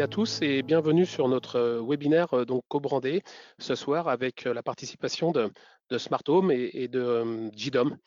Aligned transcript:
à, 0.00 0.04
et 0.04 0.08
tous 0.08 0.40
et 0.40 0.62
bienvenue 0.62 1.04
sur 1.04 1.28
notre 1.28 1.56
euh, 1.56 1.82
webinaire 1.86 2.32
euh, 2.32 2.44
donc 2.46 2.62
co-brandé 2.68 3.22
ce 3.58 3.74
soir 3.74 4.08
avec 4.08 4.46
euh, 4.46 4.54
la 4.54 4.62
participation 4.62 5.32
de, 5.32 5.50
Smart 5.98 6.22
Home 6.28 6.50
et, 6.50 6.88
de 6.88 7.50
GDOM. 7.54 7.98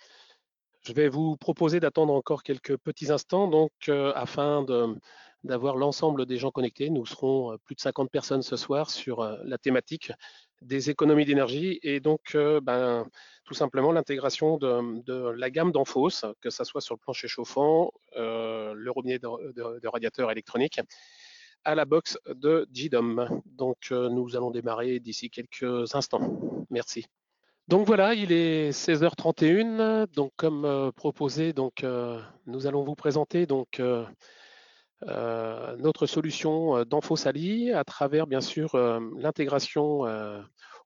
Je 0.82 0.94
vais 0.94 1.10
vous 1.10 1.38
proposer 1.38 1.80
d'attendre 1.80 2.14
encore 2.14 2.42
quelques 2.42 2.76
petits 2.78 3.12
instants 3.12 3.48
donc 3.48 3.72
afin 4.16 4.66
d'avoir 5.44 5.76
l'ensemble 5.76 6.26
des 6.26 6.38
gens 6.38 6.50
connectés. 6.50 6.90
Nous 6.90 7.06
serons 7.06 7.56
plus 7.64 7.76
de 7.76 7.82
50 7.82 8.10
personnes 8.10 8.42
ce 8.42 8.56
soir 8.56 8.90
sur 8.90 9.22
la 9.44 9.60
thématique 9.60 10.12
des 10.64 10.90
économies 10.90 11.26
d'énergie 11.26 11.80
et 11.84 12.00
donc 12.00 12.36
ben, 12.64 13.06
tout 13.44 13.54
simplement 13.54 13.92
l'intégration 13.92 14.58
de, 14.58 15.30
la 15.30 15.52
gamme 15.52 15.72
d'Enphos, 15.72 16.26
que 16.42 16.50
ce 16.50 16.64
soit 16.64 16.82
sur 16.82 16.96
le 16.96 17.00
plancher 17.00 17.28
chauffant, 17.28 17.92
le 18.16 18.90
robinet 18.90 19.20
de, 19.20 19.88
radiateur 19.88 20.32
électronique, 20.32 20.80
à 21.66 21.76
la 21.76 21.86
box 21.86 22.18
de 22.28 22.68
GDOM. 22.72 23.42
Donc 23.46 23.78
euh, 23.92 24.10
nous 24.10 24.36
allons 24.36 24.52
démarrer 24.52 25.00
d'ici 25.00 25.30
quelques 25.30 25.96
instants. 25.96 26.66
Merci. 26.70 27.06
Donc 27.68 27.88
voilà, 27.88 28.14
il 28.14 28.32
est 28.32 28.70
16h31. 28.72 30.08
Donc 30.14 30.32
comme 30.36 30.66
euh, 30.66 30.92
proposé, 30.92 31.52
donc 31.54 31.86
nous 32.46 32.68
allons 32.68 32.84
vous 32.84 32.96
présenter 32.96 33.46
donc 33.46 33.82
notre 35.02 36.06
solution 36.06 36.84
d'Enphos-Ali 36.86 37.72
à 37.74 37.84
travers 37.84 38.28
bien 38.28 38.42
sûr 38.42 38.76
l'intégration 39.18 40.06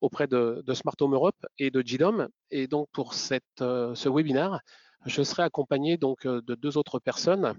auprès 0.01 0.27
de, 0.27 0.63
Smart 0.73 0.95
Home 1.01 1.13
Europe 1.13 1.45
et 1.57 1.71
de 1.71 1.81
GDOM. 1.81 2.29
Et 2.51 2.67
donc 2.67 2.87
pour 2.91 3.13
euh, 3.61 3.95
ce 3.95 4.09
webinaire, 4.09 4.59
je 5.05 5.21
serai 5.23 5.43
accompagné 5.43 5.97
donc 5.97 6.25
euh, 6.25 6.41
de 6.41 6.55
deux 6.55 6.77
autres 6.77 6.99
personnes. 6.99 7.57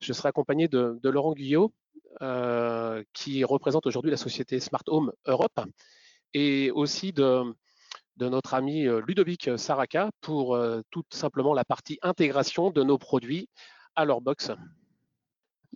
Je 0.00 0.12
serai 0.12 0.28
accompagné 0.28 0.68
de, 0.68 0.98
Laurent 1.04 1.32
Guyot, 1.32 1.72
euh, 2.22 3.02
qui 3.12 3.44
représente 3.44 3.86
aujourd'hui 3.86 4.10
la 4.10 4.16
société 4.16 4.60
Smart 4.60 4.82
Home 4.88 5.12
Europe, 5.26 5.60
et 6.34 6.70
aussi 6.70 7.12
de, 7.12 7.42
notre 8.18 8.54
ami 8.54 8.86
Ludovic 9.06 9.58
Saraka 9.58 10.10
pour 10.20 10.58
tout 10.90 11.04
simplement 11.10 11.54
la 11.54 11.64
partie 11.64 11.98
intégration 12.02 12.70
de 12.70 12.82
nos 12.82 12.98
produits 12.98 13.48
à 13.96 14.04
leur 14.04 14.20
box. 14.20 14.50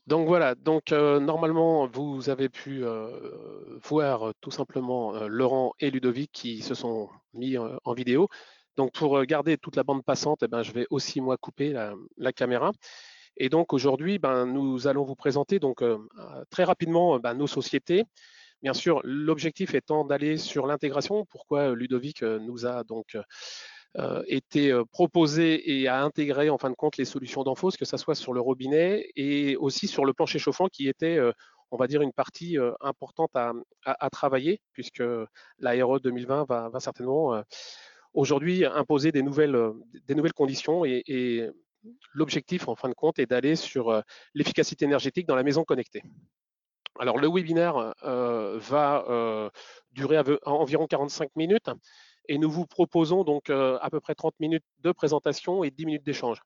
Donc 0.07 0.29
voilà, 0.29 0.55
donc 0.55 0.93
euh, 0.93 1.19
normalement 1.19 1.87
vous 1.87 2.29
avez 2.29 2.51
pu 2.51 2.85
euh, 2.85 3.79
voir 3.83 4.29
euh, 4.29 4.33
tout 4.43 4.51
simplement 4.51 5.13
Laurent 5.29 5.73
et 5.81 5.91
Ludovic 5.91 6.31
qui 6.31 6.61
se 6.61 6.75
sont 6.75 7.09
mis 7.33 7.57
en 7.57 7.95
vidéo. 7.95 8.29
Donc 8.77 8.93
pour 8.93 9.23
garder 9.25 9.57
toute 9.57 9.77
la 9.77 9.83
bande 9.83 10.05
passante, 10.05 10.43
eh 10.43 10.49
ben, 10.49 10.63
je 10.63 10.73
vais 10.73 10.87
aussi 10.91 11.21
moi 11.21 11.37
couper 11.39 11.73
la, 12.17 12.33
caméra. 12.33 12.73
Et 13.37 13.49
donc 13.49 13.73
aujourd'hui, 13.73 14.19
ben, 14.19 14.47
nous 14.47 14.87
allons 14.87 15.05
vous 15.05 15.17
présenter 15.17 15.59
donc 15.59 15.83
très 16.51 16.65
rapidement 16.65 17.19
ben, 17.19 17.35
nos 17.35 17.47
sociétés. 17.47 18.05
Bien 18.63 18.75
sûr, 18.75 19.01
l'objectif 19.05 19.75
étant 19.75 20.05
d'aller 20.05 20.39
sur 20.39 20.67
l'intégration. 20.67 21.27
Pourquoi 21.27 21.75
Ludovic 21.75 22.23
nous 22.23 22.67
a 22.67 22.85
donc 22.85 23.17
euh, 23.97 24.25
été 24.27 24.73
euh, 24.73 24.85
proposé 24.85 25.79
et 25.79 25.87
a 25.87 26.03
intégré 26.03 26.51
en 26.51 26.59
fin 26.59 26.69
de 26.69 26.75
compte 26.75 26.97
les 26.97 27.05
solutions 27.05 27.45
d'Enphos, 27.45 27.71
que 27.79 27.85
ce 27.85 27.97
soit 27.97 28.17
sur 28.17 28.33
le 28.33 28.41
robinet 28.41 29.09
et 29.15 29.55
aussi 29.55 29.87
sur 29.87 30.05
le 30.05 30.13
plancher 30.13 30.41
chauffant 30.41 30.67
qui 30.67 30.89
était 30.89 31.17
euh, 31.17 31.31
on 31.71 31.77
va 31.77 31.87
dire 31.87 32.03
une 32.03 32.13
partie 32.13 32.57
importante 32.81 33.31
à, 33.35 34.11
travailler 34.11 34.61
puisque 34.73 35.03
l'ARE 35.59 36.01
2020 36.01 36.45
va, 36.45 36.71
certainement 36.79 37.43
aujourd'hui 38.13 38.65
imposer 38.65 39.11
des 39.11 39.23
nouvelles 39.23 39.75
conditions 40.37 40.85
et, 40.85 41.51
l'objectif 42.13 42.69
en 42.69 42.77
fin 42.77 42.89
de 42.89 42.95
compte 42.95 43.19
est 43.19 43.27
d'aller 43.27 43.57
sur 43.57 44.03
l'efficacité 44.35 44.85
énergétique 44.85 45.27
dans 45.27 45.37
la 45.37 45.43
maison 45.43 45.65
connectée. 45.65 46.03
Alors 46.99 47.19
le 47.19 47.29
webinaire 47.29 47.95
va 48.03 49.51
durer 49.93 50.23
environ 50.45 50.87
45 50.87 51.31
minutes 51.37 51.71
et 52.29 52.39
nous 52.39 52.51
vous 52.51 52.67
proposons 52.67 53.25
donc 53.25 53.51
euh, 53.51 53.79
à 53.81 53.91
peu 53.91 54.01
près 54.01 54.15
30 54.15 54.35
minutes 54.41 54.65
de 54.81 54.93
présentation 54.93 55.65
et 55.65 55.71
10 55.71 55.87
minutes 55.87 56.05
d'échange. 56.05 56.41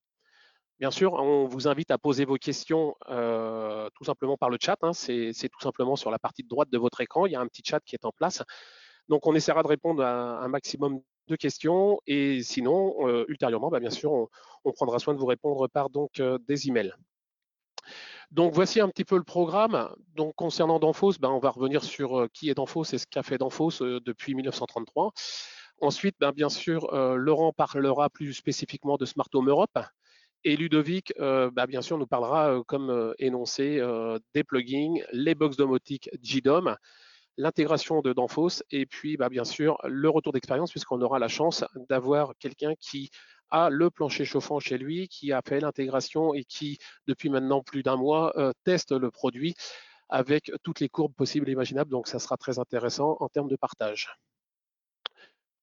Bien 0.81 0.91
sûr, 0.91 1.15
on 1.15 1.47
vous 1.47 1.67
invite 1.67 1.91
à 1.91 1.99
poser 1.99 2.25
vos 2.25 2.37
questions 2.37 2.95
euh, 3.09 3.89
tout 3.97 4.05
simplement 4.05 4.37
par 4.37 4.49
le 4.49 4.59
chat. 4.61 4.79
Hein. 4.83 4.93
C'est 4.93 5.33
tout 5.49 5.61
simplement 5.61 5.97
sur 5.97 6.11
la 6.11 6.21
partie 6.21 6.45
de 6.45 6.49
droite 6.49 6.71
de 6.71 6.79
votre 6.79 7.01
écran. 7.01 7.27
Il 7.27 7.33
y 7.33 7.37
a 7.37 7.41
un 7.41 7.49
petit 7.49 7.63
chat 7.65 7.81
qui 7.81 7.97
est 7.97 8.05
en 8.05 8.13
place. 8.13 8.45
Donc, 9.09 9.27
on 9.27 9.35
essaiera 9.35 9.65
de 9.65 9.69
répondre 9.69 10.05
à 10.05 10.39
un 10.39 10.49
maximum 10.49 11.01
de 11.29 11.37
questions. 11.37 12.01
Et 12.07 12.43
sinon, 12.43 12.95
euh, 13.07 13.25
ultérieurement, 13.29 13.71
bah, 13.71 13.81
bien 13.81 13.91
sûr, 13.91 14.13
on, 14.65 14.73
prendra 14.73 14.99
soin 14.99 15.15
de 15.15 15.19
vous 15.19 15.27
répondre 15.27 15.69
par 15.69 15.91
donc, 15.91 16.21
des 16.47 16.69
emails. 16.69 16.93
Donc 18.31 18.53
voici 18.53 18.81
un 18.81 18.89
petit 18.89 19.05
peu 19.05 19.17
le 19.17 19.25
programme. 19.25 19.89
Donc 20.15 20.35
concernant 20.35 20.79
Danfoss, 20.79 21.19
bah, 21.19 21.31
on 21.31 21.39
va 21.39 21.51
revenir 21.51 21.83
sur 21.85 22.29
qui 22.33 22.51
est 22.51 22.55
Danfoss 22.55 22.93
et 22.93 22.99
ce 22.99 23.07
qu'a 23.07 23.23
fait 23.23 23.39
Danfoss 23.39 23.81
depuis 23.81 24.35
1933. 24.35 25.13
Ensuite, 25.81 26.17
ben, 26.19 26.33
bien 26.33 26.49
sûr, 26.49 26.93
euh, 26.93 27.15
Laurent 27.15 27.53
parlera 27.53 28.11
plus 28.11 28.35
spécifiquement 28.35 28.97
de 28.97 29.05
Smart 29.05 29.29
Home 29.35 29.49
Europe. 29.49 29.79
Et 30.45 30.57
Ludovic, 30.57 31.13
euh, 31.21 31.51
ben, 31.53 31.67
bien 31.67 31.83
sûr, 31.83 31.99
nous 31.99 32.07
parlera, 32.07 32.51
euh, 32.51 32.63
comme 32.65 33.15
énoncé, 33.19 33.81
des 34.35 34.45
plugins, 34.45 34.95
les 35.13 35.35
box 35.35 35.57
domotiques 35.57 36.11
GDOM, 36.23 36.77
l'intégration 37.39 38.03
de 38.03 38.13
Danfoss, 38.13 38.63
et 38.71 38.85
puis, 38.85 39.17
ben, 39.17 39.29
bien 39.29 39.45
sûr, 39.45 39.79
le 39.85 40.11
retour 40.11 40.35
d'expérience, 40.35 40.71
puisqu'on 40.71 41.01
aura 41.01 41.19
la 41.19 41.29
chance 41.29 41.65
d'avoir 41.89 42.35
quelqu'un 42.39 42.75
qui 42.79 43.11
a 43.51 43.71
le 43.71 43.89
plancher 43.89 44.27
chauffant 44.27 44.61
chez 44.61 44.77
lui, 44.77 45.09
qui 45.09 45.33
a 45.33 45.41
fait 45.41 45.61
l'intégration 45.61 46.35
et 46.35 46.45
qui, 46.45 46.79
depuis 47.07 47.31
maintenant 47.31 47.63
plus 47.63 47.83
d'un 47.83 47.97
mois, 47.97 48.35
teste 48.65 48.93
le 48.93 49.11
produit 49.11 49.55
avec 50.11 50.53
toutes 50.63 50.81
les 50.81 50.91
courbes 50.91 51.15
possibles 51.15 51.49
et 51.49 51.53
imaginables. 51.53 51.91
Donc, 51.91 52.09
ça 52.09 52.19
sera 52.19 52.37
très 52.37 52.59
intéressant 52.59 53.17
en 53.21 53.29
termes 53.29 53.49
de 53.49 53.57
partage. 53.57 54.11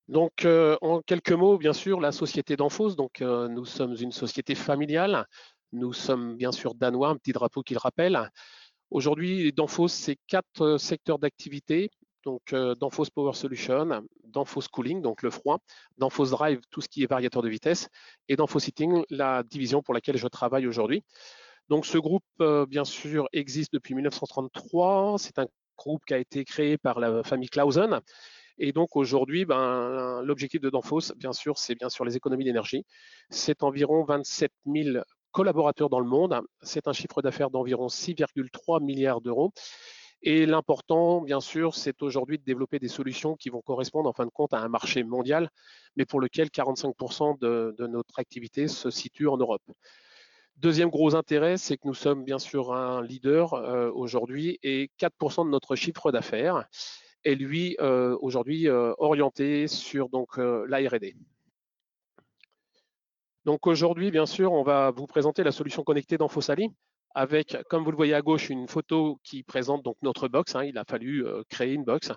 Donc, 0.07 0.45
euh, 0.45 0.77
en 0.81 1.01
quelques 1.01 1.31
mots, 1.31 1.57
bien 1.57 1.73
sûr, 1.73 1.99
la 1.99 2.11
société 2.11 2.55
d'Enfos, 2.55 2.95
donc 2.95 3.21
euh, 3.21 3.47
nous 3.47 3.65
sommes 3.65 3.95
une 3.99 4.11
société 4.11 4.53
familiale. 4.53 5.25
Nous 5.71 5.93
sommes 5.93 6.37
bien 6.37 6.51
sûr 6.51 6.75
danois, 6.75 7.09
un 7.09 7.15
petit 7.17 7.31
drapeau 7.31 7.63
qui 7.63 7.73
le 7.73 7.79
rappelle. 7.79 8.29
Aujourd'hui, 8.91 9.51
Danfoss, 9.51 9.93
c'est 9.93 10.17
quatre 10.27 10.61
euh, 10.61 10.77
secteurs 10.77 11.19
d'activité. 11.19 11.89
Donc, 12.23 12.55
Danfoss 12.79 13.11
Power 13.11 13.33
Solution, 13.33 14.01
Danfoss 14.23 14.67
Cooling, 14.67 14.99
donc 14.99 15.21
le 15.21 15.29
froid, 15.29 15.59
Danfoss 15.99 16.31
Drive, 16.31 16.59
tout 16.71 16.81
ce 16.81 16.89
qui 16.89 17.03
est 17.03 17.05
variateur 17.05 17.43
de 17.43 17.49
vitesse, 17.49 17.87
et 18.29 18.35
Danfoss 18.35 18.67
Heating, 18.67 19.03
la 19.11 19.43
division 19.43 19.83
pour 19.83 19.93
laquelle 19.93 20.17
je 20.17 20.27
travaille 20.27 20.65
aujourd'hui. 20.65 21.03
Donc, 21.69 21.85
ce 21.85 21.99
groupe, 21.99 22.25
bien 22.67 22.83
sûr, 22.83 23.27
existe 23.31 23.73
depuis 23.73 23.93
1933. 23.93 25.17
C'est 25.19 25.37
un 25.37 25.45
groupe 25.77 26.03
qui 26.03 26.15
a 26.15 26.17
été 26.17 26.45
créé 26.45 26.79
par 26.79 26.99
la 26.99 27.23
famille 27.23 27.49
Clausen 27.49 28.01
et 28.57 28.71
donc 28.71 28.95
aujourd'hui, 28.95 29.45
ben, 29.45 30.21
l'objectif 30.23 30.61
de 30.61 30.69
Danfoss, 30.69 31.11
bien 31.17 31.33
sûr, 31.33 31.57
c'est 31.57 31.75
bien 31.75 31.89
sûr 31.89 32.05
les 32.05 32.15
économies 32.15 32.45
d'énergie. 32.45 32.85
C'est 33.29 33.63
environ 33.63 34.03
27 34.05 34.51
000 34.65 35.03
collaborateurs 35.35 35.89
dans 35.89 35.99
le 35.99 36.07
monde. 36.07 36.41
C'est 36.61 36.87
un 36.87 36.93
chiffre 36.93 37.21
d'affaires 37.21 37.49
d'environ 37.49 37.87
6,3 37.87 38.81
milliards 38.81 39.19
d'euros. 39.19 39.51
Et 40.21 40.45
l'important, 40.45 41.21
bien 41.21 41.41
sûr, 41.41 41.75
c'est 41.75 42.01
aujourd'hui 42.01 42.37
de 42.39 42.43
développer 42.45 42.79
des 42.79 42.87
solutions 42.87 43.35
qui 43.35 43.49
vont 43.49 43.61
correspondre 43.61 44.09
en 44.09 44.13
fin 44.13 44.25
de 44.25 44.31
compte 44.31 44.53
à 44.53 44.59
un 44.59 44.69
marché 44.69 45.03
mondial, 45.03 45.49
mais 45.97 46.05
pour 46.05 46.21
lequel 46.21 46.47
45% 46.47 47.37
de, 47.37 47.75
notre 47.85 48.17
activité 48.17 48.69
se 48.69 48.89
situe 48.89 49.27
en 49.27 49.35
Europe. 49.35 49.61
Deuxième 50.55 50.89
gros 50.89 51.15
intérêt, 51.15 51.57
c'est 51.57 51.75
que 51.75 51.85
nous 51.85 51.93
sommes 51.93 52.23
bien 52.23 52.39
sûr 52.39 52.73
un 52.73 53.03
leader 53.03 53.55
euh, 53.55 53.91
aujourd'hui 53.93 54.57
et 54.63 54.89
4% 55.01 55.45
de 55.45 55.49
notre 55.49 55.75
chiffre 55.75 56.13
d'affaires 56.13 56.65
est 57.25 57.35
lui 57.35 57.75
euh, 57.81 58.17
aujourd'hui 58.21 58.69
euh, 58.69 58.93
orienté 58.99 59.67
sur 59.67 60.07
donc. 60.07 60.39
Donc 63.45 63.67
aujourd'hui, 63.67 64.11
bien 64.11 64.25
sûr, 64.25 64.51
on 64.51 64.63
va 64.63 64.91
vous 64.91 65.07
présenter 65.07 65.43
la 65.43 65.51
solution 65.51 65.83
connectée 65.83 66.17
d'Enfosali 66.17 66.69
avec, 67.17 67.55
comme 67.69 67.85
vous 67.85 67.91
le 67.91 67.95
voyez 67.95 68.13
à 68.13 68.21
gauche, 68.21 68.49
une 68.49 68.67
photo 68.67 69.21
qui 69.23 69.43
présente 69.43 69.83
donc 69.83 69.95
notre 70.01 70.27
box. 70.27 70.55
Hein. 70.55 70.65
Il 70.65 70.77
a 70.77 70.83
fallu 70.83 71.25
créer 71.49 71.73
une 71.73 71.85
box 71.85 72.11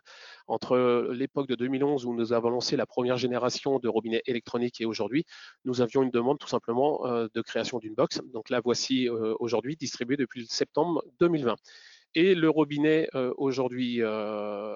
entre 0.49 1.09
l'époque 1.13 1.47
de 1.47 1.55
2011 1.55 2.05
où 2.05 2.15
nous 2.15 2.33
avons 2.33 2.51
lancé 2.51 2.77
la 2.77 2.85
première 2.85 3.17
génération 3.17 3.79
de 3.79 3.89
robinets 3.89 4.23
électroniques 4.27 4.81
et 4.81 4.87
aujourd'hui, 4.87 5.25
nous 5.65 5.83
avions 5.83 6.03
une 6.03 6.11
demande 6.11 6.39
tout 6.39 6.49
simplement 6.49 7.01
de 7.07 7.41
création 7.43 7.79
d'une 7.79 7.95
box. 7.95 8.21
Donc 8.33 8.51
la 8.51 8.59
voici 8.59 9.09
aujourd'hui 9.39 9.77
distribuée 9.77 10.17
depuis 10.17 10.49
septembre 10.49 11.05
2020 11.21 11.55
et 12.15 12.35
le 12.35 12.51
robinet 12.51 13.09
euh, 13.15 13.33
aujourd'hui 13.37 14.03
euh, 14.03 14.75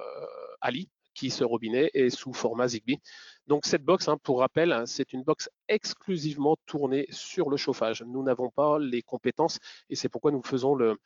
Ali, 0.60 0.88
qui 1.14 1.30
ce 1.30 1.44
robinet 1.44 1.90
est 1.94 2.10
sous 2.10 2.32
format 2.32 2.68
Zigbee. 2.68 3.00
Donc 3.48 3.66
cette 3.66 3.84
box, 3.84 4.08
hein, 4.08 4.18
pour 4.22 4.40
rappel, 4.40 4.72
hein, 4.72 4.86
c'est 4.86 5.12
une 5.12 5.22
box 5.22 5.50
exclusivement 5.68 6.56
tournée 6.66 7.06
sur 7.10 7.50
le 7.50 7.56
chauffage. 7.56 8.02
Nous 8.02 8.22
n'avons 8.22 8.50
pas 8.50 8.78
les 8.78 9.02
compétences 9.02 9.58
et 9.90 9.96
c'est 9.96 10.08
pourquoi 10.08 10.30
nous 10.30 10.42
faisons 10.42 10.74
le, 10.74 10.96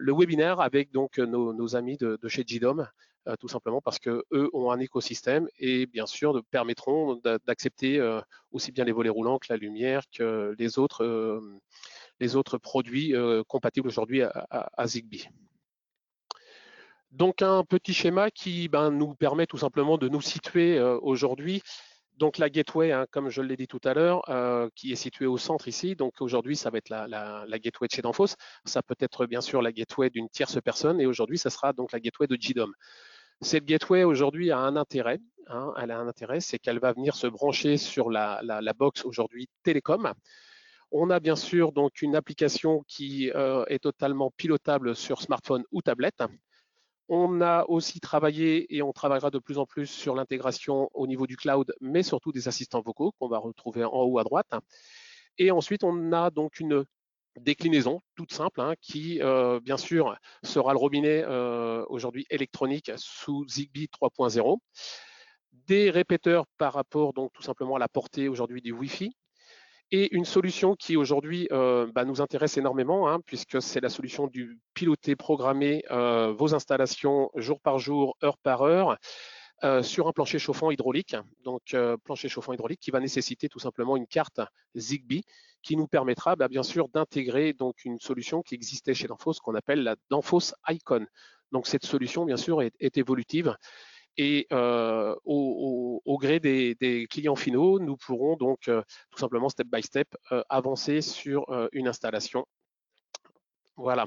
webinaire 0.00 0.60
avec 0.60 0.90
donc 0.90 1.18
nos, 1.18 1.76
amis 1.76 1.98
de, 1.98 2.18
chez 2.28 2.44
GDOM, 2.44 2.88
euh, 3.26 3.36
tout 3.38 3.48
simplement 3.48 3.82
parce 3.82 3.98
que 3.98 4.24
eux 4.32 4.48
ont 4.54 4.70
un 4.70 4.78
écosystème 4.78 5.48
et 5.58 5.86
bien 5.86 6.06
sûr 6.06 6.42
permettront 6.50 7.20
d'accepter 7.46 8.00
aussi 8.52 8.72
bien 8.72 8.84
les 8.84 8.92
volets 8.92 9.10
roulants 9.10 9.38
que 9.38 9.48
la 9.50 9.58
lumière, 9.58 10.04
que 10.10 10.54
les 10.58 10.78
autres 10.78 11.42
les 12.20 12.34
autres 12.34 12.56
produits 12.58 13.14
compatibles 13.46 13.88
aujourd'hui 13.88 14.22
à, 14.22 14.86
Zigbee. 14.86 15.28
Donc 17.10 17.42
un 17.42 17.64
petit 17.64 17.94
schéma 17.94 18.30
qui 18.30 18.68
ben, 18.68 18.90
nous 18.90 19.14
permet 19.14 19.46
tout 19.46 19.58
simplement 19.58 19.98
de 19.98 20.08
nous 20.08 20.20
situer 20.20 20.80
aujourd'hui 20.80 21.62
donc 22.18 22.38
la 22.38 22.50
gateway, 22.50 22.92
hein, 22.92 23.06
comme 23.10 23.30
je 23.30 23.40
l'ai 23.42 23.56
dit 23.56 23.68
tout 23.68 23.80
à 23.84 23.94
l'heure, 23.94 24.28
euh, 24.28 24.68
qui 24.74 24.92
est 24.92 24.96
située 24.96 25.26
au 25.26 25.38
centre 25.38 25.68
ici. 25.68 25.94
Donc 25.94 26.20
aujourd'hui, 26.20 26.56
ça 26.56 26.68
va 26.70 26.78
être 26.78 26.88
la, 26.88 27.46
gateway 27.58 27.86
de 27.86 27.92
chez 27.92 28.02
Danfoss. 28.02 28.36
Ça 28.64 28.82
peut 28.82 28.96
être 28.98 29.26
bien 29.26 29.40
sûr 29.40 29.62
la 29.62 29.72
gateway 29.72 30.10
d'une 30.10 30.28
tierce 30.28 30.60
personne. 30.60 31.00
Et 31.00 31.06
aujourd'hui, 31.06 31.38
ça 31.38 31.48
sera 31.48 31.72
donc 31.72 31.92
la 31.92 32.00
gateway 32.00 32.26
de 32.26 32.36
JDOM. 32.38 32.72
Cette 33.40 33.64
gateway 33.64 34.02
aujourd'hui 34.02 34.50
a 34.50 34.58
un 34.58 34.74
intérêt. 34.76 35.20
Hein, 35.46 35.72
elle 35.80 35.92
a 35.92 35.98
un 35.98 36.08
intérêt, 36.08 36.40
c'est 36.40 36.58
qu'elle 36.58 36.80
va 36.80 36.92
venir 36.92 37.14
se 37.14 37.26
brancher 37.26 37.76
sur 37.76 38.10
la, 38.10 38.42
box 38.76 39.04
aujourd'hui 39.04 39.48
Télécom. 39.62 40.12
On 40.90 41.10
a 41.10 41.20
bien 41.20 41.36
sûr 41.36 41.72
donc 41.72 42.02
une 42.02 42.16
application 42.16 42.82
qui 42.88 43.30
euh, 43.34 43.64
est 43.68 43.78
totalement 43.78 44.32
pilotable 44.36 44.96
sur 44.96 45.22
smartphone 45.22 45.62
ou 45.70 45.82
tablette. 45.82 46.22
On 47.08 47.40
a 47.40 47.64
aussi 47.68 48.00
travaillé 48.00 48.74
et 48.74 48.82
on 48.82 48.92
travaillera 48.92 49.30
de 49.30 49.38
plus 49.38 49.58
en 49.58 49.66
plus 49.66 49.86
sur 49.86 50.14
l'intégration 50.14 50.90
au 50.92 51.06
niveau 51.06 51.26
du 51.26 51.36
cloud, 51.36 51.72
mais 51.80 52.02
surtout 52.02 52.32
des 52.32 52.48
assistants 52.48 52.82
vocaux 52.82 53.12
qu'on 53.18 53.28
va 53.28 53.38
retrouver 53.38 53.84
en 53.84 54.02
haut 54.02 54.18
à 54.18 54.24
droite. 54.24 54.52
Et 55.38 55.50
ensuite, 55.50 55.84
on 55.84 56.12
a 56.12 56.30
donc 56.30 56.60
une 56.60 56.84
déclinaison 57.40 58.00
toute 58.16 58.32
simple 58.32 58.60
hein, 58.60 58.74
qui, 58.80 59.22
euh, 59.22 59.60
bien 59.60 59.76
sûr, 59.76 60.16
sera 60.42 60.72
le 60.72 60.78
robinet 60.78 61.22
euh, 61.24 61.84
aujourd'hui 61.88 62.26
électronique 62.30 62.90
sous 62.96 63.46
Zigbee 63.48 63.86
3.0 63.86 64.58
des 65.66 65.90
répéteurs 65.90 66.46
par 66.56 66.72
rapport 66.72 67.12
donc 67.12 67.32
tout 67.32 67.42
simplement 67.42 67.76
à 67.76 67.78
la 67.78 67.88
portée 67.88 68.28
aujourd'hui 68.28 68.62
du 68.62 68.72
Wi-Fi, 68.72 69.14
et 69.90 70.14
une 70.14 70.24
solution 70.24 70.74
qui 70.74 70.96
aujourd'hui 70.96 71.48
euh, 71.50 71.90
bah, 71.94 72.04
nous 72.04 72.20
intéresse 72.20 72.56
énormément, 72.56 73.08
hein, 73.08 73.20
puisque 73.24 73.62
c'est 73.62 73.80
la 73.80 73.88
solution 73.88 74.26
du 74.26 74.60
piloter, 74.74 75.16
programmer 75.16 75.82
euh, 75.90 76.32
vos 76.32 76.54
installations 76.54 77.30
jour 77.34 77.60
par 77.60 77.78
jour, 77.78 78.16
heure 78.22 78.36
par 78.38 78.62
heure, 78.62 78.98
euh, 79.64 79.82
sur 79.82 80.06
un 80.06 80.12
plancher 80.12 80.38
chauffant 80.38 80.70
hydraulique. 80.70 81.16
Donc, 81.42 81.74
plancher 82.04 82.28
chauffant 82.28 82.52
hydraulique 82.52 82.80
qui 82.80 82.90
va 82.90 83.00
nécessiter 83.00 83.48
tout 83.48 83.58
simplement 83.58 83.96
une 83.96 84.06
carte 84.06 84.40
Zigbee 84.76 85.24
qui 85.62 85.76
nous 85.76 85.88
permettra 85.88 86.36
bah, 86.36 86.48
bien 86.48 86.62
sûr 86.62 86.88
d'intégrer 86.88 87.52
donc 87.52 87.84
une 87.84 87.98
solution 87.98 88.42
qui 88.42 88.54
existait 88.54 88.94
chez 88.94 89.08
Danfoss 89.08 89.40
qu'on 89.40 89.54
appelle 89.54 89.82
la 89.82 89.96
Danfoss 90.10 90.54
Icon. 90.68 91.06
Donc, 91.50 91.66
cette 91.66 91.86
solution, 91.86 92.26
bien 92.26 92.36
sûr, 92.36 92.60
est 92.62 92.98
évolutive 92.98 93.56
et 94.18 94.46
gré 96.18 96.40
des, 96.40 97.06
clients 97.10 97.36
finaux, 97.36 97.78
nous 97.78 97.96
pourrons 97.96 98.36
donc 98.36 98.68
euh, 98.68 98.82
tout 99.10 99.18
simplement 99.18 99.48
step 99.48 99.66
by 99.68 99.82
step 99.82 100.08
euh, 100.32 100.42
avancer 100.48 101.00
sur 101.00 101.46
une 101.72 101.88
installation. 101.88 102.46
Voilà. 103.76 104.06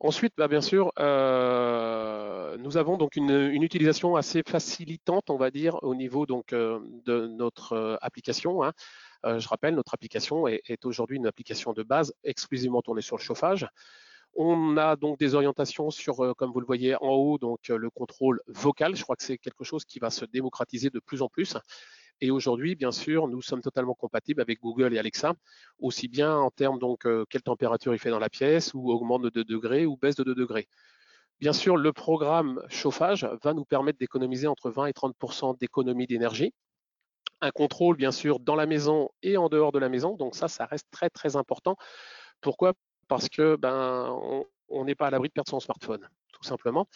Ensuite, 0.00 0.32
bah, 0.36 0.46
bien 0.46 0.60
sûr, 0.60 0.92
nous 0.98 2.76
avons 2.76 2.96
donc 2.96 3.16
une, 3.16 3.62
utilisation 3.62 4.16
assez 4.16 4.42
facilitante, 4.46 5.30
on 5.30 5.36
va 5.36 5.50
dire, 5.50 5.82
au 5.82 5.94
niveau 5.94 6.26
donc 6.26 6.50
de 6.50 7.26
notre 7.26 7.98
application. 8.00 8.62
Hein. 8.62 8.72
je 9.24 9.48
rappelle, 9.48 9.74
notre 9.74 9.94
application 9.94 10.46
est 10.46 10.84
aujourd'hui 10.84 11.16
une 11.16 11.26
application 11.26 11.72
de 11.72 11.82
base 11.82 12.14
exclusivement 12.22 12.82
tournée 12.82 13.02
sur 13.02 13.16
le 13.16 13.22
chauffage. 13.22 13.66
On 14.34 14.76
a 14.76 14.96
donc 14.96 15.18
des 15.18 15.34
orientations 15.34 15.90
sur, 15.90 16.24
euh, 16.24 16.34
comme 16.34 16.52
vous 16.52 16.60
le 16.60 16.66
voyez 16.66 16.94
en 16.96 17.10
haut, 17.10 17.38
donc 17.38 17.70
euh, 17.70 17.76
le 17.76 17.90
contrôle 17.90 18.40
vocal. 18.46 18.94
Je 18.94 19.02
crois 19.02 19.16
que 19.16 19.22
c'est 19.22 19.38
quelque 19.38 19.64
chose 19.64 19.84
qui 19.84 19.98
va 19.98 20.10
se 20.10 20.24
démocratiser 20.24 20.90
de 20.90 21.00
plus 21.00 21.22
en 21.22 21.28
plus. 21.28 21.56
Et 22.20 22.30
aujourd'hui, 22.30 22.74
bien 22.74 22.90
sûr, 22.90 23.28
nous 23.28 23.42
sommes 23.42 23.62
totalement 23.62 23.94
compatibles 23.94 24.40
avec 24.40 24.60
Google 24.60 24.94
et 24.94 24.98
Alexa, 24.98 25.34
aussi 25.78 26.08
bien 26.08 26.36
en 26.36 26.50
termes 26.50 26.78
donc 26.78 27.06
euh, 27.06 27.24
quelle 27.30 27.42
température 27.42 27.94
il 27.94 27.98
fait 27.98 28.10
dans 28.10 28.18
la 28.18 28.28
pièce, 28.28 28.74
ou 28.74 28.90
augmente 28.90 29.22
de 29.22 29.30
2 29.30 29.44
degrés 29.44 29.86
ou 29.86 29.96
baisse 29.96 30.16
de 30.16 30.24
2 30.24 30.34
degrés. 30.34 30.68
Bien 31.40 31.52
sûr, 31.52 31.76
le 31.76 31.92
programme 31.92 32.60
chauffage 32.68 33.24
va 33.42 33.54
nous 33.54 33.64
permettre 33.64 33.98
d'économiser 33.98 34.48
entre 34.48 34.70
20 34.70 34.86
et 34.86 34.92
30% 34.92 35.56
d'économie 35.58 36.08
d'énergie. 36.08 36.52
Un 37.40 37.52
contrôle, 37.52 37.96
bien 37.96 38.10
sûr, 38.10 38.40
dans 38.40 38.56
la 38.56 38.66
maison 38.66 39.10
et 39.22 39.36
en 39.36 39.48
dehors 39.48 39.70
de 39.70 39.78
la 39.78 39.88
maison. 39.88 40.16
Donc 40.16 40.34
ça, 40.34 40.48
ça 40.48 40.66
reste 40.66 40.88
très, 40.90 41.10
très 41.10 41.36
important. 41.36 41.76
Pourquoi? 42.40 42.74
Parce 43.08 43.28
que 43.28 43.56
ben, 43.56 44.16
on 44.68 44.84
n'est 44.84 44.94
pas 44.94 45.06
à 45.08 45.10
l'abri 45.10 45.28
de 45.28 45.32
perdre 45.32 45.50
son 45.50 45.60
smartphone, 45.60 46.08
tout 46.32 46.44
simplement. 46.44 46.86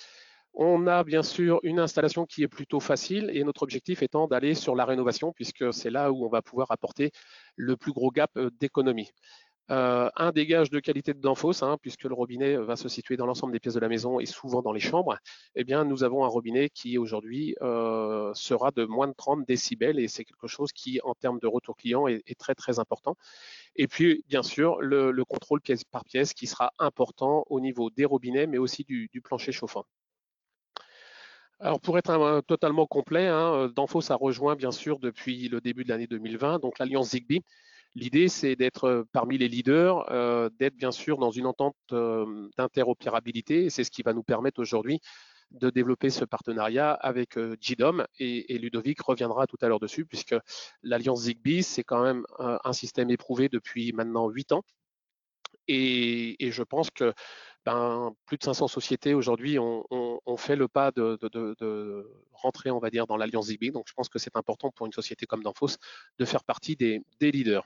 On 0.55 0.87
a 0.87 1.03
bien 1.03 1.23
sûr 1.23 1.61
une 1.63 1.79
installation 1.79 2.27
qui 2.27 2.43
est 2.43 2.49
plutôt 2.49 2.81
facile 2.81 3.31
et 3.33 3.43
notre 3.43 3.63
objectif 3.63 4.03
étant 4.03 4.29
d'aller 4.29 4.55
sur 4.55 4.77
la 4.77 4.85
rénovation 4.85 5.33
puisque 5.33 5.73
c'est 5.73 5.89
là 5.91 6.13
où 6.13 6.27
on 6.27 6.29
va 6.29 6.43
pouvoir 6.43 6.71
apporter 6.71 7.11
le 7.57 7.77
plus 7.77 7.93
gros 7.93 8.11
gap 8.11 8.31
euh, 8.37 8.51
d'économie. 8.61 9.11
Euh, 9.71 10.11
un 10.17 10.33
dégage 10.33 10.71
de 10.71 10.81
qualité 10.81 11.15
de 11.15 11.21
Danfoss, 11.21 11.63
hein, 11.63 11.79
puisque 11.81 12.03
le 12.03 12.15
robinet 12.15 12.57
va 12.57 12.75
se 12.75 12.89
situer 12.89 13.17
dans 13.17 13.27
l'ensemble 13.27 13.53
des 13.53 13.61
pièces 13.61 13.75
de 13.75 13.81
la 13.81 13.89
maison 13.89 14.19
et 14.19 14.27
souvent 14.27 14.61
dans 14.61 14.73
les 14.73 14.81
chambres, 14.81 15.17
eh 15.55 15.65
bien, 15.65 15.85
nous 15.85 16.03
avons 16.03 16.25
un 16.25 16.29
robinet 16.29 16.69
qui 16.69 16.99
aujourd'hui 16.99 17.55
euh, 17.63 18.35
sera 18.35 18.73
de 18.73 18.85
moins 18.85 19.07
de 19.07 19.15
30 19.17 19.47
décibels 19.47 20.01
et 20.01 20.09
c'est 20.09 20.25
quelque 20.25 20.49
chose 20.49 20.73
qui, 20.73 21.01
en 21.05 21.15
termes 21.15 21.39
de 21.39 21.47
retour 21.47 21.77
client, 21.77 22.09
est, 22.09 22.39
très 22.39 22.55
très 22.55 22.81
important. 22.81 23.17
Et 23.77 23.87
puis, 23.87 24.25
bien 24.29 24.43
sûr, 24.43 24.81
le, 24.81 25.25
contrôle 25.25 25.61
pièce 25.61 25.85
par 25.85 26.05
pièce 26.05 26.35
qui 26.35 26.47
sera 26.49 26.73
important 26.79 27.45
au 27.49 27.61
niveau 27.61 27.89
des 27.91 28.05
robinets, 28.05 28.47
mais 28.49 28.59
aussi 28.59 28.85
du, 28.85 29.09
plancher 29.23 29.53
chauffant. 29.53 29.85
Alors 31.61 31.81
pour 31.81 31.97
être 31.97 32.41
totalement 32.49 32.87
complet, 32.87 33.29
hein, 33.29 33.71
Danfoss 33.75 34.11
a 34.11 34.17
rejoint 34.17 34.57
bien 34.57 34.73
sûr 34.73 34.99
depuis 34.99 35.49
le 35.49 35.61
début 35.61 35.85
de 35.85 35.91
l'année 35.91 36.09
2020, 36.09 36.59
donc 36.59 36.81
l'alliance 36.81 37.11
Zigbee, 37.11 37.45
L'idée, 37.95 38.29
c'est 38.29 38.57
d'être 38.57 38.85
euh, 38.85 39.05
parmi 39.13 39.37
les 39.37 39.49
leaders, 39.49 40.11
euh, 40.11 40.49
d'être 40.59 40.77
bien 40.77 40.93
sûr 40.93 41.19
dans 41.19 41.31
une 41.31 41.47
entente 41.47 41.77
euh, 41.93 42.49
d'interopérabilité. 42.57 43.69
C'est 43.69 43.85
ce 43.85 43.91
qui 43.91 44.03
va 44.03 44.15
nous 44.15 44.23
permettre 44.23 44.61
aujourd'hui 44.61 45.01
de 45.51 45.69
développer 45.69 46.09
ce 46.09 46.25
partenariat 46.25 46.93
avec 46.93 47.39
JDOM 47.61 48.07
et, 48.19 48.57
Ludovic 48.57 49.03
reviendra 49.03 49.47
tout 49.47 49.59
à 49.61 49.69
l'heure 49.69 49.81
dessus 49.81 50.07
puisque 50.07 50.35
l'alliance 50.83 51.25
Zigbee, 51.25 51.63
c'est 51.63 51.85
quand 51.85 52.03
même 52.03 52.25
un 52.39 52.73
système 52.73 53.11
éprouvé 53.11 53.51
depuis 53.51 53.93
maintenant 53.93 54.31
huit 54.31 54.53
ans. 54.53 54.63
Et, 55.69 56.37
je 56.41 56.63
pense 56.63 56.91
que 56.91 57.13
ben, 57.65 58.15
plus 58.27 58.39
de 58.39 58.43
500 58.43 58.67
sociétés 58.69 59.15
aujourd'hui 59.15 59.59
ont, 59.59 59.85
fait 60.37 60.57
le 60.57 60.67
pas 60.67 60.91
de, 60.91 61.19
rentrer, 62.33 62.71
on 62.71 62.79
va 62.79 62.91
dire, 62.91 63.07
dans 63.07 63.17
l'alliance 63.17 63.47
Zigbee. 63.47 63.71
Donc, 63.71 63.85
je 63.89 63.93
pense 63.95 64.09
que 64.09 64.19
c'est 64.19 64.37
important 64.37 64.71
pour 64.71 64.87
une 64.87 64.93
société 64.93 65.27
comme 65.27 65.43
Danfoss 65.43 65.79
de 66.19 66.25
faire 66.25 66.45
partie 66.45 66.77
des, 66.77 67.03
leaders. 67.21 67.65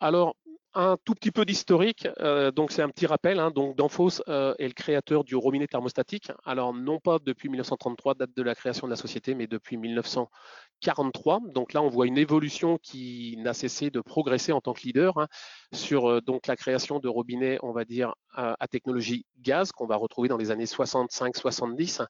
Alors, 0.00 0.36
un 0.76 0.98
tout 1.04 1.14
petit 1.14 1.30
peu 1.30 1.46
d'historique, 1.46 2.06
euh, 2.20 2.50
donc 2.50 2.70
c'est 2.70 2.82
un 2.82 2.90
petit 2.90 3.06
rappel. 3.06 3.40
Hein, 3.40 3.50
donc 3.50 3.76
Danfoss 3.76 4.22
euh, 4.28 4.54
est 4.58 4.68
le 4.68 4.74
créateur 4.74 5.24
du 5.24 5.34
robinet 5.34 5.66
thermostatique. 5.66 6.30
Alors 6.44 6.74
non 6.74 7.00
pas 7.00 7.18
depuis 7.18 7.48
1933, 7.48 8.14
date 8.14 8.36
de 8.36 8.42
la 8.42 8.54
création 8.54 8.86
de 8.86 8.92
la 8.92 8.96
société, 8.96 9.34
mais 9.34 9.46
depuis 9.46 9.78
1943. 9.78 11.40
Donc 11.54 11.72
là, 11.72 11.80
on 11.82 11.88
voit 11.88 12.06
une 12.06 12.18
évolution 12.18 12.78
qui 12.82 13.36
n'a 13.38 13.54
cessé 13.54 13.90
de 13.90 14.02
progresser 14.02 14.52
en 14.52 14.60
tant 14.60 14.74
que 14.74 14.82
leader 14.82 15.16
hein, 15.16 15.28
sur 15.72 16.10
euh, 16.10 16.20
donc 16.20 16.46
la 16.46 16.56
création 16.56 16.98
de 16.98 17.08
robinets, 17.08 17.58
on 17.62 17.72
va 17.72 17.86
dire 17.86 18.14
à, 18.34 18.68
technologie 18.68 19.24
gaz 19.38 19.72
qu'on 19.72 19.86
va 19.86 19.96
retrouver 19.96 20.28
dans 20.28 20.36
les 20.36 20.50
années 20.50 20.66
65-70. 20.66 22.04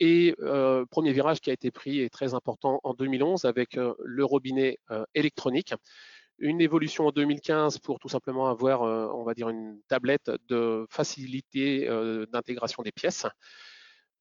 Et 0.00 0.34
premier 0.90 1.12
virage 1.12 1.40
qui 1.40 1.50
a 1.50 1.52
été 1.52 1.70
pris 1.70 2.00
est 2.00 2.10
très 2.10 2.34
important 2.34 2.80
en 2.82 2.92
2011 2.94 3.44
avec 3.44 3.76
le 3.76 4.24
robinet 4.24 4.76
électronique 5.14 5.72
une 6.38 6.60
évolution 6.60 7.06
en 7.06 7.10
2015 7.10 7.78
pour 7.78 7.98
tout 7.98 8.08
simplement 8.08 8.48
avoir, 8.48 8.82
euh, 8.82 9.08
on 9.14 9.24
va 9.24 9.34
dire, 9.34 9.48
une 9.48 9.80
tablette 9.88 10.30
de 10.48 10.86
facilité 10.90 11.88
euh, 11.88 12.26
d'intégration 12.26 12.82
des 12.82 12.92
pièces. 12.92 13.26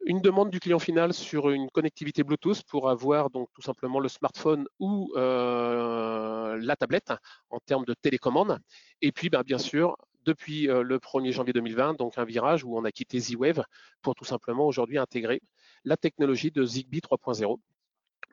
Une 0.06 0.22
demande 0.22 0.50
du 0.50 0.60
client 0.60 0.80
final 0.80 1.14
sur 1.14 1.50
une 1.50 1.70
connectivité 1.70 2.24
Bluetooth 2.24 2.64
pour 2.64 2.90
avoir 2.90 3.30
donc 3.30 3.48
tout 3.54 3.62
simplement 3.62 4.00
le 4.00 4.10
smartphone 4.10 4.68
ou 4.80 5.14
euh, 5.16 6.58
la 6.62 6.76
tablette 6.76 7.14
en 7.50 7.60
termes 7.60 7.86
de 7.86 7.94
télécommande. 7.94 8.60
Et 9.02 9.14
puis, 9.14 9.30
bah, 9.30 9.44
bien 9.44 9.58
sûr, 9.58 9.96
depuis 10.26 10.68
le 10.68 10.98
1er 11.00 11.32
janvier 11.32 11.54
2020, 11.54 11.96
donc 11.96 12.18
un 12.18 12.26
virage 12.26 12.66
où 12.66 12.78
on 12.78 12.84
a 12.84 12.92
quitté 12.92 13.20
Z-Wave 13.20 13.64
pour 14.02 14.16
tout 14.16 14.26
simplement 14.26 14.68
aujourd'hui 14.68 14.98
intégrer 14.98 15.42
la 15.86 15.98
technologie 15.98 16.52
de 16.52 16.66
Zigbee 16.66 17.00
3.0 17.00 17.60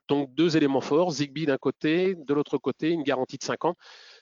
donc 0.08 0.34
deux 0.34 0.56
éléments 0.56 0.80
forts, 0.80 1.12
Zigbee 1.12 1.46
d'un 1.46 1.56
côté, 1.56 2.16
de 2.16 2.34
l'autre 2.34 2.58
côté 2.58 2.90
une 2.90 3.02
garantie 3.02 3.38
de 3.38 3.44
5 3.44 3.64
ans, 3.64 3.74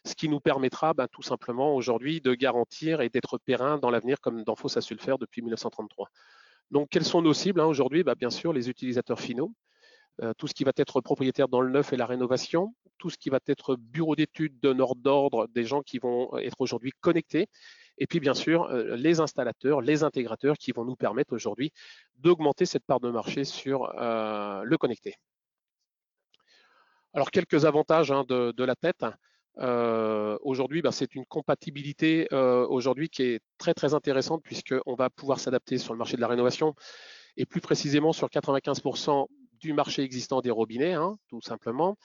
ce 0.05 0.15
qui 0.15 0.29
nous 0.29 0.41
permettra 0.41 0.93
ben, 0.95 1.09
tout 1.11 1.23
simplement 1.23 1.75
aujourd'hui 1.75 2.21
de 2.21 2.35
garantir 2.35 3.01
et 3.01 3.09
d'être 3.09 3.39
périn 3.39 3.79
dans 3.79 3.91
l'avenir 3.91 4.21
comme 4.21 4.45
Danfoss 4.45 4.77
a 4.77 4.81
su 4.81 4.95
le 4.95 5.01
faire 5.01 5.19
depuis 5.19 5.41
1933. 5.41 6.09
Donc 6.71 6.89
quelles 6.91 7.05
sont 7.05 7.23
nos 7.23 7.33
cibles 7.33 7.61
hein, 7.61 7.67
aujourd'hui? 7.67 8.05
Ben, 8.05 8.15
Bien 8.15 8.31
sûr 8.31 8.53
les 8.53 8.69
utilisateurs 8.69 9.21
finaux, 9.21 9.55
euh, 10.23 10.35
tout 10.37 10.47
ce 10.47 10.55
qui 10.55 10.65
va 10.65 10.73
être 10.77 11.01
propriétaire 11.01 11.49
dans 11.49 11.61
le 11.61 11.71
neuf 11.71 11.93
et 11.93 11.97
la 11.97 12.07
rénovation, 12.07 12.75
tout 12.99 13.09
ce 13.09 13.17
qui 13.17 13.31
va 13.31 13.39
être 13.47 13.77
bureau 13.77 14.17
d'études, 14.17 14.59
donneur 14.61 14.95
d'ordre, 14.97 15.47
des 15.55 15.65
gens 15.65 15.83
qui 15.83 15.99
vont 15.99 16.37
être 16.39 16.61
aujourd'hui 16.61 16.91
connectés, 17.01 17.47
et 17.99 18.07
puis 18.07 18.21
bien 18.21 18.35
sûr 18.35 18.65
euh, 18.65 18.97
les 18.97 19.21
installateurs, 19.21 19.81
les 19.81 20.03
intégrateurs 20.03 20.57
qui 20.59 20.73
vont 20.73 20.85
nous 20.85 20.97
permettre 20.97 21.35
aujourd'hui 21.35 21.73
d'augmenter 22.17 22.67
cette 22.67 22.85
part 22.85 23.01
de 23.01 23.11
marché 23.11 23.45
sur 23.45 23.93
euh, 23.99 24.63
le 24.65 24.77
connecté. 24.77 25.15
Alors 27.19 27.33
quelques 27.33 27.65
avantages 27.65 28.13
hein, 28.13 28.23
de, 28.29 28.63
la 28.63 28.77
tête. 28.77 29.05
aujourd'hui, 30.45 30.83
bah, 30.83 30.93
c'est 30.93 31.17
une 31.17 31.27
compatibilité 31.27 32.29
aujourd'hui 32.31 33.09
qui 33.09 33.23
est 33.25 33.41
très 33.59 33.75
très 33.75 33.93
intéressante 33.93 34.41
puisqu'on 34.45 34.95
va 34.95 35.11
pouvoir 35.11 35.41
s'adapter 35.41 35.79
sur 35.79 35.93
le 35.93 35.99
marché 35.99 36.15
de 36.15 36.21
la 36.21 36.29
rénovation 36.29 36.77
et 37.37 37.45
plus 37.45 37.61
précisément 37.61 38.13
sur 38.13 38.29
95% 38.29 39.27
du 39.55 39.73
marché 39.73 40.03
existant 40.03 40.41
des 40.43 40.53
robinets, 40.53 40.93
hein, 40.93 41.17
tout 41.27 41.41
simplement. 41.41 41.97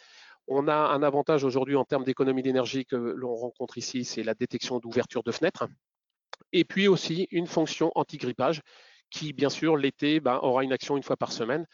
On 0.48 0.68
a 0.68 0.74
un 0.76 1.04
avantage 1.04 1.44
aujourd'hui 1.44 1.76
en 1.76 1.86
termes 1.86 2.06
d'économie 2.06 2.42
d'énergie 2.42 2.84
que 2.84 2.96
l'on 2.96 3.36
rencontre 3.36 3.78
ici, 3.78 4.06
c'est 4.06 4.24
la 4.24 4.34
détection 4.34 4.80
d'ouverture 4.80 5.22
de 5.22 5.32
fenêtres. 5.32 5.68
Et 6.54 6.66
puis 6.66 6.88
aussi 6.88 7.28
une 7.30 7.46
fonction 7.46 7.92
anti-grippage 7.94 8.64
qui, 9.12 9.32
bien 9.32 9.52
sûr, 9.52 9.78
l'été, 9.78 10.20
ben, 10.20 10.40
aura 10.42 10.64
une 10.64 10.74
action 10.74 10.98
une 10.98 11.04
fois 11.04 11.18
par 11.18 11.32
semaine 11.32 11.68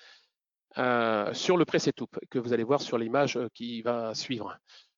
euh, 0.77 1.33
sur 1.33 1.57
le 1.57 1.65
pré-setup 1.65 2.19
que 2.29 2.38
vous 2.38 2.53
allez 2.53 2.63
voir 2.63 2.81
sur 2.81 2.97
l'image 2.97 3.38
euh, 3.38 3.47
qui 3.53 3.81
va 3.81 4.13
suivre. 4.13 4.57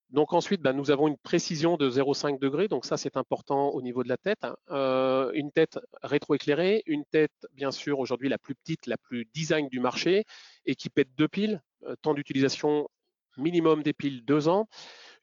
Donc 0.09 0.33
ensuite, 0.33 0.61
ben, 0.61 0.73
nous 0.73 0.91
avons 0.91 1.07
une 1.07 1.17
précision 1.17 1.77
de 1.77 1.89
0,5 1.89 2.39
degrés, 2.39 2.67
donc 2.67 2.83
ça 2.83 2.97
c'est 2.97 3.15
important 3.15 3.69
au 3.69 3.81
niveau 3.81 4.03
de 4.03 4.09
la 4.09 4.17
tête. 4.17 4.43
Hein. 4.43 4.57
Euh, 4.69 5.31
une 5.33 5.51
tête 5.51 5.79
rétroéclairée, 6.03 6.83
une 6.85 7.05
tête 7.05 7.31
bien 7.53 7.71
sûr 7.71 7.99
aujourd'hui 7.99 8.27
la 8.27 8.37
plus 8.37 8.53
petite, 8.55 8.85
la 8.87 8.97
plus 8.97 9.25
design 9.33 9.69
du 9.69 9.79
marché, 9.79 10.25
équipée 10.65 11.05
de 11.05 11.11
deux 11.15 11.29
piles, 11.29 11.61
temps 12.01 12.13
d'utilisation 12.13 12.89
minimum 13.37 13.81
des 13.81 13.93
piles 13.93 14.25
deux 14.25 14.49
ans, 14.49 14.67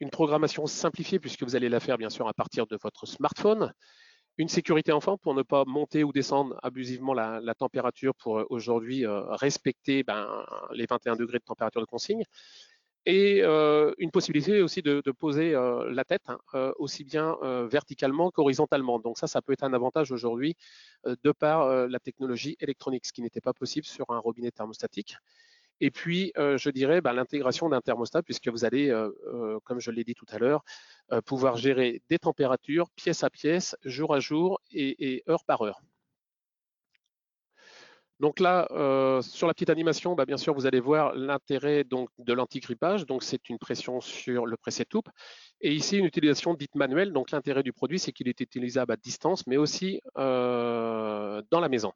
une 0.00 0.09
programmation 0.09 0.67
simplifiée 0.67 1.19
puisque 1.19 1.43
vous 1.43 1.57
allez 1.57 1.69
la 1.69 1.81
faire 1.81 1.99
bien 1.99 2.09
sûr 2.09 2.26
à 2.26 2.33
partir 2.33 2.67
de 2.67 2.78
votre 2.83 3.07
smartphone, 3.07 3.75
une 4.38 4.49
sécurité 4.49 4.92
enfant 4.92 5.18
pour 5.18 5.35
ne 5.35 5.42
pas 5.42 5.64
monter 5.66 6.04
ou 6.04 6.12
descendre 6.12 6.59
abusivement 6.62 7.12
la, 7.12 7.54
température 7.54 8.14
pour 8.14 8.38
euh, 8.38 8.47
aujourd'hui 8.50 9.04
euh, 9.04 9.23
respecter 9.35 10.04
ben, 10.04 10.45
les 10.73 10.87
21 10.88 11.16
degrés 11.16 11.38
de 11.38 11.45
température 11.45 11.80
de 11.80 11.87
consigne, 11.87 12.23
et 13.04 13.42
euh, 13.42 13.92
une 13.99 14.11
possibilité 14.11 14.62
aussi 14.62 14.83
de, 14.83 15.00
poser 15.12 15.52
la 15.52 16.04
tête 16.04 16.28
hein, 16.28 16.73
aussi 16.78 17.04
bien 17.04 17.37
verticalement 17.71 18.30
qu'horizontalement. 18.30 18.99
Donc 18.99 19.16
ça, 19.16 19.26
ça 19.26 19.40
peut 19.40 19.54
être 19.54 19.64
un 19.64 19.73
avantage 19.73 20.12
aujourd'hui 20.12 20.57
de 21.07 21.33
par 21.33 21.88
la 21.88 21.99
technologie 22.00 22.57
électronique, 22.61 23.07
ce 23.07 23.12
qui 23.14 23.23
n'était 23.23 23.40
pas 23.40 23.54
possible 23.54 23.87
sur 23.87 24.04
un 24.11 24.18
robinet 24.18 24.50
thermostatique. 24.50 25.16
Et 25.80 25.90
puis, 25.90 26.32
euh, 26.37 26.58
je 26.58 26.70
dirais 26.70 27.00
bah, 27.00 27.12
l'intégration 27.12 27.68
d'un 27.68 27.80
thermostat, 27.80 28.23
puisque 28.23 28.49
vous 28.49 28.64
allez, 28.64 28.90
euh, 28.90 29.11
euh, 29.32 29.58
comme 29.64 29.80
je 29.80 29.90
l'ai 29.90 30.04
dit 30.04 30.14
tout 30.14 30.26
à 30.30 30.38
l'heure, 30.38 30.62
pouvoir 31.25 31.56
gérer 31.56 32.02
des 32.11 32.18
températures 32.18 32.90
pièce 32.90 33.25
à 33.25 33.30
pièce, 33.30 33.76
jour 33.85 34.14
à 34.14 34.20
jour 34.20 34.61
et, 34.73 35.23
heure 35.28 35.44
par 35.44 35.62
heure. 35.62 35.80
Donc 38.20 38.40
là, 38.40 38.66
sur 39.23 39.47
la 39.47 39.54
petite 39.54 39.70
animation, 39.70 40.14
bah, 40.14 40.26
bien 40.26 40.37
sûr, 40.37 40.52
vous 40.52 40.66
allez 40.66 40.80
voir 40.80 41.14
l'intérêt 41.14 41.85
de 41.85 42.32
l'anti-grippage. 42.32 43.06
Donc, 43.06 43.23
c'est 43.23 43.49
une 43.49 43.58
pression 43.58 44.02
sur 44.02 44.44
le 44.44 44.56
preset 44.58 44.85
Et 45.62 45.73
ici, 45.73 45.97
une 45.97 46.04
utilisation 46.04 46.52
dite 46.52 46.75
manuelle. 46.75 47.12
Donc, 47.12 47.30
l'intérêt 47.30 47.62
du 47.62 47.73
produit, 47.73 47.99
c'est 47.99 48.12
qu'il 48.12 48.28
est 48.28 48.40
utilisable 48.40 48.92
à 48.92 48.97
distance, 48.97 49.47
mais 49.47 49.56
aussi 49.56 50.02
dans 50.14 51.42
la 51.50 51.68
maison. 51.70 51.92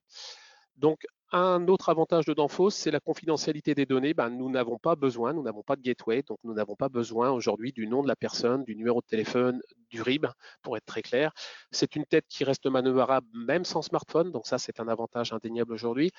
Donc, 0.76 1.04
un 1.32 1.66
autre 1.68 1.88
avantage 1.88 2.26
de 2.26 2.34
Danfoss, 2.34 2.74
c'est 2.74 2.90
la 2.90 3.00
confidentialité 3.00 3.74
des 3.74 3.86
données. 3.86 4.12
Ben, 4.12 4.28
nous 4.28 4.50
n'avons 4.50 4.78
pas 4.78 4.96
besoin, 4.96 5.32
nous 5.32 5.42
n'avons 5.42 5.62
pas 5.62 5.76
de 5.76 5.82
gateway, 5.82 6.22
donc 6.22 6.38
nous 6.44 6.52
n'avons 6.52 6.76
pas 6.76 6.90
besoin 6.90 7.30
aujourd'hui 7.30 7.72
du 7.72 7.86
nom 7.86 8.02
de 8.02 8.08
la 8.08 8.16
personne, 8.16 8.64
du 8.64 8.76
numéro 8.76 9.00
de 9.00 9.06
téléphone, 9.06 9.60
du 9.90 10.02
RIB, 10.02 10.26
pour 10.62 10.76
être 10.76 10.84
très 10.84 11.00
clair. 11.00 11.32
C'est 11.70 11.96
une 11.96 12.04
tête 12.04 12.26
qui 12.28 12.44
reste 12.44 12.66
manœuvrable 12.66 13.26
même 13.34 13.64
sans 13.64 13.80
smartphone, 13.80 14.30
donc 14.30 14.46
ça 14.46 14.58
c'est 14.58 14.78
un 14.78 14.88
avantage 14.88 15.32
indéniable 15.32 15.72
aujourd'hui. 15.72 16.10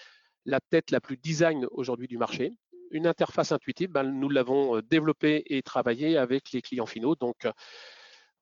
La 0.46 0.60
tête 0.60 0.90
la 0.90 1.00
plus 1.00 1.18
design 1.18 1.68
aujourd'hui 1.72 2.08
du 2.08 2.18
marché. 2.18 2.52
Une 2.90 3.06
interface 3.08 3.52
intuitive, 3.52 3.90
ben, 3.90 4.04
nous 4.04 4.30
l'avons 4.30 4.78
euh, 4.78 4.82
développée 4.82 5.44
et 5.46 5.62
travaillée 5.62 6.18
avec 6.18 6.52
les 6.52 6.62
clients 6.62 6.86
finaux. 6.88 7.16
Donc 7.16 7.46
euh, 7.46 7.52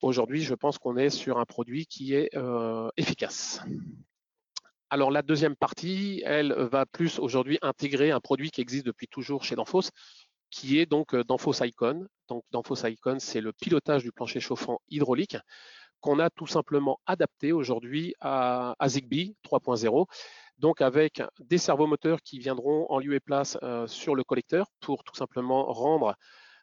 aujourd'hui, 0.01 0.41
je 0.41 0.55
pense 0.55 0.77
qu'on 0.77 0.95
est 0.95 1.09
sur 1.09 1.37
un 1.37 1.45
produit 1.45 1.85
qui 1.85 2.13
est 2.13 2.35
euh, 2.35 2.89
efficace. 2.97 3.61
Alors 4.93 5.09
la 5.09 5.21
deuxième 5.21 5.55
partie, 5.55 6.21
elle 6.25 6.51
va 6.51 6.85
plus 6.85 7.17
aujourd'hui 7.17 7.57
intégrer 7.61 8.11
un 8.11 8.19
produit 8.19 8.51
qui 8.51 8.59
existe 8.59 8.85
depuis 8.85 9.07
toujours 9.07 9.45
chez 9.45 9.55
Danfoss, 9.55 9.89
qui 10.49 10.79
est 10.79 10.85
donc 10.85 11.15
euh, 11.15 11.23
Danfoss 11.23 11.61
Icon. 11.61 12.05
Donc 12.27 12.43
Danfoss 12.51 12.83
Icon, 12.83 13.17
c'est 13.17 13.39
le 13.39 13.53
pilotage 13.53 14.03
du 14.03 14.11
plancher 14.11 14.41
chauffant 14.41 14.81
hydraulique 14.89 15.37
qu'on 16.01 16.19
a 16.19 16.29
tout 16.29 16.45
simplement 16.45 16.99
adapté 17.05 17.53
aujourd'hui 17.53 18.15
à, 18.19 18.75
Zigbee 18.85 19.35
3.0 19.45 20.07
donc 20.57 20.81
avec 20.81 21.23
des 21.39 21.57
servomoteurs 21.57 22.21
qui 22.21 22.39
viendront 22.39 22.85
en 22.89 22.99
lieu 22.99 23.13
et 23.13 23.19
place 23.19 23.57
euh, 23.63 23.87
sur 23.87 24.13
le 24.13 24.23
collecteur 24.23 24.67
pour 24.81 25.03
tout 25.03 25.15
simplement 25.15 25.71
rendre 25.71 26.15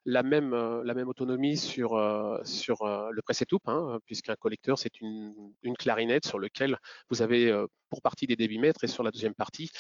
la 0.09 0.23
même, 0.23 0.55
euh, 0.55 0.83
la 0.85 0.95
même 0.95 1.09
autonomie 1.09 1.59
sur, 1.59 1.95
euh, 1.95 2.39
sur 2.43 2.81
euh, 2.81 3.11
le 3.13 3.21
presetup, 3.21 3.61
hein, 3.67 3.99
puisqu'un 4.07 4.37
collecteur, 4.37 4.79
c'est 4.79 5.03
une, 5.03 5.35
une, 5.63 5.77
clarinette 5.77 6.27
sur 6.27 6.39
lequel 6.39 6.79
vous 7.11 7.21
avez 7.21 7.53
pour 7.91 8.01
partie 8.01 8.27
des 8.27 8.35
débitmètres 8.35 8.85
et 8.85 8.87
sur 8.87 9.03
la 9.03 9.11
deuxième 9.11 9.35
partie, 9.35 9.71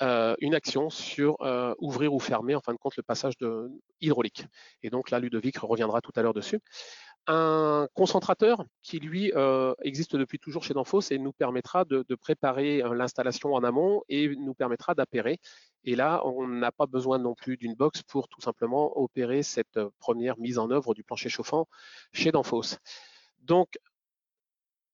une 0.00 0.54
action 0.54 0.90
sur 0.90 1.36
ouvrir 1.78 2.12
ou 2.12 2.18
fermer 2.18 2.54
en 2.54 2.60
fin 2.60 2.72
de 2.72 2.78
compte 2.78 2.96
le 2.96 3.02
passage 3.02 3.36
de 3.38 3.70
hydraulique. 4.00 4.46
Et 4.82 4.90
donc 4.90 5.10
là, 5.10 5.18
Ludovic 5.18 5.58
reviendra 5.58 6.00
tout 6.00 6.12
à 6.16 6.22
l'heure 6.22 6.34
dessus. 6.34 6.60
Un 7.28 7.86
concentrateur 7.94 8.64
qui, 8.82 8.98
lui, 8.98 9.32
existe 9.82 10.16
depuis 10.16 10.38
toujours 10.38 10.64
chez 10.64 10.74
Danfoss 10.74 11.10
et 11.12 11.18
nous 11.18 11.32
permettra 11.32 11.84
de, 11.84 12.14
préparer 12.14 12.82
l'installation 12.94 13.54
en 13.54 13.62
amont 13.62 14.02
et 14.08 14.34
nous 14.36 14.54
permettra 14.54 14.94
d'appairer 14.94 15.40
et 15.84 15.96
là, 15.96 16.22
on 16.24 16.46
n'a 16.46 16.70
pas 16.70 16.86
besoin 16.86 17.18
non 17.18 17.34
plus 17.34 17.56
d'une 17.56 17.74
box 17.74 18.02
pour 18.02 18.28
tout 18.28 18.40
simplement 18.40 18.96
opérer 18.98 19.42
cette 19.42 19.76
euh, 19.76 19.90
première 19.98 20.38
mise 20.38 20.58
en 20.58 20.70
œuvre 20.70 20.94
du 20.94 21.02
plancher 21.02 21.28
chauffant 21.28 21.66
chez 22.12 22.30
Danfoss. 22.30 22.78
Donc, 23.40 23.78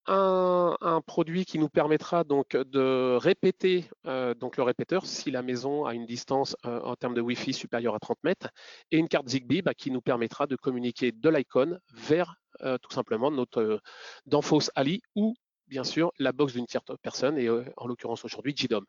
un, 0.09 1.01
produit 1.07 1.45
qui 1.45 1.59
nous 1.59 1.69
permettra 1.69 2.25
donc 2.25 2.57
de 2.57 3.17
répéter 3.17 3.89
euh, 4.07 4.35
donc 4.35 4.57
le 4.57 4.63
répéteur 4.63 5.07
si 5.07 5.31
la 5.31 5.43
maison 5.43 5.85
a 5.85 5.95
une 5.95 6.07
distance 6.07 6.57
euh, 6.67 6.81
en 6.81 6.97
termes 6.97 7.15
de 7.15 7.21
Wi-Fi 7.21 7.53
supérieure 7.53 7.95
à 7.95 7.99
30 7.99 8.19
mètres 8.25 8.49
et 8.91 8.99
une 8.99 9.09
carte 9.09 9.29
Zigbee 9.29 9.63
bah, 9.63 9.75
qui 9.75 9.91
nous 9.91 10.01
permettra 10.01 10.47
de 10.47 10.57
communiquer 10.57 11.13
de 11.13 11.29
l'icône 11.29 11.79
vers 11.95 12.35
tout 12.83 12.91
simplement 12.91 13.31
notre 13.31 13.81
Danfoss 14.27 14.73
Ali 14.75 15.01
ou 15.15 15.35
bien 15.69 15.85
sûr 15.85 16.11
la 16.19 16.33
box 16.33 16.55
d'une 16.55 16.67
tierce 16.67 16.87
personne 17.03 17.39
et 17.39 17.49
en 17.49 17.87
l'occurrence 17.87 18.25
aujourd'hui 18.25 18.53
JDOM 18.57 18.85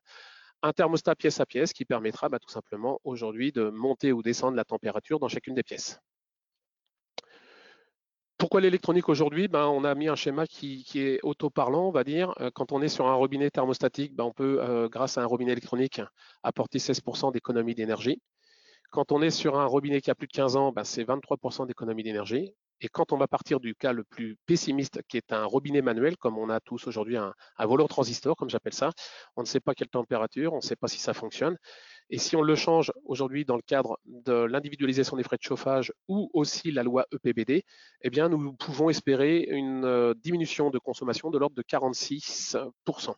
un 0.62 0.74
thermostat 0.74 1.16
pièce 1.16 1.40
à 1.40 1.46
pièce 1.46 1.74
qui 1.74 1.86
permettra 1.86 2.30
bah, 2.30 2.40
tout 2.40 2.50
simplement 2.52 3.00
aujourd'hui 3.04 3.52
de 3.52 3.70
monter 3.70 4.12
ou 4.12 4.22
descendre 4.22 4.58
la 4.58 4.66
température 4.66 5.20
dans 5.20 5.28
chacune 5.28 5.56
des 5.56 5.64
pièces. 5.64 6.00
Pourquoi 8.40 8.62
l'électronique 8.62 9.10
aujourd'hui? 9.10 9.50
Ben, 9.50 9.66
On 9.68 9.84
a 9.84 9.94
mis 9.96 10.08
un 10.08 10.16
schéma 10.16 10.48
qui, 10.48 10.86
est 10.96 11.20
auto-parlant, 11.24 11.90
on 11.90 11.92
va 11.92 12.06
dire. 12.06 12.34
Euh, 12.40 12.50
quand 12.54 12.72
on 12.72 12.82
est 12.82 12.88
sur 12.88 13.06
un 13.06 13.14
robinet 13.14 13.50
thermostatique, 13.50 14.16
ben, 14.16 14.24
on 14.24 14.32
peut, 14.32 14.62
euh, 14.62 14.88
grâce 14.88 15.18
à 15.18 15.22
un 15.22 15.26
robinet 15.26 15.52
électronique, 15.52 16.02
apporter 16.42 16.80
16% 16.80 17.34
d'économie 17.34 17.76
d'énergie. 17.76 18.22
Quand 18.92 19.12
on 19.12 19.22
est 19.22 19.30
sur 19.30 19.60
un 19.60 19.66
robinet 19.66 20.00
qui 20.00 20.10
a 20.10 20.16
plus 20.16 20.28
de 20.28 20.32
15 20.32 20.56
ans, 20.56 20.72
ben, 20.72 20.86
c'est 20.86 21.04
23% 21.04 21.66
d'économie 21.66 22.02
d'énergie. 22.02 22.54
Et 22.82 22.88
quand 22.88 23.12
on 23.12 23.18
va 23.18 23.28
partir 23.28 23.60
du 23.60 23.76
cas 23.76 23.92
le 23.92 24.06
plus 24.06 24.38
pessimiste, 24.46 25.02
qui 25.10 25.18
est 25.18 25.34
un 25.34 25.44
robinet 25.44 25.82
manuel, 25.82 26.16
comme 26.16 26.38
on 26.38 26.50
a 26.50 26.62
tous 26.62 26.88
aujourd'hui 26.88 27.18
un, 27.18 27.34
volant 27.60 27.88
transistor, 27.88 28.38
comme 28.38 28.50
j'appelle 28.50 28.74
ça, 28.74 28.92
on 29.36 29.42
ne 29.42 29.48
sait 29.48 29.60
pas 29.60 29.74
quelle 29.76 29.90
température, 29.90 30.54
on 30.54 30.58
ne 30.58 30.62
sait 30.62 30.78
pas 30.78 30.88
si 30.88 30.98
ça 30.98 31.14
fonctionne. 31.14 31.58
Et 32.10 32.18
si 32.18 32.36
on 32.36 32.42
le 32.42 32.56
change 32.56 32.92
aujourd'hui 33.06 33.46
dans 33.46 33.56
le 33.56 33.62
cadre 33.62 34.00
de 34.06 34.34
l'individualisation 34.34 35.16
des 35.16 35.24
frais 35.24 35.38
de 35.38 35.44
chauffage 35.44 35.94
ou 36.08 36.30
aussi 36.34 36.72
la 36.72 36.84
loi 36.84 37.06
EPBD, 37.12 37.64
eh 38.02 38.10
bien, 38.10 38.30
nous 38.30 38.54
pouvons 38.54 38.90
espérer 38.90 39.46
une 39.50 39.86
euh, 39.86 40.16
diminution 40.16 40.72
de 40.72 40.80
consommation 40.80 41.30
de 41.30 41.38
l'ordre 41.38 41.56
de 41.56 41.62
46%. 41.62 43.14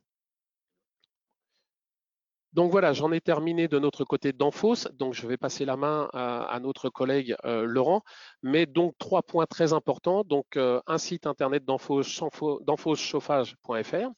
Donc 2.53 2.69
voilà, 2.69 2.91
j'en 2.91 3.13
ai 3.13 3.21
terminé 3.21 3.69
de 3.69 3.79
notre 3.79 4.03
côté 4.03 4.33
d'Enfos. 4.33 4.89
Donc 4.93 5.13
je 5.13 5.25
vais 5.25 5.37
passer 5.37 5.63
la 5.63 5.77
main 5.77 6.09
à, 6.13 6.59
notre 6.61 6.89
collègue 6.89 7.33
euh, 7.45 7.63
Laurent. 7.63 8.03
Mais 8.43 8.65
donc 8.65 8.93
trois 8.97 9.23
points 9.23 9.45
très 9.45 9.71
importants. 9.71 10.25
Donc 10.25 10.57
euh, 10.57 10.81
un 10.85 10.97
site 10.97 11.27
internet 11.27 11.63
d'enfoschauffage.fr, 11.63 14.09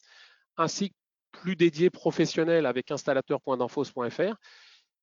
un 0.57 0.67
site 0.67 0.95
plus 1.33 1.57
dédié 1.57 1.89
professionnel 1.89 2.65
avec 2.65 2.91
installateur.denfos.fr 2.91 4.35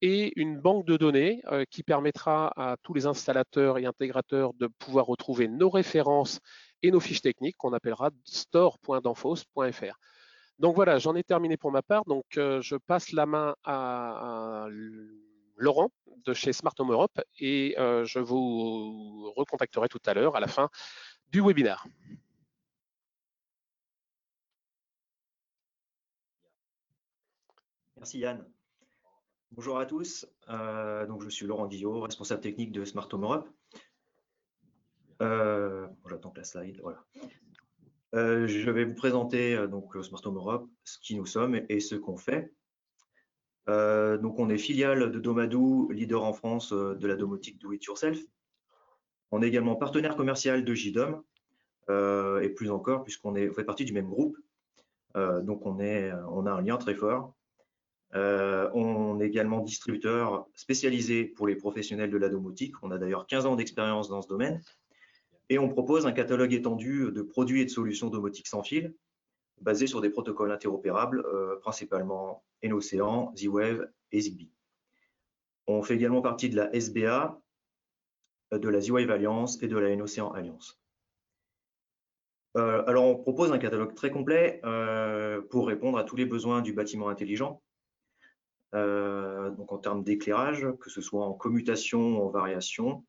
et 0.03 0.33
une 0.41 0.59
banque 0.59 0.87
de 0.87 0.97
données 0.97 1.43
euh, 1.53 1.65
qui 1.71 1.83
permettra 1.83 2.53
à 2.57 2.77
tous 2.83 2.95
les 2.95 3.07
installateurs 3.07 3.77
et 3.79 3.85
intégrateurs 3.85 4.55
de 4.55 4.67
pouvoir 4.67 5.07
retrouver 5.07 5.47
nos 5.47 5.69
références 5.69 6.41
et 6.83 6.91
nos 6.91 7.01
fiches 7.01 7.21
techniques 7.21 7.57
qu'on 7.59 7.75
appellera 7.75 8.11
store.denfos.fr. 8.25 9.99
Donc 10.59 10.75
voilà, 10.77 10.99
j'en 10.99 11.15
ai 11.15 11.23
terminé 11.23 11.57
pour 11.57 11.71
ma 11.71 11.83
part. 11.83 12.05
Donc 12.07 12.25
euh, 12.37 12.61
je 12.63 12.77
passe 12.77 13.13
la 13.13 13.27
main 13.27 13.55
à, 13.65 14.67
Laurent 15.57 15.91
de 16.25 16.33
chez 16.33 16.55
Smart 16.55 16.73
Home 16.79 16.93
Europe 16.93 17.21
et 17.39 17.75
euh, 17.79 18.05
je 18.07 18.19
vous 18.19 19.31
recontacterai 19.37 19.89
tout 19.89 20.01
à 20.07 20.15
l'heure 20.15 20.37
à 20.37 20.41
la 20.41 20.49
fin 20.49 20.71
du 21.29 21.43
webinaire. 21.43 21.85
Merci 28.01 28.21
Yann. 28.21 28.43
Bonjour 29.53 29.79
à 29.79 29.85
tous. 29.85 30.25
Euh, 30.49 31.07
donc 31.07 31.23
je 31.23 31.29
suis 31.29 31.45
Laurent 31.45 31.67
Guillot, 31.67 32.01
responsable 32.01 32.41
technique 32.41 32.73
de 32.73 32.87
Smart 32.87 33.07
Home 33.13 33.25
Europe. 33.25 33.49
J'attends 35.21 36.31
que 36.31 36.39
la 36.39 36.45
slide, 36.45 36.81
voilà. 36.81 37.05
je 38.15 38.71
vais 38.71 38.87
vous 38.87 38.95
présenter 38.95 39.69
donc 39.69 39.95
Smart 40.03 40.23
Home 40.25 40.37
Europe, 40.37 40.67
ce 40.83 40.99
qui 40.99 41.15
nous 41.15 41.27
sommes 41.27 41.61
et, 41.69 41.79
ce 41.79 41.95
qu'on 41.95 42.17
fait. 42.17 42.55
donc 43.67 44.39
on 44.39 44.49
est 44.49 44.57
filiale 44.57 45.13
de 45.13 45.21
Domadou, 45.21 45.91
leader 45.91 46.25
en 46.25 46.33
France 46.33 46.73
de 46.73 47.07
la 47.07 47.17
domotique 47.17 47.59
Do 47.59 47.71
It 47.73 47.85
Yourself. 47.85 48.19
On 49.31 49.43
est 49.43 49.49
également 49.49 49.77
partenaire 49.77 50.17
commercial 50.17 50.65
de 50.65 50.73
JDOM, 50.75 51.23
et 51.91 52.49
plus 52.49 52.71
encore 52.71 53.05
puisqu'on 53.05 53.35
fait 53.35 53.65
partie 53.65 53.85
du 53.85 53.93
même 53.93 54.09
groupe. 54.09 54.39
donc 55.15 55.67
on 55.67 55.79
a 55.81 56.51
un 56.51 56.63
lien 56.63 56.79
très 56.79 56.95
fort. 56.95 57.37
On 58.13 59.21
est 59.21 59.27
également 59.27 59.61
distributeur 59.61 60.47
spécialisé 60.55 61.25
pour 61.25 61.47
les 61.47 61.57
professionnels 61.57 62.11
de 62.11 62.19
la 62.19 62.29
domotique. 62.29 62.75
On 62.83 62.91
a 62.91 62.99
d'ailleurs 62.99 63.27
15 63.27 63.47
ans 63.47 63.57
d'expérience 63.57 64.09
dans 64.09 64.23
ce 64.23 64.29
domaine. 64.29 64.61
Et 65.51 65.59
on 65.59 65.69
propose 65.69 66.07
un 66.07 66.13
catalogue 66.13 66.53
étendu 66.53 67.11
de 67.11 67.23
produits 67.23 67.61
et 67.61 67.65
de 67.65 67.71
solutions 67.71 68.09
domotiques 68.09 68.47
sans 68.47 68.63
fil, 68.63 68.95
basés 69.61 69.89
sur 69.89 70.01
des 70.01 70.11
protocoles 70.11 70.53
interopérables, 70.53 71.25
euh, 71.27 71.57
principalement 71.57 72.45
Enocean, 72.65 73.33
Z-Wave 73.37 73.91
et 74.13 74.21
Zigbee. 74.21 74.53
On 75.67 75.83
fait 75.83 75.95
également 75.95 76.23
partie 76.23 76.49
de 76.49 76.57
la 76.57 76.73
SBA, 76.73 77.41
de 78.53 78.69
la 78.69 78.81
Z-Wave 78.81 79.11
Alliance 79.11 79.63
et 79.63 79.69
de 79.69 79.77
la 79.77 79.89
Enocean 79.89 80.31
Alliance. 80.33 80.81
Euh, 82.57 82.85
alors, 82.87 83.05
on 83.05 83.17
propose 83.17 83.53
un 83.53 83.59
catalogue 83.59 83.95
très 83.95 84.11
complet 84.11 84.61
euh, 84.65 85.41
pour 85.51 85.69
répondre 85.69 85.99
à 85.99 86.05
tous 86.05 86.17
les 86.17 86.27
besoins 86.27 86.63
du 86.63 86.73
bâtiment 86.73 87.09
intelligent. 87.09 87.63
Donc, 88.73 89.73
en 89.73 89.79
termes 89.79 90.05
d'éclairage, 90.05 90.67
que 90.81 90.91
ce 90.91 91.01
soit 91.01 91.25
en 91.25 91.33
commutation 91.33 92.19
ou 92.19 92.27
en 92.27 92.31
variation, 92.31 93.05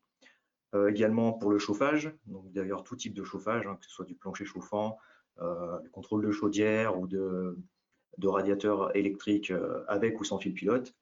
euh, 0.74 0.88
également 0.88 1.34
pour 1.34 1.50
le 1.50 1.58
chauffage, 1.58 2.10
donc 2.24 2.50
d'ailleurs 2.50 2.82
tout 2.82 2.96
type 2.96 3.12
de 3.12 3.24
chauffage, 3.24 3.66
hein, 3.66 3.76
que 3.78 3.84
ce 3.84 3.90
soit 3.90 4.06
du 4.06 4.14
plancher 4.14 4.46
chauffant, 4.46 4.96
euh, 5.42 5.78
le 5.82 5.90
contrôle 5.90 6.24
de 6.24 6.30
chaudière 6.30 6.98
ou 6.98 7.06
de, 7.06 7.58
de 8.16 8.28
radiateur 8.28 8.96
électrique 8.96 9.50
euh, 9.50 9.84
avec 9.86 10.18
ou 10.18 10.24
sans 10.24 10.38
fil 10.38 10.54
pilote. 10.54 10.94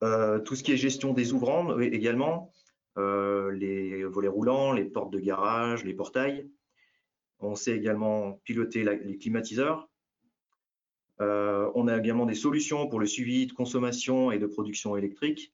tout 0.00 0.56
ce 0.56 0.62
qui 0.62 0.72
est 0.72 0.78
gestion 0.78 1.12
des 1.12 1.34
ouvrants 1.34 1.78
également, 1.78 2.50
les 2.96 4.02
volets 4.04 4.28
roulants, 4.28 4.72
les 4.72 4.86
portes 4.86 5.12
de 5.12 5.20
garage, 5.20 5.84
les 5.84 5.94
portails. 5.94 6.50
On 7.38 7.54
sait 7.54 7.76
également 7.76 8.40
piloter 8.44 8.82
les 8.82 9.18
climatiseurs. 9.18 9.90
On 11.74 11.88
a 11.88 11.98
également 11.98 12.26
des 12.26 12.34
solutions 12.34 12.88
pour 12.88 13.00
le 13.00 13.06
suivi 13.06 13.46
de 13.46 13.52
consommation 13.52 14.30
et 14.32 14.38
de 14.38 14.46
production 14.46 14.96
électrique 14.96 15.52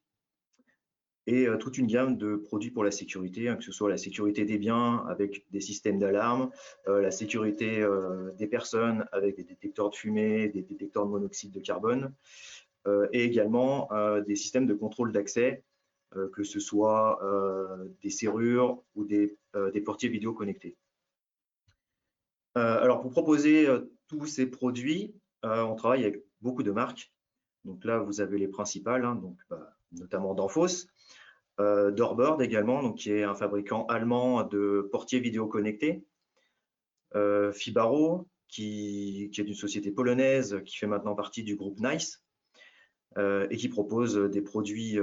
et 1.28 1.46
euh, 1.46 1.58
toute 1.58 1.76
une 1.76 1.86
gamme 1.86 2.16
de 2.16 2.36
produits 2.36 2.70
pour 2.70 2.82
la 2.82 2.90
sécurité, 2.90 3.50
hein, 3.50 3.56
que 3.56 3.62
ce 3.62 3.70
soit 3.70 3.90
la 3.90 3.98
sécurité 3.98 4.46
des 4.46 4.56
biens 4.56 5.04
avec 5.08 5.44
des 5.50 5.60
systèmes 5.60 5.98
d'alarme, 5.98 6.50
euh, 6.88 7.02
la 7.02 7.10
sécurité 7.10 7.82
euh, 7.82 8.32
des 8.38 8.46
personnes 8.46 9.04
avec 9.12 9.36
des 9.36 9.44
détecteurs 9.44 9.90
de 9.90 9.94
fumée, 9.94 10.48
des 10.48 10.62
détecteurs 10.62 11.04
de 11.04 11.10
monoxyde 11.10 11.52
de 11.52 11.60
carbone, 11.60 12.12
et 13.12 13.22
également 13.22 13.90
des 14.26 14.34
systèmes 14.34 14.66
de 14.66 14.72
contrôle 14.72 15.12
d'accès, 15.12 15.62
que 16.32 16.42
ce 16.42 16.58
soit 16.58 17.20
des 18.00 18.08
serrures 18.08 18.82
ou 18.94 19.04
des 19.04 19.36
portiers 19.84 20.08
vidéo 20.08 20.32
connectés. 20.32 20.74
alors 22.54 23.02
pour 23.02 23.10
proposer 23.10 23.68
tous 24.06 24.24
ces 24.24 24.46
produits, 24.46 25.12
on 25.42 25.74
travaille 25.74 26.04
avec 26.04 26.22
beaucoup 26.40 26.62
de 26.62 26.70
marques. 26.70 27.12
Donc 27.64 27.84
là, 27.84 27.98
vous 27.98 28.20
avez 28.20 28.38
les 28.38 28.48
principales, 28.48 29.04
hein, 29.04 29.20
bah, 29.50 29.76
notamment 29.92 30.34
Danfoss, 30.34 30.86
euh, 31.60 31.90
Doorboard 31.90 32.40
également, 32.40 32.92
qui 32.92 33.10
est 33.10 33.24
un 33.24 33.34
fabricant 33.34 33.84
allemand 33.86 34.44
de 34.44 34.88
portiers 34.92 35.20
vidéo 35.20 35.46
connectés. 35.46 36.04
Euh, 37.14 37.52
Fibaro, 37.52 38.28
qui, 38.48 39.30
est 39.32 39.38
une 39.38 39.54
société 39.54 39.90
polonaise 39.90 40.62
qui 40.64 40.76
fait 40.76 40.86
maintenant 40.86 41.14
partie 41.14 41.42
du 41.42 41.56
groupe 41.56 41.80
NICE 41.80 42.24
euh, 43.16 43.46
et 43.50 43.56
qui 43.56 43.68
propose 43.68 44.16
des 44.16 44.42
produits 44.42 44.98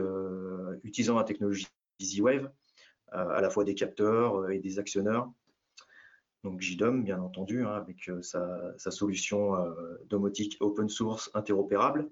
utilisant 0.84 1.18
la 1.18 1.24
technologie 1.24 1.68
EasyWave, 2.00 2.52
à 3.12 3.42
la 3.42 3.50
fois 3.50 3.64
des 3.64 3.76
capteurs 3.76 4.50
et 4.50 4.60
des 4.60 4.80
actionneurs. 4.80 5.32
Donc 6.46 6.62
JDOM, 6.62 7.04
bien 7.04 7.20
entendu, 7.20 7.66
hein, 7.66 7.74
avec 7.74 8.10
sa, 8.22 8.78
sa, 8.78 8.92
solution 8.92 9.56
domotique 10.06 10.56
open 10.62 10.88
source 10.88 11.30
interopérable. 11.34 12.10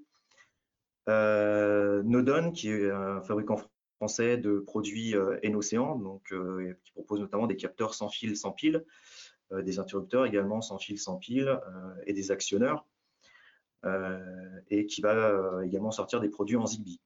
Nodon, 1.07 2.51
qui 2.51 2.69
est 2.69 2.91
un 2.91 3.21
fabricant 3.21 3.57
français 4.03 4.37
de 4.37 4.59
produits 4.59 5.15
euh, 5.15 5.39
N-Océan, 5.43 5.95
donc 5.97 6.33
euh, 6.33 6.77
qui 6.83 6.91
propose 6.91 7.21
notamment 7.21 7.47
des 7.47 7.55
capteurs 7.55 7.93
sans 7.93 8.09
fil, 8.09 8.35
sans 8.35 8.51
pile, 8.51 8.83
euh, 9.53 9.61
des 9.61 9.79
interrupteurs 9.79 10.25
également 10.25 10.59
sans 10.59 10.77
fil, 10.77 10.99
sans 10.99 11.15
pile 11.15 11.57
et 12.05 12.11
des 12.11 12.29
actionneurs, 12.29 12.85
et 14.69 14.85
qui 14.85 15.01
va 15.01 15.61
également 15.63 15.91
sortir 15.91 16.19
des 16.19 16.29
produits 16.29 16.57
en 16.57 16.65
Zigbee. 16.65 16.99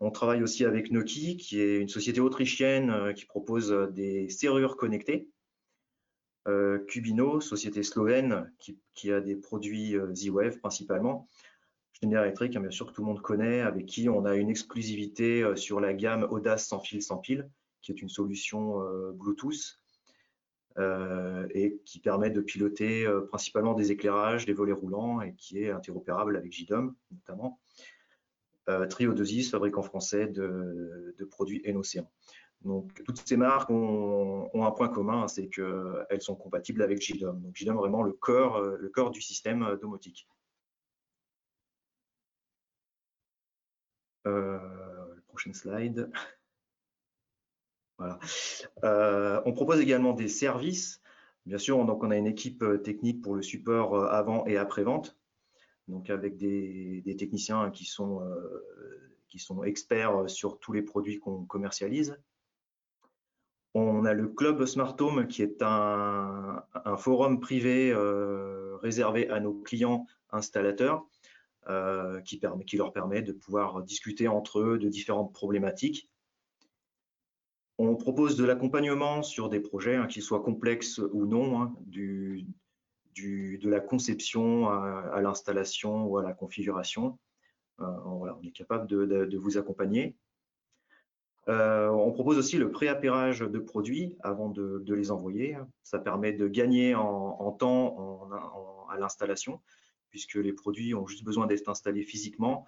On 0.00 0.10
travaille 0.10 0.42
aussi 0.42 0.66
avec 0.66 0.90
Noki, 0.90 1.38
qui 1.38 1.60
est 1.60 1.78
une 1.78 1.88
société 1.88 2.20
autrichienne 2.20 3.14
qui 3.14 3.24
propose 3.24 3.70
des 3.92 4.28
serrures 4.28 4.76
connectées. 4.76 5.30
Cubino, 6.86 7.40
société 7.40 7.82
slovène 7.82 8.52
qui, 8.94 9.12
a 9.12 9.20
des 9.20 9.36
produits 9.36 9.96
Z-Wave 10.14 10.58
principalement. 10.58 11.28
Schneider 11.98 12.24
Electric, 12.24 12.54
hein, 12.54 12.60
bien 12.60 12.70
sûr 12.70 12.86
que 12.86 12.92
tout 12.92 13.00
le 13.00 13.06
monde 13.06 13.22
connaît, 13.22 13.60
avec 13.60 13.86
qui 13.86 14.10
on 14.10 14.26
a 14.26 14.34
une 14.34 14.50
exclusivité 14.50 15.42
euh, 15.42 15.56
sur 15.56 15.80
la 15.80 15.94
gamme 15.94 16.26
Audace 16.30 16.66
sans 16.66 16.78
fil 16.78 17.02
sans 17.02 17.16
pile, 17.16 17.48
qui 17.80 17.90
est 17.90 18.02
une 18.02 18.10
solution 18.10 18.82
euh, 18.82 19.12
Bluetooth 19.12 19.78
euh, 20.76 21.48
et 21.54 21.80
qui 21.86 22.00
permet 22.00 22.28
de 22.28 22.42
piloter 22.42 23.06
principalement 23.30 23.72
des 23.72 23.92
éclairages, 23.92 24.44
des 24.44 24.52
volets 24.52 24.74
roulants 24.74 25.22
et 25.22 25.34
qui 25.36 25.62
est 25.62 25.70
interopérable 25.70 26.36
avec 26.36 26.52
JDOM 26.52 26.94
notamment. 27.10 27.60
Trio 28.90 29.14
2 29.14 29.24
fabricant 29.44 29.82
français 29.82 30.26
de, 30.26 31.14
produits 31.30 31.62
N-Océan. 31.64 32.10
Donc, 32.62 33.02
toutes 33.04 33.22
ces 33.26 33.36
marques 33.36 33.70
ont, 33.70 34.50
un 34.54 34.70
point 34.72 34.88
commun, 34.88 35.28
c'est 35.28 35.48
qu'elles 35.48 36.20
sont 36.20 36.34
compatibles 36.34 36.82
avec 36.82 37.00
JDOM. 37.00 37.40
Donc, 37.40 37.54
JDOM 37.54 37.76
vraiment 37.76 38.02
le 38.02 38.12
corps, 38.12 38.60
le 38.60 38.88
corps 38.88 39.10
du 39.10 39.20
système 39.20 39.78
domotique. 39.80 40.26
Euh, 44.26 44.58
prochaine 45.28 45.54
slide. 45.54 46.10
Euh, 48.82 49.40
on 49.44 49.52
propose 49.52 49.80
également 49.80 50.12
des 50.12 50.28
services. 50.28 51.00
Bien 51.46 51.58
sûr, 51.58 51.78
on 51.78 52.10
a 52.10 52.16
une 52.16 52.26
équipe 52.26 52.62
euh, 52.62 52.78
technique 52.78 53.22
pour 53.22 53.36
le 53.36 53.42
support 53.42 54.04
avant 54.10 54.44
et 54.46 54.56
après 54.56 54.82
vente, 54.82 55.16
donc 55.86 56.10
avec 56.10 56.36
des, 56.36 57.14
techniciens 57.16 57.70
qui 57.70 57.84
sont 57.84 58.20
experts 59.64 60.28
sur 60.28 60.58
tous 60.58 60.72
les 60.72 60.82
produits 60.82 61.20
qu'on 61.20 61.44
commercialise. 61.44 62.18
On 63.78 64.06
a 64.06 64.14
le 64.14 64.28
club 64.28 64.64
Smart 64.64 64.96
Home 65.00 65.26
qui 65.26 65.42
est 65.42 65.60
un, 65.60 66.64
forum 66.96 67.40
privé 67.40 67.94
réservé 68.80 69.28
à 69.28 69.38
nos 69.38 69.52
clients 69.52 70.06
installateurs 70.30 71.06
euh, 71.68 72.22
qui, 72.22 72.40
leur 72.78 72.92
permet 72.94 73.20
de 73.20 73.32
pouvoir 73.32 73.82
discuter 73.82 74.28
entre 74.28 74.60
eux 74.60 74.78
de 74.78 74.88
différentes 74.88 75.34
problématiques. 75.34 76.08
On 77.76 77.96
propose 77.96 78.36
de 78.36 78.46
l'accompagnement 78.46 79.22
sur 79.22 79.50
des 79.50 79.60
projets, 79.60 79.96
hein, 79.96 80.06
qu'ils 80.06 80.22
soient 80.22 80.42
complexes 80.42 80.98
ou 81.12 81.26
non, 81.26 81.60
hein, 81.60 81.74
de 81.88 83.68
la 83.68 83.80
conception 83.80 84.70
à, 84.70 85.20
l'installation 85.20 86.06
ou 86.06 86.16
à 86.16 86.22
la 86.22 86.32
configuration. 86.32 87.18
Euh, 87.80 87.84
on 88.06 88.42
est 88.42 88.52
capable 88.52 88.86
de, 88.86 89.36
vous 89.36 89.58
accompagner. 89.58 90.16
Euh, 91.48 91.88
on 91.88 92.10
propose 92.12 92.38
aussi 92.38 92.58
le 92.58 92.70
pré-appairage 92.70 93.40
de 93.40 93.58
produits 93.58 94.16
avant 94.20 94.48
de, 94.48 94.82
les 94.88 95.10
envoyer. 95.10 95.56
Ça 95.82 95.98
permet 95.98 96.32
de 96.32 96.48
gagner 96.48 96.94
en, 96.94 97.52
temps 97.52 98.28
à 98.90 98.98
l'installation 98.98 99.60
puisque 100.10 100.34
les 100.34 100.52
produits 100.52 100.94
ont 100.94 101.06
juste 101.06 101.24
besoin 101.24 101.46
d'être 101.46 101.68
installés 101.68 102.02
physiquement 102.02 102.66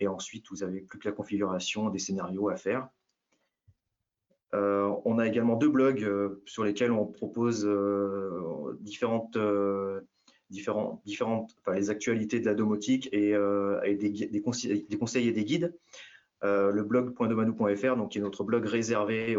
et 0.00 0.08
ensuite 0.08 0.46
vous 0.50 0.56
n'avez 0.56 0.80
plus 0.80 0.98
que 0.98 1.08
la 1.08 1.14
configuration 1.14 1.90
des 1.90 1.98
scénarios 1.98 2.48
à 2.48 2.56
faire. 2.56 2.88
Euh, 4.54 4.94
on 5.04 5.18
a 5.18 5.26
également 5.26 5.56
deux 5.56 5.68
blogs 5.68 6.02
euh, 6.02 6.42
sur 6.46 6.64
lesquels 6.64 6.92
on 6.92 7.06
propose 7.06 7.68
différentes, 8.80 9.36
les 10.50 11.90
actualités 11.90 12.40
de 12.40 12.46
la 12.46 12.54
domotique 12.54 13.08
et, 13.12 13.32
des, 13.96 14.42
conseils, 14.42 15.28
et 15.28 15.32
des 15.32 15.44
guides. 15.44 15.74
Le 16.42 16.82
blog 16.82 17.14
.domanou.fr, 17.16 17.96
donc 17.96 18.12
qui 18.12 18.18
est 18.18 18.22
notre 18.22 18.44
blog 18.44 18.64
réservé, 18.64 19.36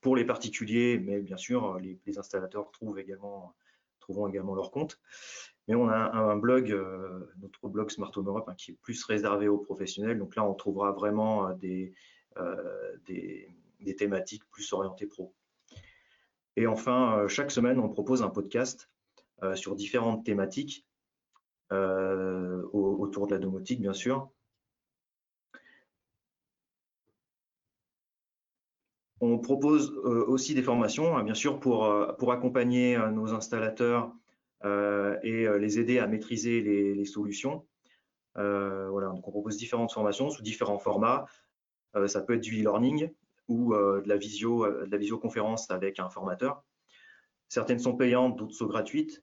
pour 0.00 0.16
les 0.16 0.24
particuliers, 0.24 0.98
mais 0.98 1.20
bien 1.20 1.36
sûr 1.36 1.78
les, 1.78 2.18
installateurs 2.18 2.70
trouvent 2.70 2.98
également, 2.98 3.54
trouveront 4.00 4.28
également 4.28 4.54
leur 4.54 4.70
compte. 4.70 5.00
Mais 5.68 5.74
on 5.74 5.88
a 5.88 5.96
un, 5.96 6.36
blog, 6.36 6.72
euh, 6.72 7.32
notre 7.40 7.68
blog 7.68 7.90
Smart 7.90 8.10
Home 8.16 8.26
Europe, 8.26 8.48
hein, 8.48 8.54
qui 8.56 8.72
est 8.72 8.78
plus 8.82 9.04
réservé 9.04 9.48
aux 9.48 9.58
professionnels. 9.58 10.18
Donc 10.18 10.34
là, 10.34 10.44
on 10.44 10.54
trouvera 10.54 10.90
vraiment 10.90 11.48
euh, 11.48 11.54
euh, 12.38 12.96
des, 13.06 13.48
des 13.80 13.96
thématiques 13.96 14.44
plus 14.50 14.72
orientées 14.72 15.06
pro. 15.06 15.32
Et 16.56 16.66
enfin, 16.66 17.26
chaque 17.28 17.50
semaine, 17.50 17.78
on 17.78 17.88
propose 17.88 18.22
un 18.22 18.28
podcast 18.28 18.90
sur 19.54 19.74
différentes 19.74 20.24
thématiques 20.24 20.86
autour 21.70 23.26
de 23.26 23.32
la 23.32 23.38
domotique, 23.38 23.80
bien 23.80 23.94
sûr. 23.94 24.30
On 29.22 29.38
propose 29.38 29.90
aussi 30.26 30.52
des 30.52 30.62
formations, 30.62 31.16
hein, 31.16 31.22
bien 31.22 31.34
sûr, 31.34 31.60
pour, 31.60 31.88
pour 32.18 32.32
accompagner 32.32 32.98
nos 33.12 33.32
installateurs 33.32 34.12
et 34.64 35.46
les 35.58 35.78
aider 35.78 35.98
à 36.00 36.06
maîtriser 36.08 36.60
les 36.60 37.04
solutions. 37.04 37.64
Euh, 38.38 38.88
voilà, 38.88 39.08
donc 39.08 39.26
on 39.26 39.30
propose 39.30 39.56
différentes 39.56 39.92
formations 39.92 40.30
sous 40.30 40.42
différents 40.42 40.78
formats. 40.78 41.26
Euh, 41.96 42.06
ça 42.08 42.22
peut 42.22 42.34
être 42.34 42.40
du 42.40 42.60
e-learning 42.60 43.10
ou 43.48 43.74
euh, 43.74 44.00
de 44.02 44.08
la 44.08 44.96
visioconférence 44.96 45.70
avec 45.70 45.98
un 45.98 46.08
formateur. 46.08 46.62
Certaines 47.48 47.78
sont 47.78 47.94
payantes, 47.94 48.38
d'autres 48.38 48.54
sont 48.54 48.66
gratuites. 48.66 49.22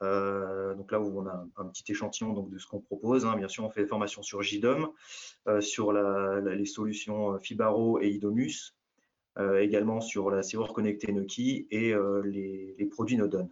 donc 0.00 0.90
là 0.92 1.00
où 1.00 1.20
on 1.20 1.26
a 1.26 1.46
un, 1.56 1.66
petit 1.66 1.92
échantillon 1.92 2.32
de 2.32 2.58
ce 2.58 2.66
qu'on 2.66 2.80
propose. 2.80 3.24
Hein. 3.24 3.36
Bien 3.36 3.48
sûr, 3.48 3.64
on 3.64 3.70
fait 3.70 3.82
des 3.82 3.88
formations 3.88 4.22
sur 4.22 4.42
JDOM, 4.42 4.90
sur 5.60 5.92
les 5.92 6.66
solutions 6.66 7.38
Fibaro 7.38 8.00
et 8.00 8.08
Idomus, 8.08 8.74
également 9.60 10.00
sur 10.00 10.30
la 10.30 10.42
serrure 10.42 10.72
connectée 10.72 11.12
Noki 11.12 11.68
et 11.70 11.94
les, 12.24 12.74
les, 12.76 12.86
produits 12.86 13.16
Nodon. 13.16 13.48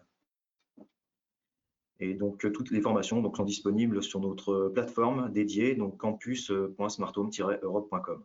Et 1.99 2.15
donc, 2.15 2.45
euh, 2.45 2.51
toutes 2.51 2.71
les 2.71 2.81
formations 2.81 3.21
sont 3.35 3.45
disponibles 3.45 4.01
sur 4.03 4.21
notre 4.21 4.69
plateforme 4.69 5.33
dédiée, 5.33 5.75
donc 5.75 5.97
campus.smarthome-europe.com. 5.97 8.23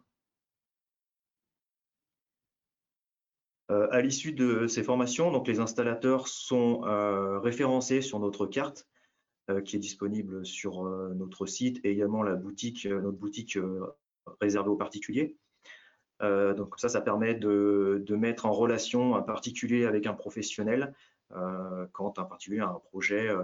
Euh, 3.72 3.88
à 3.92 4.02
l'issue 4.02 4.34
de 4.34 4.68
ces 4.68 4.84
formations, 4.84 5.42
les 5.44 5.62
installateurs 5.62 6.28
sont 6.28 6.84
euh, 6.86 7.40
référencés 7.40 8.02
sur 8.02 8.20
notre 8.20 8.46
carte 8.46 8.86
qui 9.66 9.76
est 9.76 9.80
disponible 9.80 10.46
sur 10.46 10.84
notre 10.84 11.46
site 11.46 11.84
et 11.84 11.92
également 11.92 12.24
la 12.24 12.36
boutique, 12.36 12.86
notre 12.86 13.18
boutique 13.18 13.58
réservée 14.40 14.70
aux 14.70 14.78
particuliers. 14.78 15.36
Donc 16.22 16.76
ça, 16.78 16.88
ça 16.90 17.02
permet 17.02 17.34
de, 17.34 18.04
mettre 18.12 18.46
en 18.46 18.52
relation 18.52 19.16
un 19.16 19.22
particulier 19.22 19.86
avec 19.86 20.06
un 20.06 20.14
professionnel 20.14 20.94
euh, 21.36 21.88
quand 21.94 22.20
un 22.20 22.26
particulier 22.26 22.60
a 22.60 22.70
un 22.70 22.80
projet 22.80 23.30
euh, 23.30 23.44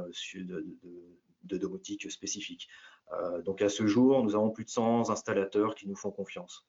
de, 1.43 1.57
domotique 1.57 2.11
spécifique. 2.11 2.67
Euh, 3.13 3.41
donc 3.41 3.61
à 3.61 3.69
ce 3.69 3.87
jour, 3.87 4.23
nous 4.23 4.35
avons 4.35 4.51
plus 4.51 4.65
de 4.65 4.69
100 4.69 5.09
installateurs 5.09 5.75
qui 5.75 5.87
nous 5.87 5.95
font 5.95 6.11
confiance. 6.11 6.67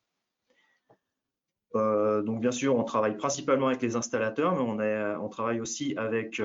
donc 1.75 2.41
bien 2.41 2.53
sûr, 2.53 2.77
on 2.77 2.85
travaille 2.85 3.17
principalement 3.17 3.67
avec 3.69 3.83
les 3.83 3.97
installateurs, 3.97 4.55
mais 4.55 5.17
on, 5.17 5.25
on 5.25 5.29
travaille 5.29 5.61
aussi 5.61 5.97
avec 5.97 6.41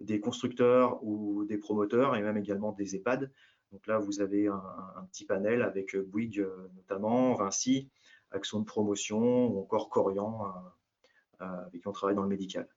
des 0.00 0.20
constructeurs 0.20 1.02
ou 1.02 1.44
des 1.44 1.58
promoteurs 1.58 2.14
et 2.16 2.22
même 2.22 2.36
également 2.36 2.72
des 2.72 2.94
EHPAD. 2.94 3.30
Donc 3.72 3.86
là, 3.86 3.98
vous 3.98 4.20
avez 4.20 4.48
un, 4.48 5.06
petit 5.10 5.24
panel 5.24 5.62
avec 5.62 5.96
Bouygues 5.96 6.46
notamment, 6.76 7.34
Vinci, 7.34 7.88
Action 8.32 8.60
de 8.60 8.64
promotion 8.64 9.46
ou 9.46 9.60
encore 9.60 9.88
Corian, 9.90 10.52
avec 11.38 11.82
qui 11.82 11.88
on 11.88 11.92
travaille 11.92 12.16
dans 12.16 12.22
le 12.22 12.28
médical. 12.28 12.68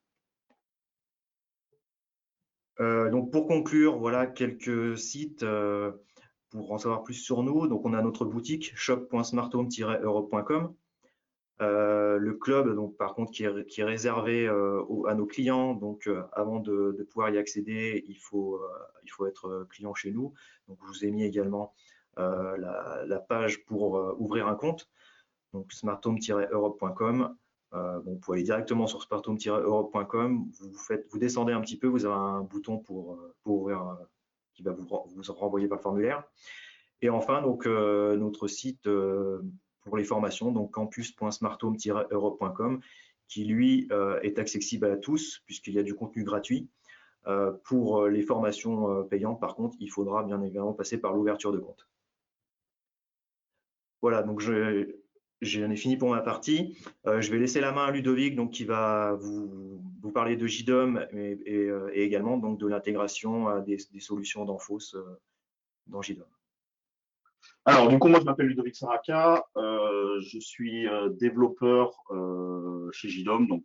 Euh, 2.82 3.10
donc 3.10 3.32
pour 3.32 3.48
conclure, 3.48 3.98
voilà 3.98 4.28
quelques 4.28 4.98
sites 4.98 5.44
euh, 5.44 5.91
pour 6.50 6.72
en 6.72 6.78
savoir 6.78 7.04
plus 7.04 7.13
sur 7.13 7.44
nous. 7.44 7.68
Donc 7.68 7.86
on 7.86 7.94
a 7.94 8.02
notre 8.02 8.26
boutique 8.26 8.74
shop.smarthome-europe.com. 8.76 10.74
Euh, 11.62 12.18
le 12.18 12.34
club, 12.34 12.76
donc 12.76 12.98
par 12.98 13.13
contre, 13.15 13.32
qui 13.32 13.44
est, 13.44 13.84
réservé 13.84 14.48
à 14.48 15.15
nos 15.15 15.26
clients. 15.26 15.74
Donc 15.74 16.10
avant 16.34 16.60
de, 16.60 17.08
pouvoir 17.10 17.30
y 17.30 17.38
accéder, 17.38 18.04
il 18.08 18.18
faut, 18.18 18.62
il 19.04 19.10
faut 19.10 19.26
être 19.26 19.65
client 19.70 19.94
chez 19.94 20.12
nous. 20.12 20.34
Donc 20.68 20.78
je 20.84 20.88
vous 20.88 21.06
ai 21.06 21.12
mis 21.12 21.24
également 21.24 21.74
la, 22.18 23.26
page 23.30 23.63
pour 23.65 23.94
ouvrir 24.20 24.48
un 24.48 24.56
compte. 24.56 24.89
Donc 25.56 25.72
smarthome-europe.com. 25.72 27.34
Euh, 27.74 28.00
vous 28.00 28.18
pouvez 28.18 28.38
aller 28.38 28.44
directement 28.44 28.88
sur 28.88 29.02
spartum-europe.com, 29.02 30.52
vous, 30.60 30.74
vous 31.10 31.18
descendez 31.18 31.54
un 31.54 31.62
petit 31.62 31.78
peu, 31.78 31.88
vous 31.88 32.06
avez 32.06 32.13
un 32.13 32.41
bouton 32.41 32.78
pour, 32.78 33.13
euh, 33.13 33.34
ouvrir, 33.46 33.88
euh, 33.88 33.96
qui 34.54 34.63
va 34.63 34.74
vous, 34.74 34.86
renvoyer 35.30 35.70
par 35.70 35.78
le 35.78 35.82
formulaire. 35.82 36.26
Et 37.02 37.10
enfin, 37.10 37.41
notre 37.41 38.48
site 38.48 38.88
pour 39.82 39.98
les 39.98 40.04
formations, 40.04 40.52
donc 40.52 40.72
campus.smartome-europe.com, 40.72 42.82
qui 43.28 43.46
lui 43.46 43.89
est 44.24 44.39
accessible 44.39 44.86
à 44.86 44.98
tous, 44.98 45.41
puisqu'il 45.46 45.74
y 45.74 45.80
a 45.80 45.84
du 45.84 45.94
contenu 45.94 46.24
gratuit. 46.24 46.70
pour 47.65 48.08
les 48.08 48.22
formations 48.22 49.04
payantes, 49.04 49.41
par 49.41 49.56
contre, 49.56 49.76
il 49.82 49.91
faudra 49.91 50.24
bien 50.24 50.41
évidemment 50.41 50.74
passer 50.74 50.98
par 50.98 51.13
l'ouverture 51.13 51.52
de 51.52 51.60
compte. 51.60 51.86
Voilà, 54.02 54.24
donc 54.24 54.39
je, 54.39 54.96
J'en 55.41 55.69
ai 55.69 55.76
fini 55.76 55.98
pour 55.98 56.10
ma 56.10 56.21
partie. 56.21 56.78
Euh, 57.08 57.21
je 57.21 57.30
vais 57.30 57.38
laisser 57.38 57.60
la 57.60 57.71
main 57.71 57.86
à 57.86 57.91
Ludovic, 57.91 58.36
donc, 58.36 58.52
qui 58.52 58.63
va 58.63 59.13
vous, 59.13 59.82
parler 60.13 60.38
de 60.38 60.45
JDOM 60.45 61.06
et, 61.12 61.67
euh, 61.67 61.89
également 61.93 62.38
donc, 62.38 62.60
de 62.60 62.67
l'intégration 62.67 63.50
euh, 63.50 63.62
des, 63.62 63.78
solutions 64.00 64.45
d'Enfos 64.45 64.95
dans 65.88 66.02
JDOM. 66.02 66.28
Alors, 67.65 67.89
du 67.89 68.00
coup, 68.00 68.08
moi, 68.08 68.19
je 68.19 68.26
m'appelle 68.26 68.48
Ludovic 68.48 68.76
Saraka. 68.76 69.43
je 69.56 70.39
suis 70.39 70.88
développeur 71.19 71.91
chez 72.91 73.10
JDOM, 73.10 73.48
donc 73.48 73.63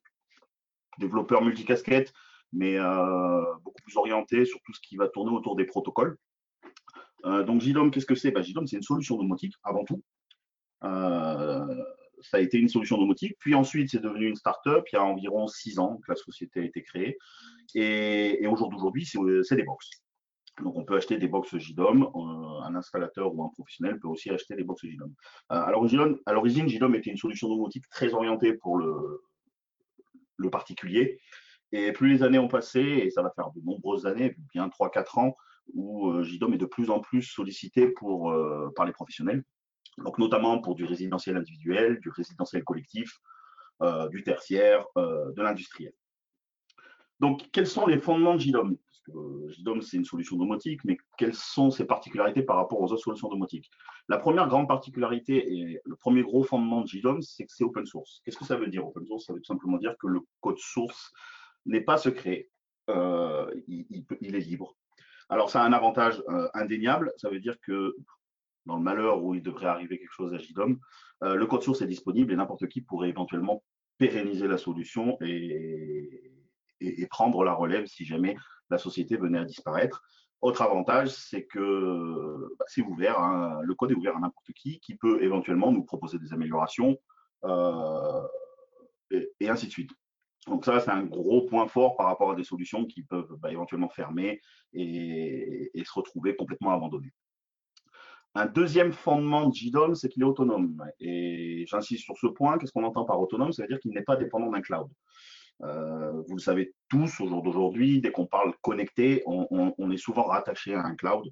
développeur 0.99 1.43
multicasquette, 1.43 2.13
mais 2.53 2.79
beaucoup 3.63 3.83
plus 3.83 3.97
orienté 3.97 4.45
sur 4.45 4.61
tout 4.65 4.73
ce 4.73 4.81
qui 4.81 4.97
va 4.97 5.09
tourner 5.09 5.31
autour 5.31 5.55
des 5.55 5.65
protocoles. 5.65 6.17
donc, 7.25 7.61
JDOM, 7.61 7.91
qu'est-ce 7.91 8.07
que 8.07 8.15
c'est? 8.15 8.33
Bah, 8.33 8.43
JDOM, 8.43 8.67
c'est 8.67 8.77
une 8.77 8.83
solution 8.83 9.17
domotique 9.17 9.55
avant 9.63 9.85
tout. 9.85 10.03
Euh, 10.85 11.85
ça 12.23 12.37
a 12.37 12.41
été 12.41 12.59
une 12.59 12.69
solution 12.69 12.99
domotique. 12.99 13.37
Puis 13.39 13.55
ensuite, 13.55 13.91
c'est 13.91 14.03
devenu 14.03 14.29
une 14.29 14.37
start-up 14.37 14.85
il 14.93 14.97
y 14.97 14.99
a 14.99 15.05
environ 15.05 15.47
six 15.47 15.79
ans 15.79 15.99
que 16.05 16.11
la 16.11 16.17
société 16.17 16.61
a 16.61 16.65
été 16.65 16.83
créée. 16.83 17.17
Et, 17.75 18.47
au 18.47 18.57
jour 18.57 18.71
d'aujourd'hui, 18.71 19.07
c'est 19.07 19.57
des 19.57 19.63
box. 19.63 19.89
Donc, 20.63 20.77
on 20.77 20.85
peut 20.85 20.97
acheter 20.97 21.17
des 21.17 21.29
box 21.29 21.57
JDOM. 21.57 22.03
Euh, 22.03 22.63
un 22.63 22.75
installateur 22.75 23.35
ou 23.35 23.43
un 23.45 23.49
professionnel 23.49 23.99
peut 23.99 24.09
aussi 24.09 24.31
acheter 24.31 24.55
des 24.57 24.65
box 24.65 24.85
JDOM. 24.85 25.13
Euh, 25.53 25.55
à 25.55 25.71
l'origine, 25.71 26.69
JDOM 26.69 26.95
était 26.95 27.11
une 27.11 27.17
solution 27.17 27.49
domotique 27.49 27.89
très 27.89 28.13
orientée 28.13 28.55
pour 28.55 28.77
le, 28.77 29.23
particulier. 30.51 31.21
Et 31.73 31.93
plus 31.93 32.09
les 32.09 32.23
années 32.23 32.39
ont 32.39 32.49
passé, 32.49 32.81
et 32.81 33.11
ça 33.11 33.23
va 33.23 33.31
faire 33.31 33.51
de 33.55 33.61
nombreuses 33.61 34.05
années, 34.05 34.35
bien 34.53 34.69
3-4 34.69 35.21
ans, 35.21 35.37
où 35.73 36.21
JDOM 36.23 36.55
est 36.55 36.59
de 36.59 36.67
plus 36.67 36.91
en 36.91 36.99
plus 37.01 37.23
sollicité 37.23 37.87
pour, 37.89 38.35
par 38.75 38.87
les 38.87 38.93
professionnels 38.93 39.45
donc 39.99 40.19
notamment 40.19 40.61
pour 40.61 40.75
du 40.75 40.85
résidentiel 40.85 41.37
individuel, 41.37 42.01
du 42.01 42.11
résidentiel 42.11 42.65
collectif, 42.65 43.21
euh, 43.83 44.09
du 44.11 44.23
tertiaire, 44.23 44.85
euh, 44.99 45.33
de 45.33 45.41
l'industriel. 45.41 45.95
Donc, 47.19 47.49
quels 47.51 47.67
sont 47.67 47.87
les 47.87 47.99
fondements 47.99 48.35
de 48.35 48.41
JDOM 48.41 48.77
Parce 48.77 49.17
euh, 49.17 49.49
JDOM, 49.49 49.81
c'est 49.81 49.97
une 49.97 50.05
solution 50.05 50.37
domotique, 50.37 50.85
mais 50.85 50.99
quelles 51.17 51.35
sont 51.35 51.71
ses 51.71 51.87
particularités 51.87 52.43
par 52.43 52.57
rapport 52.57 52.79
aux 52.79 52.93
autres 52.93 53.03
solutions 53.03 53.31
domotiques? 53.31 53.71
La 54.09 54.19
première 54.19 54.49
grande 54.49 54.69
particularité 54.69 55.51
et 55.51 55.81
le 55.83 55.97
premier 55.97 56.23
gros 56.23 56.43
fondement 56.43 56.83
de 56.83 56.89
JDOM, 56.89 57.23
c'est 57.23 57.45
que 57.45 57.53
c'est 57.53 57.65
open 57.65 57.87
source. 57.87 58.21
Qu'est-ce 58.25 58.37
que 58.37 58.45
ça 58.45 58.57
veut 58.57 58.67
dire 58.67 58.87
open 58.87 59.07
source? 59.07 59.25
Ça 59.25 59.33
veut 59.33 59.41
tout 59.41 59.53
simplement 59.53 59.79
dire 59.79 59.97
que 59.99 60.07
le 60.07 60.21
code 60.41 60.59
source 60.59 61.11
n'est 61.65 61.81
pas 61.81 61.97
secret, 61.97 62.51
il, 62.87 64.05
est 64.23 64.41
libre. 64.41 64.77
Alors, 65.31 65.49
ça 65.49 65.63
a 65.63 65.67
un 65.67 65.73
avantage 65.73 66.23
indéniable, 66.53 67.13
ça 67.17 67.31
veut 67.31 67.41
dire 67.41 67.57
que 67.63 67.95
dans 68.71 68.77
le 68.77 68.83
malheur 68.83 69.23
où 69.23 69.35
il 69.35 69.43
devrait 69.43 69.67
arriver 69.67 69.99
quelque 69.99 70.15
chose 70.15 70.33
à 70.33 70.39
JDOM, 70.39 70.79
euh, 71.25 71.35
le 71.35 71.47
code 71.47 71.63
source 71.63 71.83
est 71.83 71.89
disponible 71.89 72.33
et 72.33 72.37
n'importe 72.37 72.69
qui 72.69 72.81
pourrait 72.81 73.09
éventuellement 73.09 73.65
pérenniser 73.99 74.47
la 74.47 74.59
solution 74.59 75.19
et, 75.21 76.37
prendre 77.11 77.45
la 77.45 77.53
relève 77.53 77.87
si 77.87 78.05
jamais 78.05 78.37
la 78.71 78.79
société 78.79 79.17
venait 79.17 79.41
à 79.41 79.45
disparaître. 79.45 80.03
Autre 80.41 80.63
avantage, 80.63 81.09
c'est 81.09 81.45
que 81.45 82.55
bah, 82.59 82.65
c'est 82.69 82.83
ouvert, 82.83 83.19
hein, 83.19 83.61
le 83.63 83.75
code 83.75 83.91
est 83.91 83.95
ouvert 83.95 84.17
à 84.17 84.21
n'importe 84.21 84.53
qui, 84.55 84.79
qui 84.79 84.95
peut 84.95 85.23
éventuellement 85.23 85.73
nous 85.73 85.83
proposer 85.83 86.19
des 86.19 86.33
améliorations 86.33 86.97
euh, 87.45 88.23
et, 89.11 89.49
ainsi 89.49 89.67
de 89.67 89.73
suite. 89.73 89.91
Donc 90.47 90.65
ça, 90.65 90.81
c'est 90.81 90.91
un 90.91 91.03
gros 91.03 91.43
point 91.43 91.67
fort 91.67 91.97
par 91.97 92.07
rapport 92.07 92.31
à 92.31 92.35
des 92.37 92.45
solutions 92.45 92.87
qui 92.87 93.03
peuvent 93.03 93.37
bah, 93.41 93.51
éventuellement 93.51 93.91
fermer 93.91 94.41
et, 94.73 95.71
se 95.85 95.93
retrouver 95.93 96.37
complètement 96.37 96.71
abandonnées. 96.71 97.13
Un 98.35 98.47
deuxième 98.47 98.93
fondement 98.93 99.49
de 99.49 99.55
JDOM, 99.55 99.95
c'est 99.95 100.09
qu'il 100.09 100.23
est 100.23 100.27
autonome. 100.27 100.81
Et 101.01 101.65
j'insiste 101.67 102.05
sur 102.05 102.17
ce 102.17 102.29
point. 102.29 102.59
Qu'est-ce 102.59 102.73
qu'on 102.73 102.85
entend 102.85 103.05
par 103.05 103.21
autonome? 103.21 103.53
Ça 103.53 103.63
veut 103.63 103.69
dire 103.69 103.81
qu'il 103.81 103.93
n'est 103.93 104.03
pas 104.03 104.17
dépendant 104.17 104.51
d'un 104.51 104.61
cloud. 104.61 104.89
Euh, 105.63 106.23
vous 106.29 106.37
le 106.37 106.41
savez 106.41 106.73
tous 106.89 107.21
au 107.21 107.29
jour 107.29 107.43
d'aujourd'hui, 107.43 108.01
dès 108.01 108.13
qu'on 108.13 108.27
parle 108.27 108.55
connecté, 108.63 109.23
on, 109.27 109.91
est 109.91 109.97
souvent 109.97 110.25
rattaché 110.25 110.75
à 110.75 110.85
un 110.85 110.95
cloud. 110.95 111.27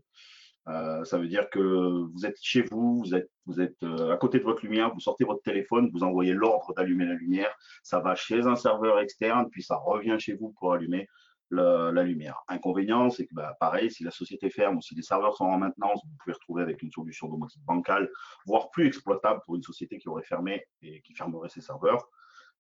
Euh, 0.68 1.02
ça 1.04 1.16
veut 1.16 1.28
dire 1.28 1.48
que 1.48 1.60
vous 2.12 2.26
êtes 2.26 2.36
chez 2.42 2.62
vous, 2.62 3.02
vous 3.46 3.60
êtes, 3.60 3.82
euh, 3.82 4.12
à 4.12 4.18
côté 4.18 4.38
de 4.38 4.44
votre 4.44 4.62
lumière, 4.62 4.92
vous 4.92 5.00
sortez 5.00 5.24
votre 5.24 5.40
téléphone, 5.42 5.88
vous 5.94 6.02
envoyez 6.02 6.34
l'ordre 6.34 6.74
d'allumer 6.74 7.06
la 7.06 7.14
lumière, 7.14 7.56
ça 7.82 8.00
va 8.00 8.14
chez 8.14 8.40
un 8.40 8.54
serveur 8.54 8.98
externe, 8.98 9.48
puis 9.50 9.62
ça 9.62 9.76
revient 9.76 10.16
chez 10.18 10.34
vous 10.34 10.52
pour 10.58 10.74
allumer 10.74 11.08
la, 11.50 12.02
lumière. 12.02 12.42
Inconvénient, 12.48 13.10
c'est 13.10 13.26
que 13.26 13.34
bah, 13.34 13.56
pareil, 13.58 13.90
si 13.90 14.04
la 14.04 14.10
société 14.10 14.50
ferme 14.50 14.78
ou 14.78 14.82
si 14.82 14.94
les 14.94 15.02
serveurs 15.02 15.36
sont 15.36 15.44
en 15.44 15.58
maintenance, 15.58 16.00
vous 16.04 16.16
pouvez 16.22 16.34
retrouver 16.34 16.62
avec 16.62 16.82
une 16.82 16.90
solution 16.90 17.28
domotique 17.28 17.62
bancale, 17.64 18.10
voire 18.46 18.70
plus 18.70 18.86
exploitable 18.86 19.40
pour 19.44 19.56
une 19.56 19.62
société 19.62 19.98
qui 19.98 20.08
aurait 20.08 20.24
fermé 20.24 20.66
et 20.82 21.00
qui 21.02 21.14
fermerait 21.14 21.48
ses 21.48 21.60
serveurs. 21.60 22.08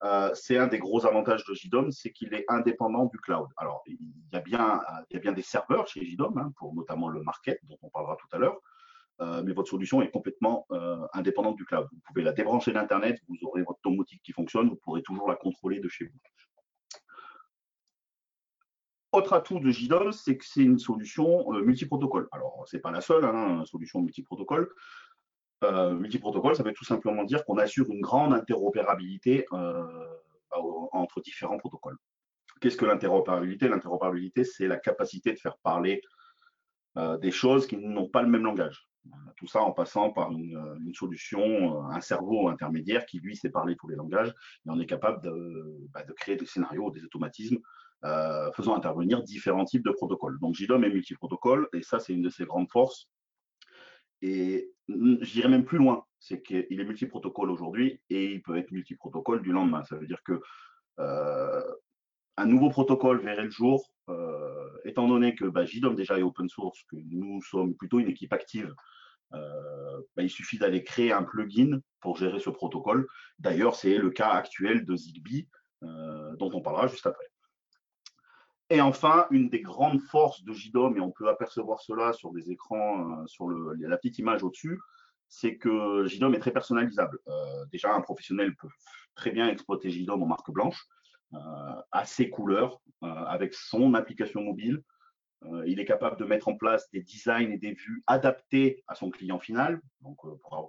Euh, 0.04 0.30
c'est 0.34 0.56
un 0.56 0.68
des 0.68 0.78
gros 0.78 1.06
avantages 1.06 1.44
de 1.44 1.54
JDOM, 1.54 1.90
c'est 1.90 2.12
qu'il 2.12 2.32
est 2.32 2.44
indépendant 2.48 3.06
du 3.06 3.18
cloud. 3.18 3.48
Alors, 3.56 3.82
il 3.86 3.98
y 4.32 4.36
a 4.36 4.40
bien, 4.40 4.80
il 5.10 5.14
y 5.14 5.16
a 5.16 5.20
bien 5.20 5.32
des 5.32 5.42
serveurs 5.42 5.88
chez 5.88 6.04
JDOM, 6.04 6.38
hein, 6.38 6.52
pour 6.56 6.74
notamment 6.74 7.08
le 7.08 7.22
market, 7.22 7.58
dont 7.64 7.78
on 7.82 7.90
parlera 7.90 8.16
tout 8.16 8.28
à 8.32 8.38
l'heure, 8.38 8.58
euh, 9.20 9.42
mais 9.44 9.52
votre 9.52 9.68
solution 9.68 10.00
est 10.00 10.10
complètement 10.10 10.66
euh, 10.70 11.04
indépendante 11.12 11.56
du 11.56 11.64
cloud. 11.64 11.88
Vous 11.90 12.00
pouvez 12.06 12.22
la 12.22 12.32
débrancher 12.32 12.72
d'Internet, 12.72 13.18
vous 13.28 13.36
aurez 13.42 13.62
votre 13.62 13.80
domotique 13.82 14.22
qui 14.22 14.32
fonctionne, 14.32 14.68
vous 14.68 14.76
pourrez 14.76 15.02
toujours 15.02 15.28
la 15.28 15.34
contrôler 15.34 15.80
de 15.80 15.88
chez 15.88 16.04
vous. 16.04 16.18
Autre 19.12 19.32
atout 19.32 19.58
de 19.58 19.70
JDOM, 19.70 20.12
c'est 20.12 20.36
que 20.36 20.44
c'est 20.44 20.62
une 20.62 20.78
solution 20.78 21.50
multiprotocole. 21.62 22.28
Alors, 22.30 22.64
ce 22.66 22.76
n'est 22.76 22.80
pas 22.82 22.90
la 22.90 23.00
seule 23.00 23.24
hein, 23.24 23.64
solution 23.64 24.02
multiprotocole. 24.02 24.68
Euh, 25.64 25.94
multiprotocole, 25.94 26.54
ça 26.54 26.62
veut 26.62 26.72
tout 26.72 26.84
simplement 26.84 27.24
dire 27.24 27.44
qu'on 27.44 27.58
assure 27.58 27.90
une 27.90 28.00
grande 28.00 28.32
interopérabilité 28.32 29.46
euh, 29.52 29.82
entre 30.92 31.20
différents 31.20 31.58
protocoles. 31.58 31.96
Qu'est-ce 32.60 32.76
que 32.76 32.84
l'interopérabilité? 32.84 33.68
L'interopérabilité, 33.68 34.44
c'est 34.44 34.68
la 34.68 34.76
capacité 34.76 35.32
de 35.32 35.38
faire 35.38 35.56
parler 35.58 36.02
euh, 36.96 37.16
des 37.18 37.30
choses 37.30 37.66
qui 37.66 37.76
n'ont 37.76 38.08
pas 38.08 38.22
le 38.22 38.28
même 38.28 38.44
langage. 38.44 38.88
Tout 39.36 39.46
ça 39.46 39.62
en 39.62 39.72
passant 39.72 40.10
par 40.10 40.32
une, 40.32 40.92
solution, 40.92 41.82
un 41.90 42.00
cerveau 42.00 42.48
intermédiaire 42.48 43.06
qui, 43.06 43.20
lui, 43.20 43.36
sait 43.36 43.48
parler 43.48 43.74
tous 43.76 43.88
les 43.88 43.96
langages 43.96 44.28
et 44.28 44.70
on 44.70 44.78
est 44.78 44.86
capable 44.86 45.22
de, 45.22 45.88
bah, 45.92 46.02
créer 46.16 46.36
des 46.36 46.44
scénarios, 46.44 46.90
des 46.90 47.04
automatismes 47.04 47.58
faisant 48.54 48.76
intervenir 48.76 49.22
différents 49.22 49.64
types 49.64 49.84
de 49.84 49.90
protocoles. 49.90 50.38
Donc 50.40 50.54
JDOM 50.54 50.84
est 50.84 50.90
multiprotocole 50.90 51.68
et 51.72 51.82
ça, 51.82 51.98
c'est 51.98 52.12
une 52.12 52.22
de 52.22 52.30
ses 52.30 52.44
grandes 52.44 52.70
forces. 52.70 53.08
Et 54.22 54.70
je 54.88 55.32
dirais 55.32 55.48
même 55.48 55.64
plus 55.64 55.78
loin, 55.78 56.04
c'est 56.18 56.42
qu'il 56.42 56.80
est 56.80 56.84
multiprotocole 56.84 57.50
aujourd'hui 57.50 58.00
et 58.10 58.32
il 58.32 58.42
peut 58.42 58.56
être 58.56 58.70
multiprotocole 58.70 59.42
du 59.42 59.52
lendemain. 59.52 59.84
Ça 59.84 59.96
veut 59.96 60.06
dire 60.06 60.22
que 60.24 60.40
euh, 60.98 61.62
un 62.36 62.46
nouveau 62.46 62.70
protocole 62.70 63.20
verrait 63.20 63.44
le 63.44 63.50
jour, 63.50 63.92
euh, 64.08 64.70
étant 64.84 65.08
donné 65.08 65.34
que 65.34 65.44
bah, 65.44 65.64
JDOM 65.64 65.94
déjà 65.94 66.18
est 66.18 66.22
open 66.22 66.48
source, 66.48 66.82
que 66.84 66.96
nous 66.96 67.42
sommes 67.42 67.74
plutôt 67.74 68.00
une 68.00 68.08
équipe 68.08 68.32
active. 68.32 68.74
Euh, 69.34 70.00
bah, 70.16 70.22
il 70.22 70.30
suffit 70.30 70.58
d'aller 70.58 70.82
créer 70.82 71.12
un 71.12 71.22
plugin 71.22 71.80
pour 72.00 72.16
gérer 72.16 72.40
ce 72.40 72.50
protocole. 72.50 73.06
D'ailleurs, 73.38 73.74
c'est 73.74 73.98
le 73.98 74.10
cas 74.10 74.30
actuel 74.30 74.84
de 74.84 74.96
Zigbee, 74.96 75.48
dont 75.82 76.50
on 76.52 76.60
parlera 76.60 76.88
juste 76.88 77.06
après. 77.06 77.26
Et 78.70 78.82
enfin, 78.82 79.26
une 79.30 79.48
des 79.48 79.60
grandes 79.60 80.00
forces 80.00 80.44
de 80.44 80.52
JDOM, 80.52 80.96
et 80.96 81.00
on 81.00 81.10
peut 81.10 81.28
apercevoir 81.28 81.80
cela 81.80 82.12
sur 82.12 82.32
des 82.32 82.50
écrans, 82.50 83.22
euh, 83.22 83.26
sur 83.26 83.48
le, 83.48 83.74
la 83.74 83.96
petite 83.96 84.18
image 84.18 84.42
au-dessus, 84.42 84.78
c'est 85.28 85.56
que 85.56 86.06
JDOM 86.06 86.34
est 86.34 86.38
très 86.38 86.50
personnalisable. 86.50 87.18
Euh, 87.28 87.64
déjà, 87.72 87.94
un 87.94 88.02
professionnel 88.02 88.54
peut 88.56 88.68
très 89.14 89.30
bien 89.30 89.48
exploiter 89.48 89.90
JDOM 89.90 90.22
en 90.22 90.26
marque 90.26 90.50
blanche, 90.50 90.86
euh, 91.32 91.38
à 91.92 92.04
ses 92.04 92.30
couleurs, 92.30 92.80
avec 93.00 93.54
son 93.54 93.94
application 93.94 94.42
mobile. 94.42 94.82
il 95.66 95.78
est 95.78 95.84
capable 95.84 96.16
de 96.18 96.24
mettre 96.24 96.48
en 96.48 96.56
place 96.56 96.90
des 96.90 97.00
designs 97.00 97.52
et 97.52 97.58
des 97.58 97.72
vues 97.72 98.02
adaptés 98.08 98.82
à 98.88 98.96
son 98.96 99.08
client 99.08 99.38
final. 99.38 99.80
Donc, 100.00 100.18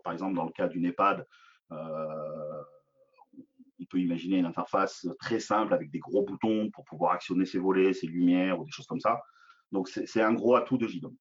par 0.03 0.13
exemple, 0.13 0.35
dans 0.35 0.45
le 0.45 0.51
cas 0.51 0.67
d'une 0.67 0.85
EHPAD, 0.85 1.25
peut 3.89 3.99
imaginer 3.99 4.38
une 4.38 4.45
interface 4.45 5.08
très 5.19 5.39
simple 5.39 5.73
avec 5.73 5.91
des 5.91 5.99
gros 5.99 6.23
boutons 6.23 6.69
pour 6.71 6.86
pouvoir 6.86 7.12
actionner 7.13 7.45
ses 7.45 7.60
volets, 7.60 7.93
ses 7.93 8.08
lumières 8.08 8.60
ou 8.60 8.65
des 8.65 8.71
choses 8.71 8.88
comme 8.88 8.99
ça. 8.99 9.21
Donc, 9.71 9.88
c'est 9.89 10.21
un 10.21 10.34
gros 10.34 10.56
atout 10.56 10.78
de 10.78 10.88
JDOM. 10.88 11.15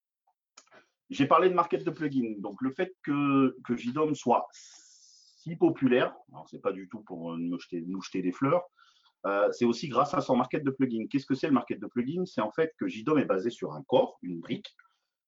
J'ai 1.10 1.26
parlé 1.26 1.48
de 1.48 1.54
market 1.54 1.84
de 1.84 1.90
plugin. 1.90 2.34
Donc, 2.38 2.60
le 2.60 2.70
fait 2.70 2.94
que, 3.02 3.56
que 3.64 3.76
JDOM 3.76 4.14
soit 4.14 4.46
si 4.52 5.56
populaire, 5.56 6.14
ce 6.46 6.56
n'est 6.56 6.62
pas 6.62 6.72
du 6.72 6.88
tout 6.88 7.00
pour 7.00 7.36
nous 7.36 7.58
jeter, 7.58 7.82
nous 7.86 8.02
jeter 8.02 8.22
des 8.22 8.32
fleurs, 8.32 8.64
euh, 9.26 9.50
c'est 9.52 9.64
aussi 9.64 9.88
grâce 9.88 10.14
à 10.14 10.20
son 10.20 10.36
market 10.36 10.64
de 10.64 10.70
plugin. 10.70 11.06
Qu'est-ce 11.10 11.26
que 11.26 11.34
c'est 11.34 11.48
le 11.48 11.52
market 11.52 11.80
de 11.80 11.86
plugin 11.86 12.24
C'est 12.26 12.40
en 12.40 12.52
fait 12.52 12.72
que 12.78 12.86
JDOM 12.86 13.18
est 13.18 13.24
basé 13.24 13.50
sur 13.50 13.72
un 13.72 13.82
corps, 13.82 14.18
une 14.22 14.40
brique, 14.40 14.74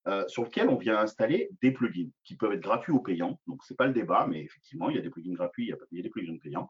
euh, 0.07 0.27
sur 0.27 0.43
lequel 0.43 0.69
on 0.69 0.77
vient 0.77 0.97
installer 0.97 1.49
des 1.61 1.71
plugins 1.71 2.09
qui 2.23 2.35
peuvent 2.35 2.53
être 2.53 2.61
gratuits 2.61 2.93
ou 2.93 3.01
payants. 3.01 3.39
Donc, 3.47 3.63
ce 3.63 3.73
n'est 3.73 3.77
pas 3.77 3.87
le 3.87 3.93
débat, 3.93 4.25
mais 4.27 4.41
effectivement, 4.43 4.89
il 4.89 4.95
y 4.95 4.99
a 4.99 5.01
des 5.01 5.09
plugins 5.09 5.33
gratuits, 5.33 5.65
il 5.65 5.97
y 5.97 5.99
a 5.99 6.03
des 6.03 6.09
plugins 6.09 6.37
payants. 6.37 6.69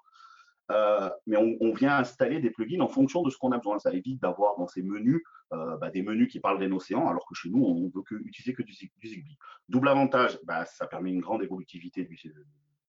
Euh, 0.71 1.09
mais 1.27 1.37
on, 1.37 1.73
vient 1.73 1.97
installer 1.97 2.39
des 2.39 2.49
plugins 2.49 2.81
en 2.81 2.87
fonction 2.87 3.21
de 3.23 3.29
ce 3.29 3.37
qu'on 3.37 3.51
a 3.51 3.57
besoin. 3.57 3.79
Ça 3.79 3.93
évite 3.93 4.21
d'avoir 4.21 4.57
dans 4.57 4.67
ces 4.67 4.81
menus 4.81 5.21
euh, 5.53 5.77
bah, 5.77 5.89
des 5.89 6.01
menus 6.01 6.31
qui 6.31 6.39
parlent 6.39 6.59
d'un 6.59 6.71
océan, 6.71 7.07
alors 7.07 7.25
que 7.27 7.35
chez 7.35 7.49
nous, 7.49 7.63
on 7.63 7.75
ne 7.75 7.89
veut 7.93 8.03
que, 8.03 8.15
utiliser 8.15 8.53
que 8.53 8.63
du, 8.63 8.73
Zigbee. 8.73 9.37
Double 9.67 9.89
avantage, 9.89 10.39
bah, 10.43 10.65
ça 10.65 10.87
permet 10.87 11.11
une 11.11 11.19
grande 11.19 11.43
évolutivité 11.43 12.05
du, 12.05 12.17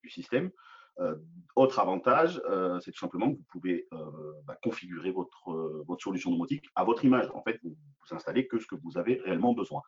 système. 0.09 0.51
Euh, 1.01 1.17
autre 1.57 1.81
avantage, 1.81 2.41
c'est 2.81 2.93
tout 2.93 2.99
simplement 2.99 3.33
que 3.33 3.39
vous 3.39 3.47
pouvez 3.51 3.89
bah, 4.45 4.57
configurer 4.63 5.11
votre, 5.11 5.83
votre 5.87 6.03
solution 6.03 6.31
domotique 6.31 6.67
à 6.75 6.85
votre 6.85 7.05
image. 7.05 7.29
En 7.35 7.43
fait, 7.43 7.59
vous, 7.63 7.71
vous 7.75 8.15
installez 8.15 8.47
que 8.47 8.59
ce 8.59 8.67
que 8.67 8.77
vous 8.77 8.99
avez 8.99 9.21
réellement 9.25 9.55
besoin. 9.55 9.83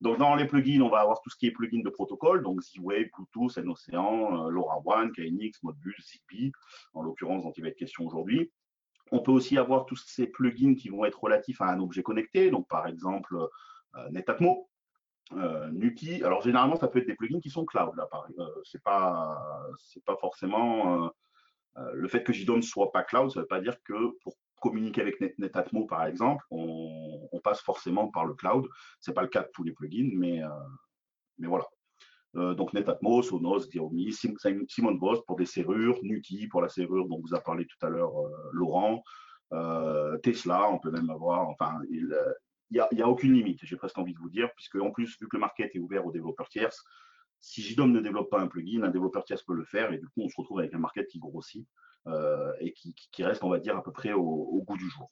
Donc, 0.00 0.18
dans 0.18 0.34
les 0.34 0.46
plugins, 0.46 0.80
on 0.80 0.88
va 0.88 1.00
avoir 1.00 1.20
tout 1.20 1.30
ce 1.30 1.36
qui 1.36 1.46
est 1.46 1.50
plugin 1.50 1.82
de 1.82 1.90
protocole, 1.90 2.42
donc 2.42 2.62
Z-Wave, 2.62 3.08
Bluetooth, 3.14 3.58
NOcean, 3.58 4.46
euh, 4.46 4.50
LoRaWAN, 4.50 5.10
KNX, 5.10 5.62
Modbus, 5.62 5.94
Zigbee, 6.00 6.52
en 6.94 7.02
l'occurrence 7.02 7.42
dont 7.42 7.52
il 7.52 7.62
va 7.62 7.68
être 7.68 7.76
question 7.76 8.06
aujourd'hui. 8.06 8.50
On 9.12 9.20
peut 9.20 9.32
aussi 9.32 9.58
avoir 9.58 9.86
tous 9.86 10.02
ces 10.06 10.26
plugins 10.26 10.74
qui 10.74 10.88
vont 10.88 11.04
être 11.04 11.22
relatifs 11.22 11.60
à 11.60 11.66
un 11.66 11.80
objet 11.80 12.02
connecté, 12.02 12.50
donc 12.50 12.68
par 12.68 12.86
exemple 12.86 13.36
euh, 13.96 14.10
Netatmo, 14.10 14.70
euh, 15.32 15.68
Nuki. 15.70 16.22
Alors 16.22 16.42
généralement, 16.42 16.76
ça 16.76 16.88
peut 16.88 17.00
être 17.00 17.06
des 17.06 17.16
plugins 17.16 17.40
qui 17.40 17.50
sont 17.50 17.64
cloud. 17.64 17.94
Là, 17.96 18.08
euh, 18.38 18.46
c'est 18.64 18.82
pas, 18.82 19.66
c'est 19.78 20.04
pas 20.04 20.16
forcément 20.16 21.10
le 21.94 22.08
fait 22.08 22.22
que 22.24 22.32
JDOM 22.32 22.62
soit 22.62 22.92
pas 22.92 23.02
cloud, 23.02 23.30
ça 23.30 23.40
ne 23.40 23.44
veut 23.44 23.48
pas 23.48 23.60
dire 23.60 23.82
que 23.84 24.18
pour 24.22 24.36
communiquer 24.60 25.00
avec 25.00 25.20
Netatmo, 25.38 25.86
par 25.86 26.06
exemple, 26.06 26.44
on, 26.50 27.40
passe 27.42 27.62
forcément 27.62 28.08
par 28.08 28.26
le 28.26 28.34
cloud. 28.34 28.68
Ce 29.00 29.10
n'est 29.10 29.14
pas 29.14 29.22
le 29.22 29.28
cas 29.28 29.42
de 29.42 29.48
tous 29.54 29.62
les 29.62 29.72
plugins, 29.72 30.10
mais, 30.14 30.42
euh, 30.44 30.48
voilà. 31.38 31.66
Euh, 32.36 32.54
donc 32.54 32.74
Netatmo, 32.74 33.22
Sonos, 33.22 33.66
Xiaomi, 33.66 34.12
Simon 34.12 34.92
Boss 34.92 35.24
pour 35.26 35.36
des 35.36 35.46
serrures, 35.46 35.98
Nuki 36.02 36.46
pour 36.48 36.60
la 36.60 36.68
serrure 36.68 37.08
dont 37.08 37.18
vous 37.18 37.34
a 37.34 37.40
parlé 37.40 37.66
tout 37.66 37.84
à 37.84 37.88
l'heure 37.88 38.16
euh, 38.20 38.30
Laurent, 38.52 39.02
Tesla, 40.22 40.70
on 40.70 40.78
peut 40.78 40.92
même 40.92 41.10
avoir, 41.10 41.48
enfin, 41.48 41.80
il 41.90 42.14
n'y 42.70 42.78
a, 42.78 42.88
a, 43.04 43.08
aucune 43.08 43.32
limite, 43.32 43.58
j'ai 43.62 43.76
presque 43.76 43.98
envie 43.98 44.14
de 44.14 44.18
vous 44.20 44.30
dire, 44.30 44.48
puisque 44.54 44.76
en 44.76 44.92
plus, 44.92 45.18
vu 45.20 45.26
que 45.26 45.36
le 45.36 45.40
market 45.40 45.74
est 45.74 45.80
ouvert 45.80 46.06
aux 46.06 46.12
développeurs 46.12 46.48
tierces, 46.48 46.84
si 47.40 47.62
JDOM 47.62 47.90
ne 47.90 48.00
développe 48.00 48.30
pas 48.30 48.40
un 48.40 48.46
plugin, 48.46 48.82
un 48.82 48.90
développeur 48.90 49.24
tierce 49.24 49.42
peut 49.42 49.54
le 49.54 49.64
faire, 49.64 49.92
et 49.92 49.98
du 49.98 50.06
coup, 50.08 50.22
on 50.22 50.28
se 50.28 50.36
retrouve 50.36 50.60
avec 50.60 50.74
un 50.74 50.78
market 50.78 51.08
qui 51.08 51.18
grossit. 51.18 51.66
Euh, 52.06 52.52
et 52.60 52.72
qui, 52.72 53.24
reste, 53.24 53.44
on 53.44 53.50
va 53.50 53.58
dire, 53.58 53.76
à 53.76 53.82
peu 53.82 53.92
près 53.92 54.12
au, 54.12 54.62
goût 54.66 54.76
du 54.76 54.88
jour. 54.88 55.10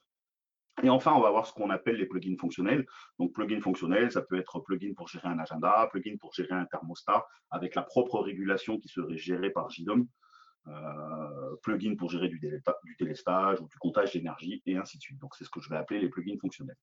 Et 0.83 0.89
enfin, 0.89 1.13
on 1.13 1.21
va 1.21 1.31
voir 1.31 1.47
ce 1.47 1.53
qu'on 1.53 1.71
appelle 1.71 1.97
les 1.97 2.07
plugins 2.07 2.37
fonctionnels. 2.39 2.87
Donc, 3.19 3.33
plugin 3.33 3.61
fonctionnel, 3.61 4.11
ça 4.11 4.23
peut 4.23 4.39
être 4.39 4.61
plugin 4.61 4.95
pour 4.95 5.09
gérer 5.09 5.29
un 5.29 5.39
agenda, 5.39 5.89
plugin 5.91 6.17
pour 6.19 6.33
gérer 6.33 6.55
un 6.55 6.65
thermostat 6.67 7.27
avec 7.51 7.75
la 7.75 7.83
propre 7.83 8.21
régulation 8.21 8.79
qui 8.79 8.89
serait 8.89 9.17
gérée 9.17 9.51
par 9.51 9.71
JDOM, 9.71 10.07
euh, 10.69 11.57
plugin 11.63 11.97
pour 11.97 12.11
gérer 12.11 12.29
du, 12.29 12.39
du 12.39 12.97
délestage 12.99 13.61
ou 13.61 13.69
du 13.69 13.77
comptage 13.79 14.13
d'énergie 14.13 14.63
et 14.67 14.77
ainsi 14.77 14.99
de 14.99 15.03
suite. 15.03 15.19
Donc, 15.19 15.35
c'est 15.35 15.45
ce 15.45 15.51
que 15.51 15.61
je 15.61 15.69
vais 15.69 15.77
appeler 15.77 16.01
les 16.01 16.09
plugins 16.09 16.39
fonctionnels. 16.41 16.77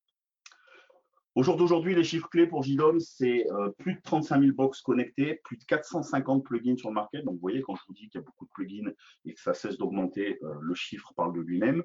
Au 1.35 1.43
jour 1.43 1.85
les 1.85 2.03
chiffres 2.05 2.29
clés 2.29 2.47
pour 2.47 2.63
JDOM, 2.63 2.97
c'est 3.01 3.45
euh, 3.51 3.69
plus 3.77 3.95
de 3.95 4.01
35 4.01 4.39
000 4.39 4.53
box 4.53 4.79
connectées, 4.79 5.41
plus 5.43 5.57
de 5.57 5.65
450 5.65 6.45
plugins 6.45 6.77
sur 6.77 6.87
le 6.87 6.95
market. 6.95 7.25
Donc, 7.25 7.33
vous 7.33 7.41
voyez, 7.41 7.61
quand 7.61 7.75
je 7.75 7.81
vous 7.89 7.93
dis 7.93 8.07
qu'il 8.07 8.21
y 8.21 8.23
a 8.23 8.25
beaucoup 8.25 8.45
de 8.45 8.51
plugins 8.51 8.89
et 9.25 9.33
que 9.33 9.41
ça 9.41 9.53
cesse 9.53 9.77
d'augmenter, 9.77 10.39
euh, 10.43 10.53
le 10.61 10.73
chiffre 10.75 11.13
parle 11.17 11.35
de 11.35 11.41
lui-même. 11.41 11.83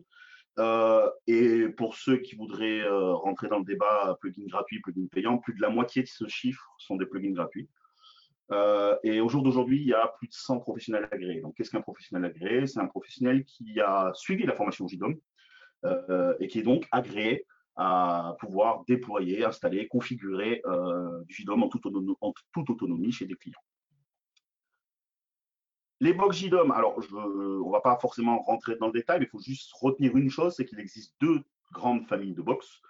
Euh, 0.60 1.10
et 1.26 1.68
pour 1.68 1.96
ceux 1.96 2.18
qui 2.18 2.36
voudraient 2.36 2.88
rentrer 2.88 3.48
dans 3.48 3.58
le 3.58 3.64
débat 3.64 4.16
plugin 4.20 4.46
gratuit, 4.46 4.80
plugin 4.80 5.06
payant, 5.10 5.38
plus 5.38 5.54
de 5.54 5.60
la 5.60 5.68
moitié 5.68 6.02
de 6.02 6.08
ce 6.08 6.28
chiffre 6.28 6.64
sont 6.78 6.94
des 6.94 7.06
plugins 7.06 7.32
gratuits. 7.32 7.68
et 9.02 9.20
au 9.20 9.28
jour 9.28 9.42
d'aujourd'hui, 9.42 9.80
il 9.80 9.88
y 9.88 9.94
a 9.94 10.12
plus 10.18 10.28
de 10.28 10.32
100 10.32 10.60
professionnels 10.60 11.08
agréés. 11.10 11.40
Donc, 11.40 11.56
qu'est-ce 11.56 11.70
qu'un 11.70 11.80
professionnel 11.80 12.30
agréé? 12.30 12.68
C'est 12.68 12.80
un 12.80 12.86
professionnel 12.86 13.44
qui 13.44 13.80
a 13.80 14.12
suivi 14.14 14.44
la 14.44 14.54
formation 14.54 14.86
JDOM 14.86 15.16
et 16.38 16.46
qui 16.46 16.60
est 16.60 16.64
donc 16.64 16.86
agréé 16.92 17.46
à 17.82 18.36
pouvoir 18.38 18.84
déployer, 18.84 19.42
installer, 19.42 19.88
configurer 19.88 20.60
euh, 20.66 21.24
du 21.24 21.32
JDOM 21.32 21.62
en 21.62 21.68
toute, 21.70 22.68
autonomie, 22.68 23.10
chez 23.10 23.24
des 23.24 23.36
clients. 23.36 23.64
Les 25.98 26.12
box 26.12 26.36
JDOM, 26.36 26.72
alors 26.72 26.98
on 26.98 27.66
ne 27.66 27.72
va 27.72 27.80
pas 27.80 27.96
forcément 27.98 28.38
rentrer 28.42 28.76
dans 28.76 28.88
le 28.88 28.92
détail, 28.92 29.20
mais 29.20 29.24
il 29.24 29.30
faut 29.30 29.40
juste 29.40 29.72
retenir 29.80 30.14
une 30.14 30.28
chose, 30.28 30.54
c'est 30.54 30.66
qu'il 30.66 30.78
existe 30.78 31.14
deux 31.22 31.42
grandes 31.72 32.06
familles 32.06 32.34
de 32.34 32.42
box. 32.42 32.82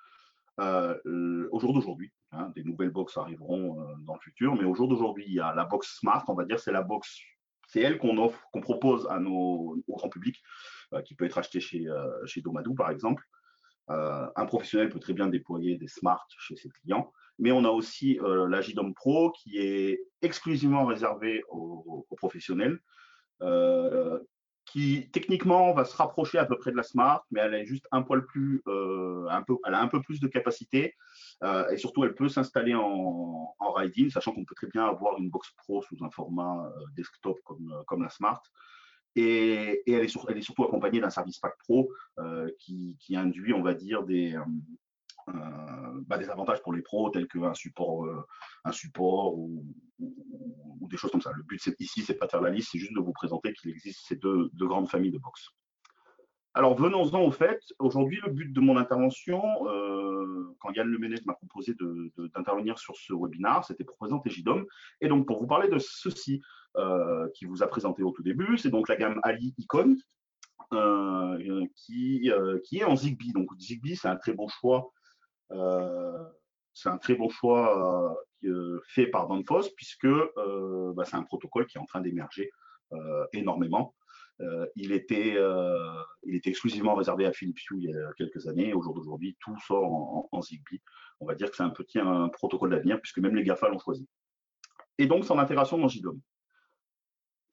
au 0.59 1.61
jour 1.61 1.73
d'aujourd'hui, 1.73 2.11
hein, 2.33 2.51
des 2.57 2.65
nouvelles 2.65 2.91
box 2.91 3.17
arriveront 3.17 3.95
dans 4.01 4.15
le 4.15 4.21
futur, 4.21 4.57
mais 4.57 4.65
au 4.65 4.75
jour 4.75 4.89
d'aujourd'hui, 4.89 5.25
il 5.29 5.35
y 5.35 5.41
a 5.41 5.55
la 5.55 5.67
box 5.67 6.01
Smart, 6.01 6.25
on 6.27 6.35
va 6.35 6.45
dire, 6.45 6.59
c'est 6.59 6.73
la 6.73 6.83
box, 6.83 7.21
c'est 7.69 7.81
elle 7.81 7.99
qu'on 7.99 8.19
offre, 8.19 8.43
qu'on 8.53 8.61
propose 8.61 9.07
à 9.09 9.21
nos, 9.21 9.81
au 9.87 9.97
grand 9.97 10.09
public, 10.09 10.43
qui 11.05 11.15
peut 11.15 11.27
être 11.27 11.39
acheté 11.39 11.61
chez, 11.61 11.87
chez 12.27 12.41
Domadou 12.41 12.75
par 12.75 12.91
exemple. 12.91 13.25
Un 13.91 14.47
professionnel 14.47 14.89
peut 14.89 15.01
très 15.01 15.13
bien 15.13 15.27
déployer 15.27 15.77
des 15.77 15.89
Smart 15.89 16.25
chez 16.39 16.57
ses 16.57 16.69
clients 16.69 17.13
mais 17.41 17.53
on 17.53 17.65
a 17.65 17.71
aussi 17.71 18.21
euh, 18.21 18.47
la 18.49 18.61
JDOM 18.61 18.95
Pro 18.95 19.33
qui 19.33 19.59
est 19.59 20.01
exclusivement 20.23 20.85
réservée 20.85 21.43
aux, 21.49 22.07
professionnels, 22.17 22.79
euh, 23.41 24.21
qui 24.67 25.09
techniquement 25.11 25.73
va 25.73 25.87
se 25.87 25.97
rapprocher 25.97 26.39
à 26.39 26.45
peu 26.45 26.57
près 26.59 26.71
de 26.71 26.77
la 26.77 26.83
Smart, 26.83 27.25
mais 27.31 27.41
elle 27.41 27.55
est 27.55 27.65
juste 27.65 27.89
un 27.93 28.03
poil 28.03 28.27
plus, 28.27 28.63
euh, 28.69 29.27
un 29.31 29.43
peu, 29.43 29.57
elle 29.67 29.75
a 29.75 29.81
un 29.81 29.89
peu 29.89 30.03
plus 30.03 30.21
de 30.21 30.29
capacité 30.29 30.95
et 31.71 31.77
surtout 31.79 32.05
elle 32.05 32.15
peut 32.15 32.29
s'installer 32.29 32.75
en, 32.75 33.55
en 33.59 33.73
riding, 33.73 34.11
sachant 34.11 34.33
qu'on 34.33 34.45
peut 34.45 34.55
très 34.55 34.69
bien 34.69 34.85
avoir 34.85 35.19
une 35.19 35.31
box 35.31 35.51
Pro 35.57 35.83
sous 35.83 35.97
un 36.05 36.11
format 36.11 36.71
desktop 36.95 37.39
comme 37.87 38.03
la 38.03 38.11
Smart. 38.11 38.43
Et, 39.17 39.83
elle, 39.87 40.05
est 40.05 40.43
surtout 40.43 40.65
accompagnée 40.65 41.01
d'un 41.01 41.11
service 41.11 41.39
pack 41.39 41.57
pro 41.59 41.91
qui, 42.59 42.97
qui, 43.01 43.17
induit, 43.17 43.53
on 43.53 43.63
va 43.63 43.75
dire, 43.75 44.05
des, 44.05 44.37
euh, 45.35 46.01
bah, 46.07 46.19
des 46.19 46.31
avantages 46.31 46.63
pour 46.63 46.73
les 46.73 46.83
pros 46.83 47.11
tels 47.11 47.29
qu'un 47.29 47.55
support, 47.55 48.05
euh, 48.05 48.27
un 48.65 48.73
support 48.73 49.39
ou, 49.39 49.65
des 50.89 50.97
choses 50.97 51.11
comme 51.11 51.21
ça. 51.21 51.31
Le 51.33 51.43
but 51.43 51.61
ici, 51.79 52.03
c'est 52.03 52.15
pas 52.15 52.27
de 52.27 52.31
faire 52.31 52.41
la 52.41 52.51
liste, 52.51 52.71
c'est 52.73 52.79
juste 52.79 52.95
de 52.95 53.01
vous 53.01 53.13
présenter 53.13 53.53
qu'il 53.53 53.71
existe 53.71 54.07
ces 54.09 54.17
deux, 54.17 54.51
grandes 54.57 54.89
familles 54.89 55.13
de 55.13 55.19
box. 55.19 55.51
Alors 56.55 56.75
venons-en 56.75 57.21
au 57.21 57.31
fait. 57.31 57.63
Aujourd'hui, 57.79 58.19
le 58.25 58.33
but 58.33 58.53
de 58.53 58.61
mon 58.61 58.77
intervention, 58.77 59.41
euh, 59.69 60.57
quand 60.59 60.73
Yann 60.73 60.89
Lemenet 60.89 61.21
m'a 61.27 61.35
proposé 61.35 61.77
d'intervenir 62.35 62.79
sur 62.79 62.97
ce 62.97 63.13
webinaire, 63.13 63.63
c'était 63.65 63.85
pour 63.85 63.97
présenter 63.99 64.31
JDOM 64.31 64.67
et 65.01 65.07
donc 65.07 65.27
pour 65.27 65.39
vous 65.39 65.47
parler 65.47 65.69
de 65.69 65.79
ceci 65.79 66.43
qui 67.35 67.45
vous 67.47 67.63
a 67.63 67.67
présenté 67.67 68.03
au 68.03 68.11
tout 68.11 68.23
début. 68.23 68.59
C'est 68.59 68.71
donc 68.71 68.89
la 68.89 68.97
gamme 68.97 69.21
Ali 69.23 69.55
Icon 69.59 69.97
qui, 71.75 72.31
qui 72.65 72.79
est 72.79 72.85
en 72.85 72.97
Zigbee. 72.97 73.33
Donc 73.33 73.49
Zigbee, 73.59 73.97
c'est 73.97 74.09
un 74.09 74.17
très 74.17 74.33
bon 74.33 74.49
choix 74.49 74.93
euh, 75.53 76.25
c'est 76.75 76.89
un 76.89 76.99
très 76.99 77.15
bon 77.15 77.29
choix 77.29 78.17
euh, 78.45 78.81
fait 78.87 79.07
par 79.07 79.29
Danfoss 79.29 79.71
puisque 79.71 80.05
euh, 80.05 80.93
bah, 80.95 81.05
c'est 81.05 81.17
un 81.17 81.23
protocole 81.23 81.67
qui 81.67 81.79
est 81.79 81.81
en 81.81 81.87
train 81.87 82.01
d'émerger 82.01 82.51
énormément. 83.33 83.95
il, 84.75 84.91
était, 84.91 85.37
exclusivement 86.45 86.97
réservé 86.97 87.25
à 87.25 87.33
Philips 87.33 87.61
Hue 87.71 87.79
il 87.79 87.91
y 87.91 87.95
a 87.95 88.13
quelques 88.15 88.49
années. 88.49 88.75
Au 88.75 88.83
jour 88.83 88.95
d'aujourd'hui, 88.95 89.37
tout 89.39 89.57
sort 89.61 90.29
en, 90.33 90.43
Zigbee. 90.43 90.83
On 91.21 91.27
va 91.27 91.37
dire 91.37 91.51
que 91.51 91.57
c'est 91.57 91.63
un 91.63 91.71
petit 91.71 92.01
protocole 92.33 92.71
d'avenir 92.71 93.01
puisque 93.01 93.19
même 93.19 93.37
les 93.37 93.45
GAFA 93.45 93.69
l'ont 93.69 93.79
choisi. 93.79 94.09
Et 94.99 95.07
donc, 95.07 95.25
son 95.25 95.39
intégration 95.39 95.79
dans 95.79 95.87
JDOM. 95.87 96.21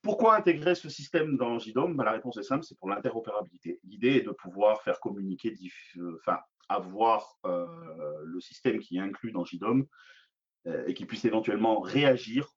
Pourquoi 0.08 0.38
intégrer 0.38 0.74
ce 0.74 0.88
système 0.88 1.36
dans 1.36 1.60
JDOM 1.60 1.98
bah, 1.98 2.06
La 2.06 2.14
réponse 2.14 2.38
est 2.38 2.44
simple, 2.44 2.64
c'est 2.64 2.78
pour 2.78 2.88
l'interopérabilité. 2.88 3.82
L'idée 3.84 4.12
est 4.12 4.22
de 4.22 4.32
pouvoir 4.32 4.82
faire 4.82 5.02
communiquer, 5.02 5.54
enfin, 6.16 6.40
avoir 6.70 7.36
euh, 7.46 7.68
le 8.24 8.40
système 8.40 8.80
qui 8.80 8.96
est 8.96 9.02
inclus 9.02 9.34
dans 9.34 9.44
JDOM 9.44 9.86
euh, 10.68 10.86
et 10.88 10.94
qui 10.94 11.06
puisse 11.06 11.26
éventuellement 11.26 11.82
réagir 11.82 12.48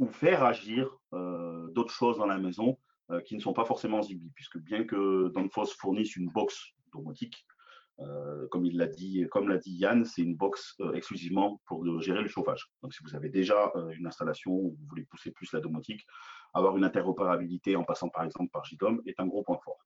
ou 0.00 0.08
faire 0.08 0.42
agir 0.42 0.90
euh, 1.12 1.68
d'autres 1.68 1.94
choses 1.94 2.18
dans 2.18 2.26
la 2.26 2.38
maison 2.38 2.76
qui 3.24 3.36
ne 3.36 3.40
sont 3.40 3.52
pas 3.52 3.64
forcément 3.64 4.02
Zigbee, 4.02 4.32
puisque 4.34 4.58
bien 4.58 4.84
que 4.84 5.28
Danfoss 5.28 5.72
fournisse 5.74 6.16
une 6.16 6.28
box 6.28 6.72
domotique, 6.92 7.44
comme 8.50 8.64
il 8.64 8.76
l'a 8.76 8.86
dit, 8.86 9.26
comme 9.32 9.48
l'a 9.48 9.58
dit 9.58 9.72
Yann, 9.72 10.04
c'est 10.04 10.22
une 10.22 10.36
box 10.36 10.76
exclusivement 10.94 11.60
pour 11.66 12.00
gérer 12.00 12.22
le 12.22 12.28
chauffage. 12.28 12.70
Donc, 12.82 12.94
si 12.94 13.02
vous 13.02 13.16
avez 13.16 13.28
déjà 13.28 13.72
une 13.98 14.06
installation 14.06 14.52
où 14.52 14.76
vous 14.78 14.86
voulez 14.88 15.02
pousser 15.02 15.32
plus 15.32 15.52
la 15.52 15.58
domotique, 15.58 16.06
avoir 16.54 16.76
une 16.76 16.84
interopérabilité 16.84 17.76
en 17.76 17.84
passant 17.84 18.08
par 18.08 18.24
exemple 18.24 18.50
par 18.50 18.64
JDOM 18.64 19.02
est 19.06 19.20
un 19.20 19.26
gros 19.26 19.42
point 19.42 19.58
fort. 19.64 19.78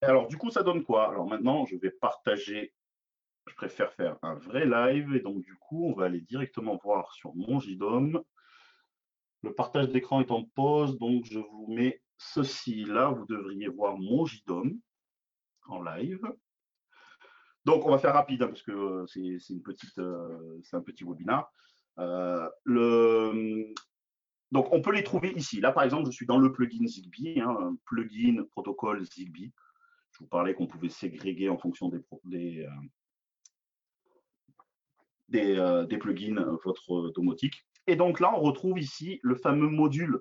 Alors, 0.00 0.28
du 0.28 0.36
coup, 0.36 0.50
ça 0.50 0.62
donne 0.62 0.84
quoi? 0.84 1.08
Alors 1.10 1.26
maintenant, 1.26 1.66
je 1.66 1.76
vais 1.76 1.90
partager. 1.90 2.72
Je 3.46 3.54
préfère 3.54 3.92
faire 3.94 4.16
un 4.22 4.34
vrai 4.34 4.64
live. 4.64 5.14
Et 5.16 5.20
donc, 5.20 5.40
du 5.40 5.56
coup, 5.56 5.86
on 5.88 5.94
va 5.94 6.04
aller 6.04 6.20
directement 6.20 6.76
voir 6.76 7.12
sur 7.14 7.34
mon 7.34 7.58
JDOM. 7.58 8.22
Le 9.42 9.54
partage 9.54 9.88
d'écran 9.88 10.20
est 10.20 10.30
en 10.30 10.44
pause. 10.44 10.98
Donc, 10.98 11.24
je 11.24 11.40
vous 11.40 11.66
mets 11.68 12.00
ceci 12.16 12.84
là. 12.84 13.08
Vous 13.08 13.26
devriez 13.26 13.68
voir 13.68 13.98
mon 13.98 14.24
JDOM 14.24 14.78
en 15.66 15.82
live. 15.82 16.20
Donc, 17.64 17.84
on 17.84 17.90
va 17.90 17.98
faire 17.98 18.14
rapide 18.14 18.42
hein, 18.42 18.48
parce 18.48 18.62
que 18.62 18.70
euh, 18.70 19.06
euh, 19.98 20.58
c'est 20.62 20.76
un 20.76 20.80
petit 20.80 21.04
webinaire. 21.04 21.46
Euh, 21.98 22.48
le, 22.64 23.74
donc, 24.50 24.72
on 24.72 24.80
peut 24.80 24.92
les 24.92 25.04
trouver 25.04 25.32
ici. 25.36 25.60
Là, 25.60 25.72
par 25.72 25.82
exemple, 25.82 26.06
je 26.06 26.12
suis 26.12 26.26
dans 26.26 26.38
le 26.38 26.52
plugin 26.52 26.86
Zigbee, 26.86 27.40
hein, 27.40 27.76
plugin 27.84 28.44
protocole 28.52 29.04
Zigbee. 29.04 29.52
Je 30.12 30.20
vous 30.20 30.26
parlais 30.26 30.54
qu'on 30.54 30.66
pouvait 30.66 30.88
ségréguer 30.88 31.50
en 31.50 31.58
fonction 31.58 31.90
des, 32.24 32.66
euh, 35.34 35.84
euh, 35.84 35.98
plugins 35.98 36.38
euh, 36.38 36.56
votre 36.64 37.10
domotique. 37.10 37.66
Et 37.86 37.96
donc 37.96 38.20
là, 38.20 38.32
on 38.34 38.40
retrouve 38.40 38.78
ici 38.78 39.20
le 39.22 39.34
fameux 39.34 39.68
module 39.68 40.18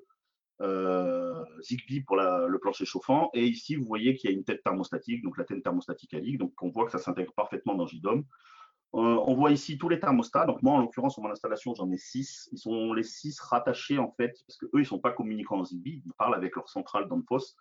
Zigbee 1.61 2.01
pour 2.01 2.17
le 2.17 2.57
plancher 2.57 2.85
chauffant. 2.85 3.29
Et 3.33 3.45
ici, 3.45 3.75
vous 3.75 3.85
voyez 3.85 4.15
qu'il 4.15 4.29
y 4.29 4.33
a 4.33 4.35
une 4.35 4.43
tête 4.43 4.63
thermostatique, 4.63 5.23
donc 5.23 5.37
la 5.37 5.45
tête 5.45 5.63
thermostatique 5.63 6.13
à 6.15 6.19
Donc 6.19 6.51
on 6.61 6.69
voit 6.69 6.85
que 6.85 6.91
ça 6.91 6.97
s'intègre 6.97 7.31
parfaitement 7.33 7.75
dans 7.75 7.85
JDOM. 7.85 8.25
On 8.93 9.35
voit 9.35 9.51
ici 9.51 9.77
tous 9.77 9.89
les 9.89 9.99
thermostats. 9.99 10.45
Donc 10.45 10.61
moi, 10.63 10.73
en 10.73 10.81
l'occurrence, 10.81 11.13
sur 11.13 11.23
mon 11.23 11.31
installation, 11.31 11.73
j'en 11.75 11.91
ai 11.91 11.97
six. 11.97 12.49
Ils 12.51 12.57
sont 12.57 12.93
les 12.93 13.03
six 13.03 13.39
rattachés 13.39 13.99
en 13.99 14.11
fait, 14.11 14.33
parce 14.47 14.57
qu'eux, 14.57 14.69
ils 14.73 14.79
ne 14.79 14.85
sont 14.85 14.99
pas 14.99 15.11
communicants 15.11 15.59
en 15.59 15.63
Zigbee. 15.63 16.01
Ils 16.05 16.13
parlent 16.13 16.35
avec 16.35 16.55
leur 16.55 16.69
centrale 16.69 17.07
d'Anfos. 17.07 17.55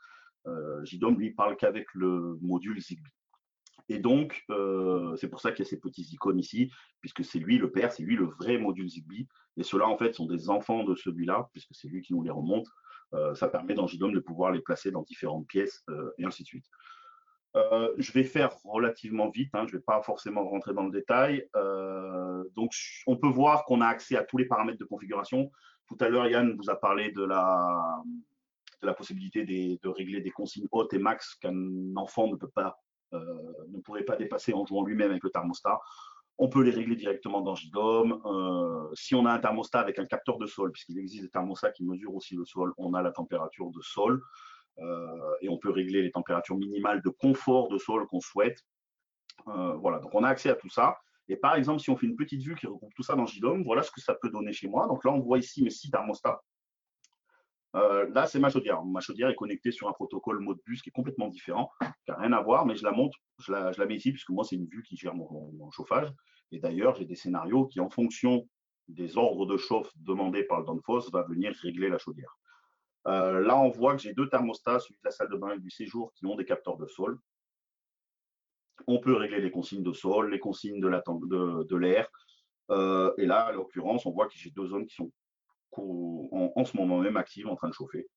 Euh, 0.46 0.84
JDOM, 0.84 1.18
lui, 1.18 1.32
parle 1.32 1.56
qu'avec 1.56 1.92
le 1.94 2.38
module 2.40 2.80
Zigbee. 2.80 3.10
Et 3.88 3.98
donc, 3.98 4.44
euh, 4.50 5.16
c'est 5.16 5.28
pour 5.28 5.40
ça 5.40 5.52
qu'il 5.52 5.64
y 5.64 5.68
a 5.68 5.70
ces 5.70 5.78
petits 5.78 6.02
icônes 6.12 6.38
ici, 6.38 6.70
puisque 7.00 7.24
c'est 7.24 7.38
lui 7.38 7.58
le 7.58 7.70
père, 7.70 7.92
c'est 7.92 8.02
lui 8.02 8.16
le 8.16 8.24
vrai 8.24 8.58
module 8.58 8.88
Zigbee. 8.88 9.28
Et 9.56 9.62
ceux-là, 9.62 9.86
en 9.86 9.96
fait, 9.96 10.14
sont 10.14 10.26
des 10.26 10.50
enfants 10.50 10.84
de 10.84 10.94
celui-là, 10.94 11.48
puisque 11.52 11.74
c'est 11.74 11.88
lui 11.88 12.02
qui 12.02 12.12
nous 12.12 12.22
les 12.22 12.30
remonte. 12.30 12.66
Euh, 13.14 13.34
ça 13.34 13.48
permet 13.48 13.74
dans 13.74 13.86
JDOM 13.86 14.12
de 14.12 14.20
pouvoir 14.20 14.50
les 14.50 14.60
placer 14.60 14.90
dans 14.90 15.02
différentes 15.02 15.46
pièces, 15.46 15.84
et 16.18 16.24
ainsi 16.24 16.42
de 16.42 16.48
suite. 16.48 16.66
Je 17.98 18.12
vais 18.12 18.24
faire 18.24 18.54
relativement 18.64 19.30
vite, 19.30 19.50
hein, 19.54 19.64
je 19.66 19.74
ne 19.74 19.78
vais 19.78 19.84
pas 19.84 20.02
forcément 20.02 20.46
rentrer 20.48 20.74
dans 20.74 20.84
le 20.84 20.90
détail. 20.90 21.48
donc, 22.54 22.72
on 23.06 23.16
peut 23.16 23.28
voir 23.28 23.64
qu'on 23.64 23.80
a 23.80 23.86
accès 23.86 24.16
à 24.16 24.24
tous 24.24 24.38
les 24.38 24.46
paramètres 24.46 24.78
de 24.78 24.84
configuration. 24.84 25.50
Tout 25.88 25.96
à 26.00 26.08
l'heure, 26.08 26.26
Yann 26.26 26.56
vous 26.56 26.70
a 26.70 26.76
parlé 26.76 27.12
de 27.12 27.22
la, 27.22 28.02
possibilité 28.96 29.44
de 29.44 29.88
régler 29.88 30.20
des 30.20 30.30
consignes 30.30 30.66
hautes 30.70 30.92
et 30.94 30.98
max 30.98 31.34
qu'un 31.36 31.96
enfant 31.96 32.28
ne 32.28 32.36
peut 32.36 32.48
pas, 32.48 32.78
euh, 33.14 33.52
ne 33.68 33.78
pourrait 33.80 34.04
pas 34.04 34.16
dépasser 34.16 34.52
en 34.52 34.66
jouant 34.66 34.84
lui-même 34.84 35.10
avec 35.10 35.22
le 35.22 35.30
thermostat. 35.30 35.80
On 36.38 36.48
peut 36.48 36.62
les 36.62 36.70
régler 36.70 36.96
directement 36.96 37.40
dans 37.40 37.54
JDOM. 37.54 38.20
Euh, 38.26 38.90
si 38.94 39.14
on 39.14 39.24
a 39.26 39.32
un 39.32 39.38
thermostat 39.38 39.80
avec 39.80 39.98
un 39.98 40.04
capteur 40.04 40.38
de 40.38 40.46
sol, 40.46 40.70
puisqu'il 40.72 40.98
existe 40.98 41.22
des 41.22 41.30
thermostats 41.30 41.70
qui 41.70 41.84
mesurent 41.84 42.14
aussi 42.14 42.34
le 42.34 42.44
sol, 42.44 42.74
on 42.76 42.94
a 42.94 43.02
la 43.02 43.12
température 43.12 43.70
de 43.70 43.80
sol 43.80 44.14
euh, 44.16 44.55
et 45.40 45.48
on 45.48 45.58
peut 45.58 45.70
régler 45.70 46.02
les 46.02 46.10
températures 46.10 46.56
minimales 46.56 47.02
de 47.02 47.08
confort 47.08 47.68
de 47.68 47.78
sol 47.78 48.06
qu'on 48.08 48.20
souhaite. 48.20 48.58
voilà, 49.46 49.98
donc 50.00 50.14
on 50.14 50.22
a 50.22 50.28
accès 50.28 50.50
à 50.50 50.54
tout 50.54 50.68
ça. 50.68 50.96
Et 51.28 51.36
par 51.36 51.56
exemple, 51.56 51.80
si 51.80 51.90
on 51.90 51.96
fait 51.96 52.06
une 52.06 52.16
petite 52.16 52.42
vue 52.42 52.54
qui 52.54 52.66
regroupe 52.66 52.94
tout 52.94 53.02
ça 53.02 53.14
dans 53.14 53.26
JDOM, 53.26 53.64
voilà 53.64 53.82
ce 53.82 53.90
que 53.90 54.00
ça 54.00 54.14
peut 54.14 54.30
donner 54.30 54.52
chez 54.52 54.68
moi. 54.68 54.86
Donc 54.86 55.04
là, 55.04 55.12
on 55.12 55.20
voit 55.20 55.38
ici 55.38 55.62
mes 55.62 55.70
six 55.70 55.90
thermostats 55.90 56.40
euh, 57.76 58.08
là, 58.14 58.26
c'est 58.26 58.38
ma 58.38 58.48
chaudière. 58.48 58.82
Ma 58.84 59.00
chaudière 59.00 59.28
est 59.28 59.34
connectée 59.34 59.70
sur 59.70 59.88
un 59.88 59.92
protocole 59.92 60.38
Modbus 60.40 60.80
qui 60.82 60.88
est 60.88 60.92
complètement 60.92 61.28
différent, 61.28 61.70
qui 61.80 62.10
n'a 62.10 62.16
rien 62.16 62.32
à 62.32 62.40
voir, 62.40 62.64
mais 62.64 62.74
je 62.74 62.84
la 62.84 62.92
montre, 62.92 63.18
je 63.38 63.52
la, 63.52 63.86
mets 63.86 63.96
ici, 63.96 64.12
puisque 64.12 64.30
moi, 64.30 64.44
c'est 64.44 64.56
une 64.56 64.66
vue 64.66 64.82
qui 64.82 64.96
gère 64.96 65.14
mon, 65.14 65.70
chauffage. 65.70 66.08
Et 66.52 66.58
d'ailleurs, 66.58 66.94
j'ai 66.94 67.04
des 67.04 67.16
scénarios 67.16 67.66
qui, 67.66 67.80
en 67.80 67.90
fonction 67.90 68.48
des 68.88 69.18
ordres 69.18 69.46
de 69.46 69.56
chauffe 69.56 69.90
demandés 69.96 70.44
par 70.44 70.60
le 70.60 70.66
Danfoss, 70.66 71.10
va 71.10 71.22
venir 71.24 71.52
régler 71.60 71.88
la 71.88 71.98
chaudière. 71.98 72.38
Euh, 73.06 73.40
là, 73.40 73.58
on 73.58 73.68
voit 73.68 73.94
que 73.94 74.02
j'ai 74.02 74.12
deux 74.12 74.28
thermostats, 74.28 74.80
celui 74.80 74.96
de 74.96 75.04
la 75.04 75.10
salle 75.10 75.30
de 75.30 75.36
bain 75.36 75.54
et 75.54 75.58
du 75.58 75.70
séjour, 75.70 76.12
qui 76.14 76.26
ont 76.26 76.34
des 76.34 76.44
capteurs 76.44 76.76
de 76.76 76.86
sol. 76.86 77.18
On 78.86 78.98
peut 78.98 79.14
régler 79.14 79.40
les 79.40 79.50
consignes 79.50 79.82
de 79.82 79.92
sol, 79.92 80.30
les 80.30 80.38
consignes 80.38 80.80
de 80.80 81.76
l'air. 81.76 82.08
Euh, 82.70 83.12
et 83.16 83.26
là, 83.26 83.46
à 83.46 83.52
l'occurrence, 83.52 84.06
on 84.06 84.10
voit 84.10 84.26
que 84.26 84.34
j'ai 84.36 84.50
deux 84.50 84.66
zones 84.66 84.86
qui 84.86 84.94
sont 84.96 85.10
en, 85.72 86.64
ce 86.64 86.76
moment 86.76 86.98
même 86.98 87.16
active, 87.16 87.48
en 87.48 87.56
train 87.56 87.68
de 87.68 87.74
chauffer. 87.74 88.08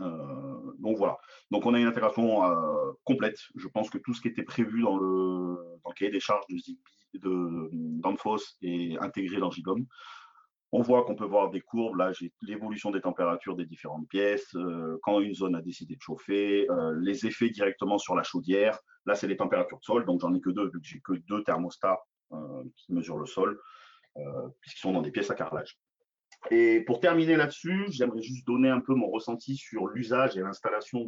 Euh, 0.00 0.72
donc 0.78 0.96
voilà. 0.96 1.18
Donc 1.50 1.64
on 1.66 1.74
a 1.74 1.80
une 1.80 1.86
intégration 1.86 2.42
complète. 3.04 3.38
Je 3.54 3.68
pense 3.68 3.88
que 3.90 3.98
tout 3.98 4.14
ce 4.14 4.20
qui 4.20 4.28
était 4.28 4.42
prévu 4.42 4.82
dans 4.82 4.98
le, 4.98 5.56
cahier 5.96 6.10
des 6.10 6.20
charges 6.20 6.46
de 6.48 6.56
Zigbee, 6.56 6.82
de 7.14 7.70
Danfoss 7.72 8.56
est 8.62 8.98
intégré 8.98 9.38
dans 9.38 9.50
JDOM. 9.50 9.86
On 10.70 10.82
voit 10.82 11.04
qu'on 11.04 11.14
peut 11.14 11.24
voir 11.24 11.50
des 11.50 11.60
courbes. 11.60 11.96
Là, 11.96 12.12
j'ai 12.12 12.32
l'évolution 12.42 12.90
des 12.90 13.00
températures 13.00 13.56
des 13.56 13.64
différentes 13.64 14.06
pièces, 14.08 14.54
euh, 14.54 14.98
quand 15.02 15.20
une 15.20 15.34
zone 15.34 15.54
a 15.54 15.62
décidé 15.62 15.96
de 15.96 16.00
chauffer, 16.02 16.68
euh, 16.70 16.94
les 17.00 17.26
effets 17.26 17.48
directement 17.48 17.96
sur 17.96 18.14
la 18.14 18.22
chaudière. 18.22 18.78
Là, 19.06 19.14
c'est 19.14 19.26
les 19.26 19.36
températures 19.36 19.78
de 19.78 19.84
sol, 19.84 20.04
donc 20.04 20.20
j'en 20.20 20.34
ai 20.34 20.40
que 20.40 20.50
deux, 20.50 20.66
vu 20.66 20.80
que 20.80 20.86
j'ai 20.86 21.00
que 21.00 21.14
deux 21.14 21.42
thermostats 21.42 21.98
euh, 22.32 22.62
qui 22.76 22.92
mesurent 22.92 23.18
le 23.18 23.26
sol, 23.26 23.58
puisqu'ils 24.60 24.80
sont 24.80 24.92
dans 24.92 25.00
des 25.00 25.12
pièces 25.12 25.30
à 25.30 25.36
carrelage. 25.36 25.78
Et 26.50 26.80
pour 26.80 26.98
terminer 26.98 27.36
là-dessus, 27.36 27.86
j'aimerais 27.90 28.20
juste 28.20 28.44
donner 28.46 28.68
un 28.68 28.80
peu 28.80 28.94
mon 28.94 29.08
ressenti 29.08 29.56
sur 29.56 29.86
l'usage 29.86 30.36
et 30.36 30.40
l'installation 30.40 31.06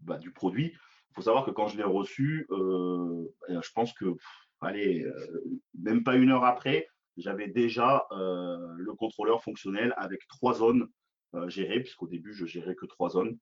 bah, 0.00 0.18
du 0.18 0.30
produit. 0.30 0.74
Il 0.74 1.14
faut 1.14 1.22
savoir 1.22 1.46
que 1.46 1.50
quand 1.50 1.68
je 1.68 1.78
l'ai 1.78 1.84
reçu, 1.84 2.46
je 2.50 3.70
pense 3.74 3.94
que 3.94 4.14
allez, 4.60 5.02
euh, 5.04 5.60
même 5.78 6.04
pas 6.04 6.16
une 6.16 6.30
heure 6.30 6.44
après, 6.44 6.88
j'avais 7.16 7.48
déjà 7.48 8.06
euh, 8.12 8.74
le 8.76 8.94
contrôleur 8.94 9.42
fonctionnel 9.42 9.94
avec 9.96 10.26
trois 10.28 10.54
zones 10.54 10.88
euh, 11.34 11.48
gérées, 11.48 11.80
puisqu'au 11.80 12.06
début, 12.06 12.32
je 12.32 12.46
gérais 12.46 12.74
que 12.74 12.86
trois 12.86 13.10
zones. 13.10 13.38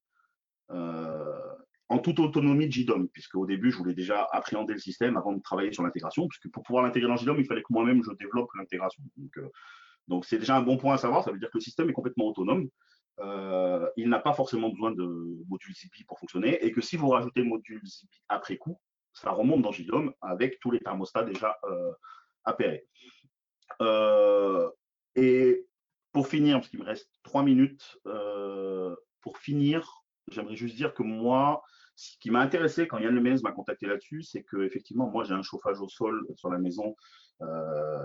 en 1.90 1.98
toute 2.00 2.20
autonomie 2.20 2.66
de 2.66 2.72
JDOM, 2.72 3.08
puisque 3.08 3.34
au 3.36 3.46
début, 3.46 3.70
je 3.70 3.78
voulais 3.78 3.94
déjà 3.94 4.28
appréhender 4.32 4.74
le 4.74 4.78
système 4.78 5.16
avant 5.16 5.32
de 5.32 5.40
travailler 5.40 5.72
sur 5.72 5.82
l'intégration, 5.82 6.28
puisque 6.28 6.50
pour 6.52 6.62
pouvoir 6.62 6.84
l'intégrer 6.84 7.08
dans 7.08 7.16
JDOM, 7.16 7.38
il 7.38 7.46
fallait 7.46 7.62
que 7.62 7.72
moi-même 7.72 8.02
je 8.04 8.10
développe 8.18 8.50
l'intégration. 8.58 9.02
Donc, 10.06 10.24
c'est 10.24 10.38
déjà 10.38 10.56
un 10.56 10.62
bon 10.62 10.76
point 10.76 10.94
à 10.94 10.98
savoir, 10.98 11.24
ça 11.24 11.32
veut 11.32 11.38
dire 11.38 11.50
que 11.50 11.58
le 11.58 11.62
système 11.62 11.88
est 11.88 11.94
complètement 11.94 12.26
autonome. 12.26 12.68
il 13.96 14.08
n'a 14.08 14.18
pas 14.18 14.34
forcément 14.34 14.68
besoin 14.68 14.92
de 14.92 15.04
module 15.48 15.74
Zigbee 15.74 16.04
pour 16.04 16.18
fonctionner, 16.18 16.62
et 16.64 16.72
que 16.72 16.82
si 16.82 16.96
vous 16.98 17.08
rajoutez 17.08 17.40
le 17.40 17.48
module 17.48 17.80
Zigbee 17.84 18.20
après 18.28 18.58
coup, 18.58 18.78
ça 19.20 19.30
remonte 19.32 19.62
dans 19.62 19.72
JDOM 19.72 20.12
avec 20.20 20.60
tous 20.60 20.70
les 20.70 20.80
thermostats 20.80 21.24
déjà 21.24 21.56
euh, 21.64 21.92
appairés. 22.44 22.86
Euh, 23.80 24.70
et 25.16 25.66
pour 26.12 26.28
finir, 26.28 26.58
parce 26.58 26.68
qu'il 26.68 26.80
me 26.80 26.84
reste 26.84 27.10
trois 27.22 27.42
minutes, 27.42 27.98
euh, 28.06 28.94
pour 29.20 29.38
finir, 29.38 30.04
j'aimerais 30.30 30.56
juste 30.56 30.76
dire 30.76 30.94
que 30.94 31.02
moi, 31.02 31.62
ce 31.96 32.16
qui 32.20 32.30
m'a 32.30 32.40
intéressé 32.40 32.86
quand 32.86 32.98
Yann 32.98 33.14
Lemens 33.14 33.42
m'a 33.42 33.52
contacté 33.52 33.86
là-dessus, 33.86 34.22
c'est 34.22 34.44
que 34.44 34.62
effectivement, 34.62 35.10
moi 35.10 35.24
j'ai 35.24 35.34
un 35.34 35.42
chauffage 35.42 35.80
au 35.80 35.88
sol 35.88 36.24
sur 36.36 36.48
la 36.50 36.58
maison, 36.58 36.94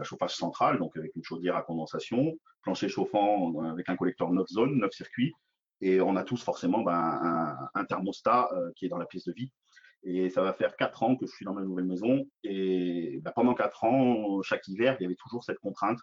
chauffage 0.03 0.35
central, 0.35 0.79
donc 0.79 0.97
avec 0.97 1.15
une 1.15 1.23
chaudière 1.23 1.55
à 1.55 1.61
condensation, 1.61 2.33
plancher 2.61 2.89
chauffant 2.89 3.63
avec 3.71 3.87
un 3.89 3.95
collecteur 3.95 4.31
9 4.31 4.47
zones, 4.47 4.77
9 4.77 4.91
circuits, 4.91 5.33
et 5.81 6.01
on 6.01 6.15
a 6.15 6.23
tous 6.23 6.43
forcément 6.43 6.81
ben, 6.81 7.69
un, 7.75 7.85
thermostat 7.85 8.49
qui 8.75 8.85
est 8.85 8.89
dans 8.89 8.97
la 8.97 9.05
pièce 9.05 9.25
de 9.25 9.33
vie. 9.33 9.51
Et 10.03 10.29
ça 10.29 10.41
va 10.41 10.53
faire 10.53 10.75
quatre 10.75 11.03
ans 11.03 11.15
que 11.15 11.25
je 11.25 11.31
suis 11.31 11.45
dans 11.45 11.53
ma 11.53 11.61
nouvelle 11.61 11.85
maison. 11.85 12.25
Et 12.43 13.19
bah, 13.21 13.31
pendant 13.33 13.53
quatre 13.53 13.83
ans, 13.83 14.41
chaque 14.41 14.67
hiver, 14.67 14.97
il 14.99 15.03
y 15.03 15.05
avait 15.05 15.15
toujours 15.15 15.43
cette 15.43 15.59
contrainte. 15.59 15.99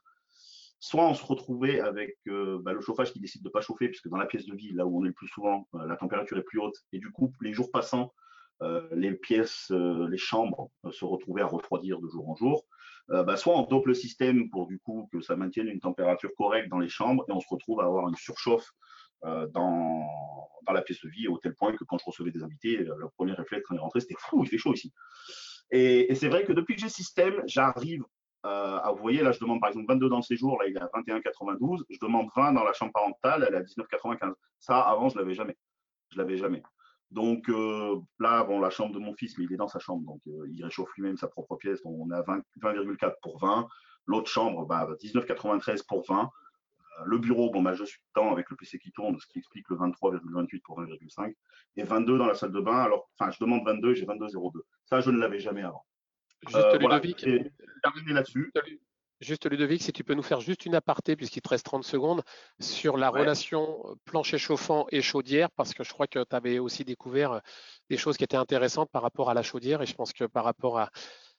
Soit 0.78 1.06
on 1.06 1.12
se 1.12 1.24
retrouvait 1.24 1.80
avec 1.80 2.16
euh, 2.26 2.58
bah, 2.62 2.72
le 2.72 2.80
chauffage 2.80 3.12
qui 3.12 3.20
décide 3.20 3.42
de 3.42 3.50
pas 3.50 3.60
chauffer, 3.60 3.88
puisque 3.88 4.08
dans 4.08 4.16
la 4.16 4.24
pièce 4.24 4.46
de 4.46 4.54
vie, 4.54 4.72
là 4.72 4.86
où 4.86 4.98
on 4.98 5.04
est 5.04 5.08
le 5.08 5.14
plus 5.14 5.28
souvent, 5.28 5.68
euh, 5.74 5.86
la 5.86 5.96
température 5.96 6.38
est 6.38 6.42
plus 6.42 6.58
haute. 6.58 6.76
Et 6.92 6.98
du 6.98 7.10
coup, 7.12 7.34
les 7.42 7.52
jours 7.52 7.70
passants, 7.70 8.14
euh, 8.62 8.88
les 8.92 9.12
pièces, 9.12 9.70
les 9.70 10.18
chambres 10.18 10.70
se 10.90 11.04
retrouvaient 11.04 11.42
à 11.42 11.46
refroidir 11.46 12.00
de 12.00 12.08
jour 12.08 12.28
en 12.28 12.34
jour. 12.34 12.64
Bah, 13.08 13.36
soit 13.36 13.58
on 13.58 13.66
dope 13.66 13.86
le 13.86 13.94
système 13.94 14.50
pour 14.50 14.68
du 14.68 14.78
coup 14.78 15.08
que 15.12 15.20
ça 15.20 15.34
maintienne 15.34 15.66
une 15.66 15.80
température 15.80 16.30
correcte 16.36 16.68
dans 16.68 16.78
les 16.78 16.88
chambres 16.88 17.24
et 17.28 17.32
on 17.32 17.40
se 17.40 17.48
retrouve 17.50 17.80
à 17.80 17.84
avoir 17.84 18.08
une 18.08 18.14
surchauffe 18.14 18.70
dans, 19.22 19.46
dans, 20.66 20.72
la 20.72 20.82
pièce 20.82 21.00
de 21.02 21.08
vie, 21.08 21.28
au 21.28 21.38
tel 21.38 21.54
point 21.54 21.76
que 21.76 21.84
quand 21.84 21.98
je 21.98 22.04
recevais 22.04 22.30
des 22.30 22.42
invités, 22.42 22.76
le 22.78 23.08
premier 23.16 23.32
réflexe 23.32 23.66
quand 23.66 23.74
on 23.74 23.78
est 23.78 23.82
rentré, 23.82 24.00
c'était 24.00 24.16
fou, 24.18 24.42
il 24.44 24.48
fait 24.48 24.58
chaud 24.58 24.72
ici. 24.74 24.92
Et, 25.70 26.14
c'est 26.14 26.28
vrai 26.28 26.44
que 26.44 26.52
depuis 26.52 26.74
que 26.74 26.80
j'ai 26.80 26.88
système, 26.88 27.42
j'arrive 27.46 28.02
euh, 28.46 28.78
à, 28.78 28.92
vous 28.92 29.02
voyez, 29.02 29.22
là, 29.22 29.32
je 29.32 29.40
demande 29.40 29.60
par 29.60 29.68
exemple 29.68 29.86
22 29.88 30.08
dans 30.08 30.16
le 30.16 30.22
séjour, 30.22 30.58
là, 30.60 30.68
il 30.68 30.76
est 30.76 30.80
à 30.80 30.86
21,92. 30.86 31.84
Je 31.88 31.98
demande 32.00 32.28
20 32.34 32.52
dans 32.52 32.64
la 32.64 32.72
chambre 32.72 32.92
parentale, 32.92 33.44
elle 33.46 33.54
est 33.54 33.58
à 33.58 33.62
19,95. 33.62 34.32
Ça, 34.58 34.80
avant, 34.80 35.08
je 35.08 35.18
l'avais 35.18 35.34
jamais. 35.34 35.56
Je 36.10 36.18
l'avais 36.18 36.36
jamais. 36.36 36.62
Donc 37.10 37.48
euh, 37.48 37.96
là, 38.18 38.44
bon, 38.44 38.60
la 38.60 38.70
chambre 38.70 38.94
de 38.94 38.98
mon 38.98 39.14
fils, 39.14 39.36
mais 39.36 39.44
il 39.44 39.52
est 39.52 39.56
dans 39.56 39.68
sa 39.68 39.78
chambre, 39.80 40.04
donc 40.06 40.20
il 40.24 40.64
réchauffe 40.64 40.90
lui-même 40.96 41.16
sa 41.16 41.28
propre 41.28 41.56
pièce. 41.56 41.82
Donc 41.82 41.94
on 41.98 42.10
est 42.10 42.16
à 42.16 42.22
20,4 42.22 43.14
pour 43.20 43.38
20. 43.40 43.68
L'autre 44.06 44.30
chambre, 44.30 44.64
bah, 44.64 44.88
19,93 45.02 45.84
pour 45.86 46.04
20 46.08 46.30
le 47.04 47.18
bureau, 47.18 47.50
bon, 47.50 47.62
bah, 47.62 47.74
je 47.74 47.84
suis 47.84 48.00
temps 48.14 48.32
avec 48.32 48.50
le 48.50 48.56
PC 48.56 48.78
qui 48.78 48.92
tourne, 48.92 49.18
ce 49.18 49.26
qui 49.26 49.38
explique 49.38 49.68
le 49.68 49.76
23,28 49.76 50.60
pour 50.62 50.80
20,5. 50.80 51.34
Et 51.76 51.82
22 51.82 52.18
dans 52.18 52.26
la 52.26 52.34
salle 52.34 52.52
de 52.52 52.60
bain. 52.60 52.78
Alors, 52.78 53.10
enfin, 53.18 53.30
je 53.30 53.38
demande 53.40 53.64
22, 53.64 53.94
j'ai 53.94 54.06
22,02. 54.06 54.60
Ça, 54.86 55.00
je 55.00 55.10
ne 55.10 55.18
l'avais 55.18 55.40
jamais 55.40 55.62
avant. 55.62 55.84
Juste 56.46 56.56
euh, 56.56 56.78
Ludovic. 56.78 57.26
là-dessus. 58.06 58.52
Juste 59.20 59.50
Ludovic, 59.50 59.82
si 59.82 59.92
tu 59.92 60.02
peux 60.02 60.14
nous 60.14 60.22
faire 60.22 60.40
juste 60.40 60.64
une 60.64 60.74
aparté, 60.74 61.14
puisqu'il 61.14 61.42
te 61.42 61.50
reste 61.50 61.66
30 61.66 61.84
secondes, 61.84 62.22
sur 62.58 62.96
la 62.96 63.10
relation 63.10 63.84
plancher 64.06 64.38
chauffant 64.38 64.86
et 64.90 65.02
chaudière, 65.02 65.50
parce 65.50 65.74
que 65.74 65.84
je 65.84 65.92
crois 65.92 66.06
que 66.06 66.24
tu 66.24 66.36
avais 66.36 66.58
aussi 66.58 66.84
découvert 66.84 67.32
euh, 67.32 67.40
des 67.90 67.98
choses 67.98 68.16
qui 68.16 68.24
étaient 68.24 68.38
intéressantes 68.38 68.90
par 68.90 69.02
rapport 69.02 69.28
à 69.28 69.34
la 69.34 69.42
chaudière, 69.42 69.82
et 69.82 69.86
je 69.86 69.94
pense 69.94 70.14
que 70.14 70.24
par 70.24 70.44
rapport 70.44 70.78
à, 70.78 70.90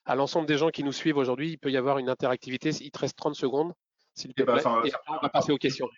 à 0.04 0.14
l'ensemble 0.14 0.46
des 0.46 0.58
gens 0.58 0.70
qui 0.70 0.84
nous 0.84 0.92
suivent 0.92 1.16
aujourd'hui, 1.16 1.50
il 1.50 1.58
peut 1.58 1.70
y 1.70 1.76
avoir 1.76 1.98
une 1.98 2.08
interactivité. 2.08 2.70
Il 2.70 2.90
te 2.90 3.00
reste 3.00 3.16
30 3.16 3.34
secondes. 3.34 3.72
Et 4.16 4.44
on 5.08 5.18
va 5.20 5.28
passer 5.28 5.52
aux 5.52 5.58
questions. 5.58 5.88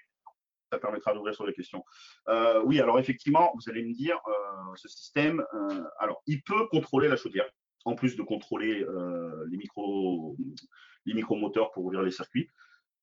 Ça 0.73 0.79
permettra 0.79 1.15
d'ouvrir 1.15 1.35
sur 1.35 1.47
les 1.47 1.53
questions. 1.53 1.85
Euh, 2.29 2.62
oui, 2.65 2.81
alors 2.81 2.99
effectivement, 2.99 3.53
vous 3.55 3.71
allez 3.71 3.85
me 3.85 3.93
dire, 3.93 4.19
euh, 4.27 4.75
ce 4.77 4.89
système, 4.89 5.45
euh, 5.55 5.85
alors 5.99 6.23
il 6.27 6.43
peut 6.43 6.67
contrôler 6.69 7.09
la 7.09 7.17
chaudière, 7.17 7.49
en 7.85 7.95
plus 7.95 8.17
de 8.17 8.23
contrôler 8.23 8.85
les 9.49 9.57
micro 9.57 10.37
les 11.07 11.15
micromoteurs 11.15 11.71
pour 11.73 11.85
ouvrir 11.85 12.03
les 12.03 12.11
circuits. 12.11 12.49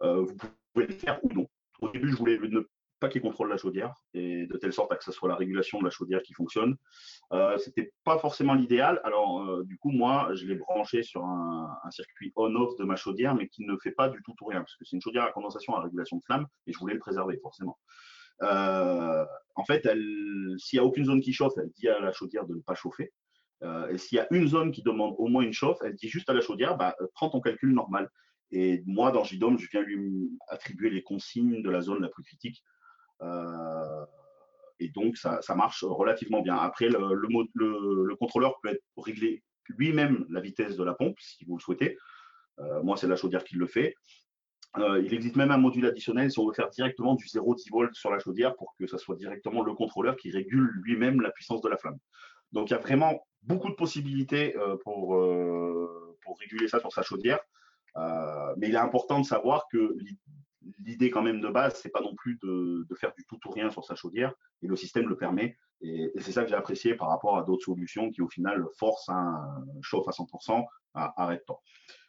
vous 0.01 0.35
pouvez 0.73 0.87
le 0.87 0.93
faire 0.93 1.23
ou 1.23 1.31
non. 1.33 1.47
Au 1.81 1.89
début, 1.89 2.09
je 2.09 2.15
voulais 2.15 2.37
ne 2.37 2.61
pas 3.01 3.09
qu'il 3.09 3.21
contrôle 3.21 3.49
la 3.49 3.57
chaudière 3.57 3.93
et 4.13 4.45
de 4.45 4.57
telle 4.57 4.71
sorte 4.71 4.91
à 4.93 4.95
que 4.95 5.03
ce 5.03 5.11
soit 5.11 5.27
la 5.27 5.35
régulation 5.35 5.79
de 5.79 5.83
la 5.83 5.89
chaudière 5.89 6.21
qui 6.21 6.33
fonctionne. 6.33 6.77
Euh, 7.33 7.57
C'était 7.57 7.91
pas 8.05 8.17
forcément 8.19 8.53
l'idéal. 8.53 9.01
Alors 9.03 9.41
euh, 9.41 9.63
du 9.65 9.77
coup 9.77 9.91
moi 9.91 10.29
je 10.33 10.45
l'ai 10.45 10.55
branché 10.55 11.03
sur 11.03 11.25
un, 11.25 11.77
circuit 11.89 12.31
on-off 12.35 12.77
de 12.77 12.85
ma 12.85 12.95
chaudière 12.95 13.35
mais 13.35 13.47
qui 13.47 13.65
ne 13.65 13.75
fait 13.77 13.91
pas 13.91 14.07
du 14.07 14.21
tout 14.23 14.33
tout 14.37 14.45
rien 14.45 14.59
parce 14.59 14.75
que 14.77 14.85
c'est 14.85 14.95
une 14.95 15.01
chaudière 15.01 15.23
à 15.23 15.31
condensation 15.31 15.75
à 15.75 15.81
régulation 15.81 16.17
de 16.17 16.23
flamme 16.23 16.45
et 16.67 16.71
je 16.71 16.79
voulais 16.79 16.93
le 16.93 16.99
préserver 16.99 17.37
forcément. 17.41 17.77
Euh, 18.43 19.25
en 19.55 19.65
fait, 19.65 19.87
s'il 20.57 20.79
n'y 20.79 20.79
a 20.79 20.85
aucune 20.85 21.05
zone 21.05 21.21
qui 21.21 21.33
chauffe, 21.33 21.53
elle 21.57 21.71
dit 21.71 21.89
à 21.89 21.99
la 21.99 22.13
chaudière 22.13 22.45
de 22.45 22.55
ne 22.55 22.61
pas 22.61 22.75
chauffer. 22.75 23.11
Euh, 23.63 23.95
s'il 23.97 24.17
y 24.17 24.19
a 24.19 24.27
une 24.31 24.47
zone 24.47 24.71
qui 24.71 24.81
demande 24.81 25.15
au 25.17 25.27
moins 25.27 25.43
une 25.43 25.53
chauffe, 25.53 25.77
elle 25.83 25.93
dit 25.95 26.09
juste 26.09 26.29
à 26.29 26.33
la 26.33 26.41
chaudière, 26.41 26.77
bah, 26.77 26.95
prends 27.13 27.29
ton 27.29 27.41
calcul 27.41 27.73
normal. 27.73 28.09
Et 28.51 28.83
moi, 28.85 29.11
dans 29.11 29.23
JDOM, 29.23 29.57
je 29.57 29.67
viens 29.69 29.81
lui 29.81 30.31
attribuer 30.49 30.89
les 30.89 31.03
consignes 31.03 31.61
de 31.61 31.69
la 31.69 31.81
zone 31.81 32.01
la 32.01 32.09
plus 32.09 32.23
critique. 32.23 32.63
Euh, 33.21 34.05
et 34.79 34.89
donc, 34.89 35.17
ça, 35.17 35.41
marche 35.55 35.83
relativement 35.83 36.41
bien. 36.41 36.55
Après, 36.55 36.89
le, 36.89 37.13
le, 37.13 38.15
contrôleur 38.15 38.59
peut 38.61 38.69
être 38.69 38.83
réglé 38.97 39.43
lui-même 39.69 40.25
la 40.29 40.41
vitesse 40.41 40.75
de 40.75 40.83
la 40.83 40.93
pompe, 40.93 41.19
si 41.19 41.45
vous 41.45 41.57
le 41.57 41.61
souhaitez. 41.61 41.97
Euh, 42.59 42.81
moi, 42.81 42.97
c'est 42.97 43.07
la 43.07 43.15
chaudière 43.15 43.43
qui 43.43 43.55
le 43.55 43.67
fait. 43.67 43.95
Euh, 44.77 45.01
il 45.05 45.13
existe 45.13 45.35
même 45.35 45.51
un 45.51 45.57
module 45.57 45.85
additionnel 45.85 46.31
si 46.31 46.39
on 46.39 46.47
veut 46.47 46.53
faire 46.53 46.69
directement 46.69 47.15
du 47.15 47.25
0-10 47.25 47.69
volts 47.71 47.93
sur 47.93 48.09
la 48.09 48.19
chaudière 48.19 48.55
pour 48.55 48.73
que 48.79 48.87
ça 48.87 48.97
soit 48.97 49.17
directement 49.17 49.63
le 49.63 49.73
contrôleur 49.73 50.15
qui 50.15 50.31
régule 50.31 50.71
lui-même 50.81 51.19
la 51.21 51.29
puissance 51.29 51.61
de 51.61 51.67
la 51.67 51.77
flamme. 51.77 51.97
Donc 52.53 52.69
il 52.69 52.73
y 52.73 52.75
a 52.75 52.79
vraiment 52.79 53.21
beaucoup 53.43 53.69
de 53.69 53.75
possibilités 53.75 54.55
pour 54.85 55.17
réguler 56.39 56.69
ça 56.69 56.79
sur 56.79 56.93
sa 56.93 57.01
chaudière. 57.01 57.39
mais 57.97 58.69
il 58.69 58.75
est 58.75 58.77
important 58.77 59.19
de 59.19 59.25
savoir 59.25 59.65
que 59.69 59.93
l'idée 60.79 61.09
quand 61.09 61.21
même 61.21 61.41
de 61.41 61.47
base, 61.47 61.79
c'est 61.81 61.89
pas 61.89 62.01
non 62.01 62.15
plus 62.15 62.37
de, 62.41 62.85
faire 62.95 63.13
du 63.13 63.25
tout 63.25 63.39
ou 63.45 63.51
rien 63.51 63.69
sur 63.71 63.85
sa 63.85 63.95
chaudière, 63.95 64.33
et 64.61 64.67
le 64.67 64.75
système 64.75 65.07
le 65.07 65.17
permet. 65.17 65.57
Et, 65.81 66.11
c'est 66.19 66.31
ça 66.31 66.43
que 66.43 66.49
j'ai 66.49 66.55
apprécié 66.55 66.95
par 66.95 67.09
rapport 67.09 67.37
à 67.37 67.43
d'autres 67.43 67.65
solutions 67.65 68.11
qui 68.11 68.21
au 68.21 68.29
final 68.29 68.65
forcent 68.77 69.09
un 69.09 69.65
chauffe 69.81 70.07
à 70.07 70.11
100%, 70.11 70.65
à 70.93 71.21
arrête-toi. 71.21 71.61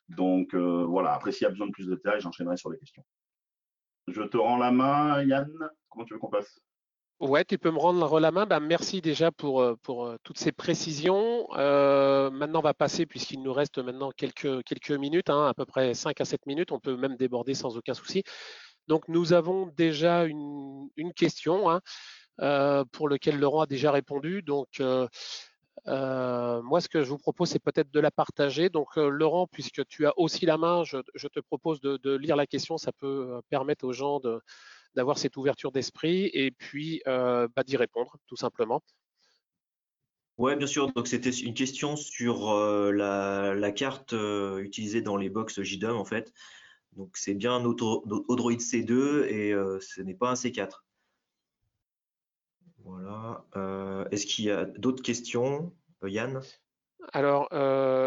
Donc 0.09 0.55
euh, 0.55 0.85
voilà, 0.85 1.15
après 1.15 1.33
s'il 1.33 1.45
y 1.45 1.47
a 1.47 1.51
besoin 1.51 1.67
de 1.67 1.73
plus 1.73 1.87
de 1.87 1.95
détails, 1.95 2.21
j'enchaînerai 2.21 2.57
sur 2.57 2.71
les 2.71 2.79
questions. 2.79 3.05
Je 4.09 4.23
te 4.23 4.37
rends 4.37 4.59
la 4.59 4.73
main, 4.73 5.23
Yann. 5.23 5.51
Comment 5.89 6.05
tu 6.05 6.15
veux 6.15 6.21
qu'on 6.21 6.29
passe? 6.29 6.61
Ouais, 7.23 7.45
tu 7.45 7.57
peux 7.57 7.71
me 7.71 7.79
rendre 7.79 8.19
la 8.19 8.33
main. 8.33 8.47
Ben, 8.47 8.59
merci 8.59 9.01
déjà 9.01 9.31
pour, 9.31 9.63
euh, 9.63 9.77
pour 9.85 10.07
euh, 10.07 10.17
toutes 10.25 10.39
ces 10.39 10.51
précisions. 10.51 11.47
maintenant, 11.53 12.59
on 12.59 12.63
va 12.63 12.75
passer, 12.75 13.07
puisqu'il 13.07 13.43
nous 13.43 13.53
reste 13.53 13.79
maintenant 13.79 14.11
quelques, 14.11 14.65
quelques 14.65 14.91
minutes, 14.91 15.31
hein, 15.31 15.47
à 15.47 15.55
peu 15.55 15.65
près 15.65 15.95
5 15.95 16.21
à 16.21 16.25
7 16.25 16.47
minutes. 16.47 16.73
On 16.73 16.81
peut 16.81 16.97
même 16.97 17.17
déborder 17.17 17.55
sans 17.55 17.77
aucun 17.77 17.95
souci. 17.95 18.25
Donc, 18.89 19.07
nous 19.07 19.33
avons 19.33 19.67
déjà 19.67 20.25
une, 20.25 20.89
une 20.97 21.15
question 21.15 21.71
hein, 21.71 22.85
pour 22.91 23.09
laquelle 23.09 23.39
Laurent 23.39 23.63
a 23.63 23.67
déjà 23.67 23.93
répondu. 23.93 24.43
Donc, 24.43 24.81
moi, 24.81 26.81
ce 26.81 26.89
que 26.89 27.05
je 27.05 27.09
vous 27.09 27.19
propose, 27.19 27.51
c'est 27.51 27.63
peut-être 27.63 27.93
de 27.93 28.01
la 28.01 28.11
partager. 28.11 28.69
Donc, 28.69 28.97
Laurent, 28.97 29.47
puisque 29.47 29.87
tu 29.87 30.07
as 30.07 30.19
aussi 30.19 30.45
la 30.45 30.59
main, 30.59 30.83
je, 30.83 31.29
te 31.29 31.39
propose 31.39 31.81
de, 31.81 32.17
lire 32.17 32.35
la 32.35 32.49
question. 32.49 32.79
Ça 32.79 32.91
peut 32.91 33.41
permettre 33.49 33.87
aux 33.87 33.93
gens 33.93 34.19
de 34.19 34.41
d'avoir 34.95 35.19
cette 35.19 35.37
ouverture 35.37 35.73
d'esprit 35.73 36.31
et 36.33 36.51
puis 36.51 37.03
euh, 37.07 37.49
bah, 37.55 37.63
d'y 37.63 37.77
répondre, 37.77 38.17
tout 38.27 38.37
simplement. 38.37 38.83
Oui, 40.39 40.57
bien 40.57 40.67
sûr. 40.67 40.93
Donc, 40.93 41.07
c'était 41.07 41.31
une 41.31 41.55
question 41.55 41.97
sur 41.97 42.51
euh, 42.51 42.91
la, 42.91 43.73
carte 43.73 44.13
euh, 44.13 44.59
utilisée 44.59 45.03
dans 45.03 45.17
les 45.17 45.29
box 45.29 45.63
JDOM, 45.63 45.97
en 45.97 46.05
fait. 46.05 46.33
Donc 46.95 47.17
c'est 47.17 47.33
bien 47.33 47.55
un 47.55 47.65
Odroid 47.65 48.53
C2 48.53 49.25
et 49.25 49.55
ce 49.81 50.03
n'est 50.03 50.13
pas 50.13 50.29
un 50.29 50.35
C4. 50.35 50.85
Voilà. 52.85 53.47
Est-ce 54.11 54.27
qu'il 54.27 54.45
y 54.45 54.51
a 54.51 54.67
d'autres 54.67 55.03
questions, 55.03 55.75
Yann? 56.03 56.43
Alors, 57.13 57.49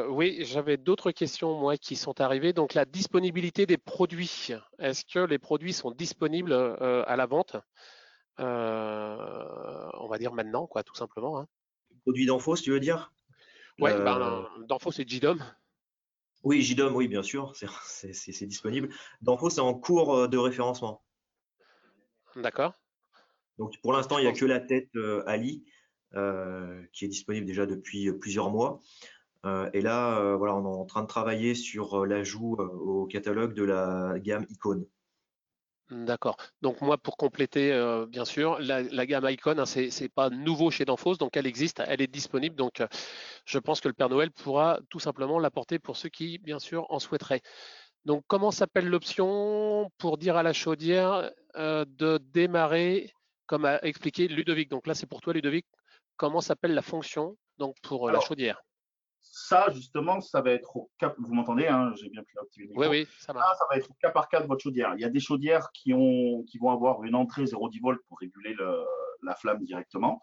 oui, 0.10 0.46
j'avais 0.46 0.78
d'autres 0.78 1.12
questions, 1.12 1.60
moi, 1.60 1.78
qui 1.78 1.96
sont 1.96 2.22
arrivées. 2.22 2.54
Donc, 2.54 2.74
la 2.74 2.86
disponibilité 2.86 3.66
des 3.66 3.78
produits. 3.78 4.50
Est-ce 4.80 5.06
que 5.06 5.20
les 5.20 5.40
produits 5.40 5.74
sont 5.74 5.92
disponibles 5.92 6.54
à 6.54 7.16
la 7.16 7.26
vente? 7.26 7.58
On 8.38 10.08
va 10.10 10.18
dire 10.18 10.34
maintenant, 10.34 10.68
quoi, 10.68 10.84
tout 10.84 10.96
simplement. 10.96 11.40
Hein. 11.40 11.48
Produits 12.04 12.26
d'Enfos, 12.26 12.56
tu 12.56 12.72
veux 12.72 12.80
dire? 12.80 13.12
Oui, 13.80 13.92
ben, 13.92 14.48
d'Enfos, 14.68 14.92
c'est 14.92 15.10
JDOM. 15.10 15.44
Oui, 16.44 16.62
JDOM, 16.62 16.96
oui, 16.96 17.08
bien 17.08 17.24
sûr, 17.24 17.54
c'est 17.56 18.46
disponible. 18.46 18.90
D'Enfos, 19.22 19.50
c'est 19.50 19.62
en 19.62 19.74
cours 19.74 20.30
de 20.30 20.38
référencement. 20.38 21.04
D'accord. 22.36 22.74
Donc, 23.58 23.74
pour 23.82 23.94
l'instant, 23.94 24.18
il 24.18 24.24
n'y 24.24 24.28
a 24.28 24.34
que 24.34 24.46
la 24.46 24.60
tête 24.60 24.92
Ali. 25.26 25.66
Euh, 26.16 26.82
qui 26.94 27.04
est 27.04 27.10
disponible 27.10 27.46
déjà 27.46 27.66
depuis 27.66 28.10
plusieurs 28.14 28.50
mois. 28.50 28.80
Euh, 29.46 29.70
et 29.74 29.82
là, 29.82 30.18
euh, 30.18 30.38
voilà, 30.38 30.56
on 30.56 30.64
est 30.64 30.80
en 30.80 30.86
train 30.86 31.02
de 31.02 31.08
travailler 31.08 31.56
sur 31.56 32.06
l'ajout 32.06 32.56
au 32.56 33.06
catalogue 33.06 33.54
de 33.54 33.64
la 33.64 34.14
gamme 34.20 34.46
Icon. 34.50 34.86
D'accord. 35.92 36.38
Donc 36.62 36.80
moi, 36.80 36.98
pour 36.98 37.18
compléter, 37.18 37.70
bien 38.08 38.24
sûr, 38.24 38.58
la, 38.60 39.06
gamme 39.06 39.28
Icon, 39.30 39.60
hein, 39.60 39.66
ce 39.66 39.90
c'est 39.90 40.08
pas 40.08 40.30
nouveau 40.30 40.72
chez 40.72 40.86
Danfoss, 40.86 41.18
donc 41.18 41.36
elle 41.36 41.48
existe, 41.48 41.84
elle 41.86 42.02
est 42.02 42.08
disponible. 42.08 42.56
Donc 42.56 42.82
je 43.46 43.60
pense 43.60 43.82
que 43.82 43.90
le 43.90 43.94
Père 43.94 44.10
Noël 44.10 44.32
pourra 44.32 44.80
tout 44.90 45.00
simplement 45.00 45.38
l'apporter 45.38 45.80
pour 45.80 45.98
ceux 45.98 46.10
qui, 46.10 46.38
bien 46.38 46.60
sûr, 46.60 46.86
en 46.90 47.00
souhaiteraient. 47.00 47.42
Donc 48.06 48.24
comment 48.28 48.52
s'appelle 48.52 48.88
l'option 48.88 49.92
pour 49.98 50.18
dire 50.18 50.38
à 50.38 50.44
la 50.44 50.54
chaudière 50.54 51.30
de 51.56 52.20
démarrer, 52.32 53.12
comme 53.48 53.66
a 53.66 53.84
expliqué 53.84 54.30
Ludovic? 54.30 54.70
Donc 54.70 54.88
là, 54.88 54.96
c'est 54.96 55.08
pour 55.08 55.20
toi, 55.20 55.34
Ludovic 55.34 55.66
comment 56.18 56.42
s'appelle 56.42 56.74
la 56.74 56.82
fonction 56.82 57.38
donc 57.58 57.76
pour 57.82 58.10
euh, 58.10 58.12
la 58.12 58.20
chaudière? 58.20 58.62
ça, 59.28 59.68
justement, 59.74 60.22
ça 60.22 60.42
va 60.42 60.52
être 60.52 60.78
au 60.78 60.90
cas. 60.98 61.14
Vous 61.18 61.34
m'entendez 61.34 61.68
hein, 61.68 61.92
J'ai 61.96 62.10
bien 62.10 62.24
pu 62.24 62.38
activer 62.40 62.72
Oui, 62.76 62.88
oui, 62.88 63.08
ça 63.20 63.34
va. 63.34 63.42
ça 63.58 63.66
va 63.70 63.78
être 63.78 63.90
au 63.90 63.94
cas 63.96 64.12
par 64.12 64.30
cas 64.30 64.40
de 64.40 64.48
votre 64.48 64.62
chaudière. 64.62 64.94
Il 64.96 65.02
y 65.02 65.06
a 65.06 65.10
des 65.10 65.20
chaudières 65.20 65.70
qui, 65.74 65.94
ont, 65.94 66.44
qui 66.44 66.58
vont 66.58 66.70
avoir 66.70 67.04
une 67.04 67.16
entrée 67.16 67.44
0,10 67.44 67.82
volts 67.82 68.02
pour 68.08 68.20
réguler 68.20 68.56
la 69.24 69.36
flamme 69.36 69.64
directement. 69.64 70.22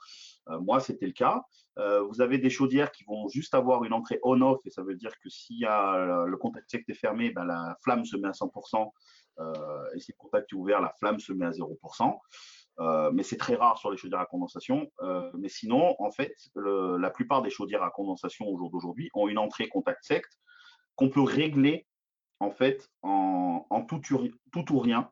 Euh, 0.48 0.58
moi, 0.60 0.80
c'était 0.80 1.06
le 1.06 1.12
cas. 1.12 1.42
Euh, 1.78 2.02
vous 2.02 2.20
avez 2.20 2.38
des 2.38 2.48
chaudières 2.48 2.90
qui 2.90 3.04
vont 3.04 3.28
juste 3.28 3.54
avoir 3.54 3.84
une 3.84 3.92
entrée 3.92 4.18
on-off, 4.22 4.60
et 4.64 4.70
ça 4.70 4.82
veut 4.82 4.94
dire 4.94 5.12
que 5.22 5.28
si 5.28 5.60
le 5.60 6.36
contact 6.36 6.70
check 6.70 6.88
est 6.88 6.94
fermé, 6.94 7.30
ben, 7.30 7.44
la 7.44 7.76
flamme 7.82 8.04
se 8.04 8.16
met 8.16 8.28
à 8.28 8.32
100%, 8.32 8.90
et 9.94 10.00
si 10.00 10.12
le 10.12 10.16
contact 10.16 10.52
est 10.52 10.56
ouvert, 10.56 10.80
la 10.80 10.92
flamme 10.98 11.18
se 11.18 11.32
met 11.32 11.46
à 11.46 11.50
0%. 11.50 12.18
Euh, 12.78 13.10
mais 13.12 13.22
c'est 13.22 13.36
très 13.36 13.54
rare 13.54 13.78
sur 13.78 13.90
les 13.90 13.96
chaudières 13.96 14.20
à 14.20 14.26
condensation. 14.26 14.90
Euh, 15.02 15.30
mais 15.34 15.48
sinon, 15.48 15.94
en 15.98 16.10
fait, 16.10 16.34
la 16.54 17.10
plupart 17.10 17.42
des 17.42 17.50
chaudières 17.50 17.82
à 17.82 17.90
condensation 17.90 18.46
au 18.48 18.56
jour 18.56 18.70
d'aujourd'hui 18.70 19.10
ont 19.14 19.28
une 19.28 19.38
entrée 19.38 19.68
contact 19.68 20.02
sect 20.04 20.28
qu'on 20.94 21.08
peut 21.08 21.22
régler 21.22 21.86
en 22.40 22.50
fait 22.50 22.90
en, 23.02 23.86
tout, 23.88 24.00
tout, 24.00 24.72
ou 24.72 24.78
rien 24.78 25.10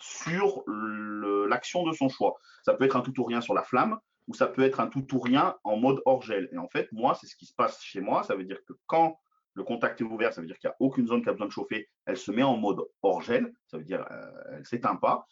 sur 0.00 0.62
l'action 0.66 1.84
de 1.84 1.92
son 1.92 2.08
choix. 2.08 2.36
Ça 2.62 2.74
peut 2.74 2.84
être 2.84 2.96
un 2.96 3.00
tout 3.00 3.18
ou 3.20 3.24
rien 3.24 3.40
sur 3.40 3.54
la 3.54 3.62
flamme 3.62 3.98
ou 4.28 4.34
ça 4.34 4.46
peut 4.46 4.62
être 4.62 4.80
un 4.80 4.86
tout 4.86 5.14
ou 5.14 5.20
rien 5.20 5.56
en 5.64 5.76
mode 5.78 6.00
hors 6.04 6.22
gel. 6.22 6.48
Et 6.52 6.58
en 6.58 6.68
fait, 6.68 6.92
moi, 6.92 7.14
c'est 7.14 7.26
ce 7.26 7.34
qui 7.34 7.46
se 7.46 7.54
passe 7.54 7.82
chez 7.82 8.00
moi. 8.00 8.22
Ça 8.22 8.36
veut 8.36 8.44
dire 8.44 8.62
que 8.66 8.74
quand 8.86 9.18
le 9.54 9.64
contact 9.64 10.00
est 10.00 10.04
ouvert, 10.04 10.32
ça 10.32 10.40
veut 10.40 10.46
dire 10.46 10.58
qu'il 10.58 10.68
n'y 10.68 10.72
a 10.72 10.76
aucune 10.78 11.08
zone 11.08 11.22
qui 11.22 11.28
a 11.28 11.32
besoin 11.32 11.48
de 11.48 11.52
chauffer. 11.52 11.88
Elle 12.04 12.16
se 12.16 12.30
met 12.30 12.42
en 12.42 12.56
mode 12.56 12.80
hors 13.02 13.22
gel, 13.22 13.52
ça 13.66 13.78
veut 13.78 13.84
dire 13.84 14.06
euh, 14.10 14.30
elle 14.52 14.60
ne 14.60 14.64
s'éteint 14.64 14.96
pas. 14.96 15.26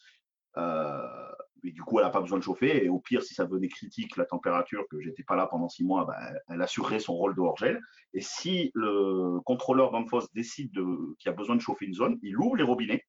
Euh, 0.58 1.26
et 1.64 1.72
du 1.72 1.82
coup, 1.82 1.98
elle 1.98 2.04
n'a 2.04 2.10
pas 2.10 2.20
besoin 2.20 2.38
de 2.38 2.44
chauffer. 2.44 2.84
Et 2.84 2.88
au 2.88 3.00
pire, 3.00 3.22
si 3.22 3.34
ça 3.34 3.44
venait 3.44 3.68
critique, 3.68 4.16
la 4.16 4.24
température, 4.24 4.84
que 4.90 5.00
j'étais 5.00 5.24
pas 5.24 5.36
là 5.36 5.46
pendant 5.46 5.68
six 5.68 5.84
mois, 5.84 6.04
ben, 6.04 6.38
elle 6.48 6.62
assurerait 6.62 7.00
son 7.00 7.14
rôle 7.14 7.34
de 7.34 7.40
hors-gel. 7.40 7.80
Et 8.14 8.20
si 8.20 8.70
le 8.74 9.40
contrôleur 9.44 9.90
d'Enfos 9.90 10.28
décide 10.34 10.72
qu'il 11.18 11.28
a 11.28 11.32
besoin 11.32 11.56
de 11.56 11.60
chauffer 11.60 11.86
une 11.86 11.94
zone, 11.94 12.18
il 12.22 12.36
ouvre 12.38 12.56
les 12.56 12.62
robinets 12.62 13.04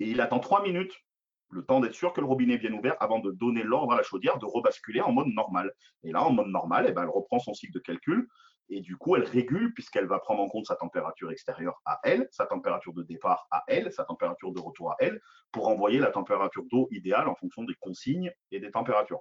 et 0.00 0.10
il 0.10 0.20
attend 0.20 0.38
trois 0.38 0.62
minutes, 0.62 0.94
le 1.50 1.64
temps 1.64 1.80
d'être 1.80 1.94
sûr 1.94 2.12
que 2.12 2.20
le 2.20 2.26
robinet 2.26 2.54
est 2.54 2.58
bien 2.58 2.72
ouvert, 2.72 2.96
avant 3.00 3.20
de 3.20 3.30
donner 3.30 3.62
l'ordre 3.62 3.92
à 3.92 3.96
la 3.96 4.02
chaudière 4.02 4.38
de 4.38 4.44
rebasculer 4.44 5.00
en 5.00 5.12
mode 5.12 5.28
normal. 5.28 5.72
Et 6.04 6.12
là, 6.12 6.22
en 6.22 6.32
mode 6.32 6.48
normal, 6.48 6.86
eh 6.88 6.92
ben, 6.92 7.02
elle 7.02 7.08
reprend 7.08 7.38
son 7.38 7.54
cycle 7.54 7.72
de 7.72 7.80
calcul 7.80 8.28
et 8.70 8.80
du 8.80 8.96
coup, 8.96 9.16
elle 9.16 9.24
régule 9.24 9.72
puisqu'elle 9.72 10.06
va 10.06 10.18
prendre 10.18 10.42
en 10.42 10.48
compte 10.48 10.66
sa 10.66 10.76
température 10.76 11.30
extérieure 11.30 11.80
à 11.84 12.00
elle, 12.04 12.28
sa 12.30 12.46
température 12.46 12.92
de 12.92 13.02
départ 13.02 13.46
à 13.50 13.64
elle, 13.66 13.92
sa 13.92 14.04
température 14.04 14.52
de 14.52 14.60
retour 14.60 14.92
à 14.92 14.96
elle, 14.98 15.20
pour 15.52 15.68
envoyer 15.68 15.98
la 15.98 16.10
température 16.10 16.64
d'eau 16.70 16.88
idéale 16.90 17.28
en 17.28 17.34
fonction 17.34 17.64
des 17.64 17.74
consignes 17.74 18.32
et 18.50 18.60
des 18.60 18.70
températures. 18.70 19.20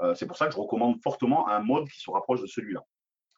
Euh, 0.00 0.14
c'est 0.14 0.26
pour 0.26 0.36
ça 0.36 0.46
que 0.46 0.52
je 0.52 0.58
recommande 0.58 1.00
fortement 1.02 1.48
un 1.48 1.60
mode 1.60 1.88
qui 1.88 2.00
se 2.00 2.10
rapproche 2.10 2.40
de 2.40 2.46
celui-là. 2.46 2.82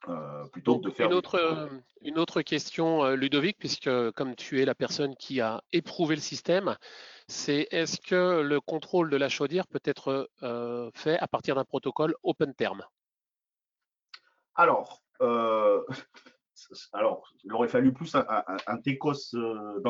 Euh, 0.08 0.44
plutôt 0.52 0.78
que 0.78 0.84
de 0.84 0.90
faire 0.90 1.06
une 1.06 1.14
autre, 1.14 1.36
euh, 1.36 1.68
une 2.02 2.18
autre 2.18 2.42
question, 2.42 3.10
Ludovic, 3.12 3.56
puisque 3.58 3.90
comme 4.12 4.36
tu 4.36 4.60
es 4.60 4.64
la 4.64 4.74
personne 4.74 5.16
qui 5.16 5.40
a 5.40 5.62
éprouvé 5.72 6.14
le 6.14 6.20
système, 6.20 6.76
c'est 7.28 7.66
est-ce 7.70 8.00
que 8.00 8.42
le 8.42 8.60
contrôle 8.60 9.10
de 9.10 9.16
la 9.16 9.28
chaudière 9.28 9.66
peut 9.66 9.80
être 9.84 10.28
fait 10.94 11.18
à 11.18 11.26
partir 11.26 11.54
d'un 11.54 11.64
protocole 11.64 12.14
open 12.22 12.54
term? 12.54 12.82
Alors, 14.54 15.02
euh, 15.22 15.82
alors, 16.92 17.28
il 17.44 17.52
aurait 17.52 17.68
fallu 17.68 17.92
plus 17.92 18.14
un, 18.14 18.78
TECOS 18.78 19.34
euh, 19.34 19.80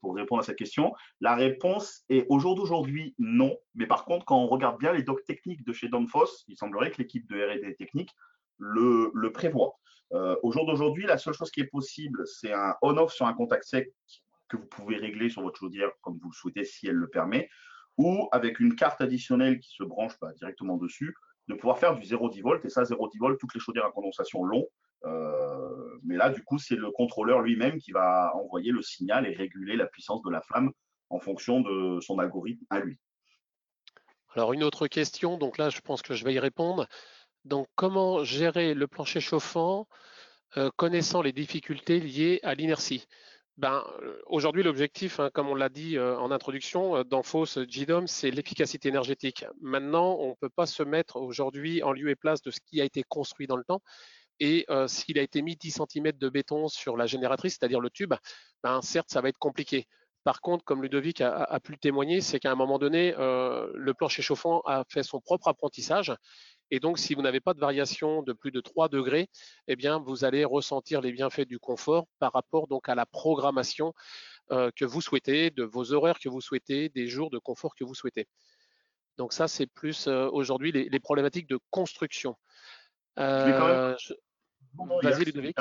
pour 0.00 0.14
répondre 0.14 0.42
à 0.42 0.44
cette 0.44 0.58
question. 0.58 0.94
La 1.20 1.34
réponse 1.34 2.04
est 2.08 2.26
au 2.28 2.38
jour 2.38 2.54
d'aujourd'hui 2.54 3.14
non. 3.18 3.56
Mais 3.74 3.86
par 3.86 4.04
contre, 4.04 4.24
quand 4.24 4.38
on 4.38 4.48
regarde 4.48 4.78
bien 4.78 4.92
les 4.92 5.02
docs 5.02 5.24
techniques 5.24 5.64
de 5.64 5.72
chez 5.72 5.88
Danfoss, 5.88 6.44
il 6.48 6.56
semblerait 6.56 6.90
que 6.90 6.98
l'équipe 6.98 7.28
de 7.28 7.36
R&D 7.36 7.76
technique 7.76 8.10
le, 8.58 9.30
prévoit. 9.32 9.78
Euh, 10.12 10.36
au 10.42 10.52
jour 10.52 10.66
d'aujourd'hui, 10.66 11.06
la 11.06 11.18
seule 11.18 11.34
chose 11.34 11.50
qui 11.50 11.60
est 11.60 11.66
possible, 11.66 12.26
c'est 12.26 12.52
un 12.52 12.74
on-off 12.82 13.12
sur 13.12 13.26
un 13.26 13.34
contact 13.34 13.64
sec 13.64 13.92
que 14.48 14.56
vous 14.56 14.66
pouvez 14.66 14.96
régler 14.96 15.28
sur 15.28 15.42
votre 15.42 15.58
chaudière 15.58 15.90
comme 16.02 16.18
vous 16.18 16.30
le 16.30 16.34
souhaitez 16.34 16.64
si 16.64 16.86
elle 16.86 16.94
le 16.94 17.08
permet, 17.08 17.48
ou 17.98 18.28
avec 18.30 18.60
une 18.60 18.76
carte 18.76 19.00
additionnelle 19.00 19.58
qui 19.58 19.72
se 19.74 19.82
branche 19.82 20.16
pas 20.18 20.32
directement 20.32 20.76
dessus, 20.76 21.14
de 21.48 21.54
pouvoir 21.54 21.78
faire 21.78 21.94
du 21.94 22.02
0,10 22.02 22.42
volts. 22.42 22.64
Et 22.64 22.68
ça, 22.68 22.82
0,10 22.82 23.18
volts, 23.18 23.38
toutes 23.38 23.54
les 23.54 23.60
chaudières 23.60 23.86
à 23.86 23.90
condensation 23.90 24.44
l'ont. 24.44 24.66
Euh, 25.04 25.98
mais 26.04 26.16
là, 26.16 26.30
du 26.30 26.42
coup, 26.42 26.58
c'est 26.58 26.76
le 26.76 26.90
contrôleur 26.90 27.40
lui-même 27.40 27.78
qui 27.78 27.92
va 27.92 28.32
envoyer 28.34 28.72
le 28.72 28.82
signal 28.82 29.26
et 29.26 29.34
réguler 29.34 29.76
la 29.76 29.86
puissance 29.86 30.22
de 30.22 30.30
la 30.30 30.40
flamme 30.40 30.72
en 31.10 31.20
fonction 31.20 31.60
de 31.60 32.00
son 32.00 32.18
algorithme 32.18 32.64
à 32.70 32.80
lui. 32.80 32.98
Alors, 34.34 34.52
une 34.52 34.64
autre 34.64 34.86
question, 34.86 35.38
donc 35.38 35.58
là, 35.58 35.70
je 35.70 35.80
pense 35.80 36.02
que 36.02 36.14
je 36.14 36.24
vais 36.24 36.34
y 36.34 36.38
répondre. 36.38 36.86
Donc, 37.44 37.68
comment 37.74 38.24
gérer 38.24 38.74
le 38.74 38.86
plancher 38.86 39.20
chauffant 39.20 39.86
euh, 40.56 40.70
connaissant 40.76 41.22
les 41.22 41.32
difficultés 41.32 42.00
liées 42.00 42.40
à 42.42 42.54
l'inertie? 42.54 43.06
Ben, 43.56 43.82
euh, 44.02 44.20
Aujourd'hui, 44.26 44.62
l'objectif, 44.62 45.18
hein, 45.18 45.30
comme 45.32 45.48
on 45.48 45.54
l'a 45.54 45.68
dit 45.68 45.96
euh, 45.96 46.18
en 46.18 46.30
introduction, 46.30 46.96
euh, 46.96 47.04
dans 47.04 47.22
Fausse 47.22 47.58
GDOM, 47.58 48.06
c'est 48.06 48.30
l'efficacité 48.30 48.88
énergétique. 48.88 49.46
Maintenant, 49.60 50.16
on 50.20 50.30
ne 50.30 50.34
peut 50.34 50.50
pas 50.50 50.66
se 50.66 50.82
mettre 50.82 51.16
aujourd'hui 51.16 51.82
en 51.82 51.92
lieu 51.92 52.10
et 52.10 52.16
place 52.16 52.42
de 52.42 52.50
ce 52.50 52.60
qui 52.60 52.80
a 52.80 52.84
été 52.84 53.02
construit 53.02 53.46
dans 53.46 53.56
le 53.56 53.64
temps. 53.64 53.80
Et 54.38 54.66
s'il 54.86 55.18
a 55.18 55.22
été 55.22 55.40
mis 55.40 55.56
10 55.56 55.80
cm 55.88 56.12
de 56.12 56.28
béton 56.28 56.68
sur 56.68 56.98
la 56.98 57.06
génératrice, 57.06 57.56
c'est-à-dire 57.58 57.80
le 57.80 57.88
tube, 57.88 58.12
ben, 58.62 58.82
certes, 58.82 59.08
ça 59.08 59.22
va 59.22 59.30
être 59.30 59.38
compliqué. 59.38 59.86
Par 60.26 60.42
contre, 60.42 60.64
comme 60.64 60.82
Ludovic 60.82 61.22
a, 61.22 61.44
a 61.44 61.60
pu 61.60 61.70
le 61.72 61.78
témoigner, 61.78 62.20
c'est 62.20 62.40
qu'à 62.40 62.50
un 62.50 62.56
moment 62.56 62.78
donné, 62.78 63.14
le 63.16 63.92
plancher 63.94 64.22
chauffant 64.22 64.60
a 64.66 64.84
fait 64.88 65.04
son 65.04 65.20
propre 65.20 65.46
apprentissage 65.48 66.12
et 66.70 66.80
donc, 66.80 66.98
si 66.98 67.14
vous 67.14 67.22
n'avez 67.22 67.40
pas 67.40 67.54
de 67.54 67.60
variation 67.60 68.22
de 68.22 68.32
plus 68.32 68.50
de 68.50 68.60
3 68.60 68.88
degrés, 68.88 69.28
eh 69.68 69.76
bien, 69.76 69.98
vous 69.98 70.24
allez 70.24 70.44
ressentir 70.44 71.00
les 71.00 71.12
bienfaits 71.12 71.46
du 71.46 71.58
confort 71.58 72.06
par 72.18 72.32
rapport 72.32 72.66
donc 72.66 72.88
à 72.88 72.94
la 72.94 73.06
programmation 73.06 73.94
euh, 74.50 74.70
que 74.74 74.84
vous 74.84 75.00
souhaitez, 75.00 75.50
de 75.50 75.62
vos 75.62 75.92
horaires 75.92 76.18
que 76.18 76.28
vous 76.28 76.40
souhaitez, 76.40 76.88
des 76.88 77.06
jours 77.06 77.30
de 77.30 77.38
confort 77.38 77.74
que 77.76 77.84
vous 77.84 77.94
souhaitez. 77.94 78.26
Donc 79.16 79.32
ça, 79.32 79.48
c'est 79.48 79.66
plus 79.66 80.08
euh, 80.08 80.28
aujourd'hui 80.32 80.72
les, 80.72 81.00
problématiques 81.00 81.48
de 81.48 81.58
construction. 81.70 82.36
Euh, 83.18 83.96
Vas-y, 85.02 85.24
Ludovic. 85.24 85.56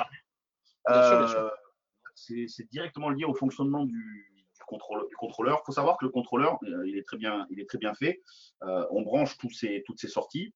c'est 2.16 2.70
directement 2.70 3.10
lié 3.12 3.26
au 3.26 3.34
fonctionnement 3.36 3.86
du, 3.86 4.35
contrôleur. 4.66 5.60
Il 5.62 5.66
faut 5.66 5.72
savoir 5.72 5.98
que 5.98 6.06
le 6.06 6.12
contrôleur, 6.12 6.58
il 6.86 6.98
est 6.98 7.04
très 7.04 7.18
bien, 7.18 7.46
il 7.50 7.60
est 7.60 7.68
très 7.68 7.78
bien 7.78 7.94
fait. 7.94 8.22
on 8.62 9.02
branche 9.02 9.38
toutes 9.38 9.54
ces 9.54 10.08
sorties. 10.08 10.54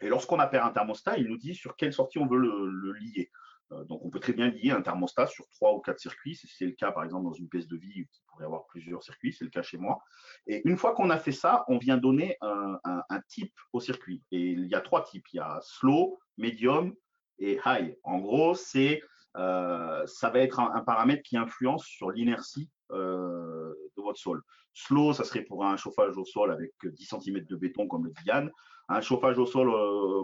Et 0.00 0.08
lorsqu'on 0.08 0.38
appelle 0.38 0.62
un 0.62 0.70
thermostat, 0.70 1.18
il 1.18 1.26
nous 1.26 1.36
dit 1.36 1.54
sur 1.54 1.76
quelle 1.76 1.92
sortie 1.92 2.18
on 2.18 2.26
veut 2.26 2.38
le, 2.38 2.92
lier. 2.92 3.30
Euh, 3.72 3.84
donc, 3.84 4.00
on 4.04 4.10
peut 4.10 4.18
très 4.18 4.32
bien 4.32 4.48
lier 4.48 4.70
un 4.70 4.82
thermostat 4.82 5.26
sur 5.26 5.46
trois 5.50 5.74
ou 5.74 5.80
quatre 5.80 6.00
circuits. 6.00 6.36
C'est 6.36 6.64
le 6.64 6.72
cas, 6.72 6.90
par 6.90 7.04
exemple, 7.04 7.24
dans 7.24 7.34
une 7.34 7.48
pièce 7.48 7.68
de 7.68 7.76
vie 7.76 8.06
qui 8.10 8.22
pourrait 8.26 8.46
avoir 8.46 8.66
plusieurs 8.66 9.02
circuits. 9.02 9.32
C'est 9.32 9.44
le 9.44 9.50
cas 9.50 9.62
chez 9.62 9.76
moi. 9.76 10.00
Et 10.46 10.62
une 10.64 10.76
fois 10.76 10.94
qu'on 10.94 11.10
a 11.10 11.18
fait 11.18 11.32
ça, 11.32 11.64
on 11.68 11.78
vient 11.78 11.98
donner 11.98 12.36
un, 12.40 12.80
type 13.28 13.54
au 13.72 13.80
circuit. 13.80 14.22
Et 14.32 14.40
il 14.40 14.66
y 14.66 14.74
a 14.74 14.80
trois 14.80 15.04
types. 15.04 15.26
Il 15.32 15.36
y 15.36 15.40
a 15.40 15.60
slow, 15.62 16.18
medium 16.38 16.94
et 17.38 17.60
high. 17.66 17.96
En 18.02 18.18
gros, 18.18 18.54
c'est 18.54 19.02
ça 19.34 20.30
va 20.30 20.38
être 20.40 20.60
un, 20.60 20.82
paramètre 20.82 21.22
qui 21.22 21.36
influence 21.36 21.84
sur 21.84 22.10
l'inertie 22.10 22.68
de 22.90 24.02
votre 24.02 24.18
sol. 24.18 24.42
Slow, 24.72 25.12
ça 25.12 25.24
serait 25.24 25.42
pour 25.42 25.64
un 25.64 25.76
chauffage 25.76 26.16
au 26.16 26.24
sol 26.24 26.52
avec 26.52 26.72
10 26.82 27.04
cm 27.04 27.44
de 27.44 27.56
béton 27.56 27.86
comme 27.88 28.06
le 28.06 28.12
Diane. 28.24 28.50
Un 28.88 29.00
chauffage 29.00 29.38
au 29.38 29.46
sol 29.46 29.70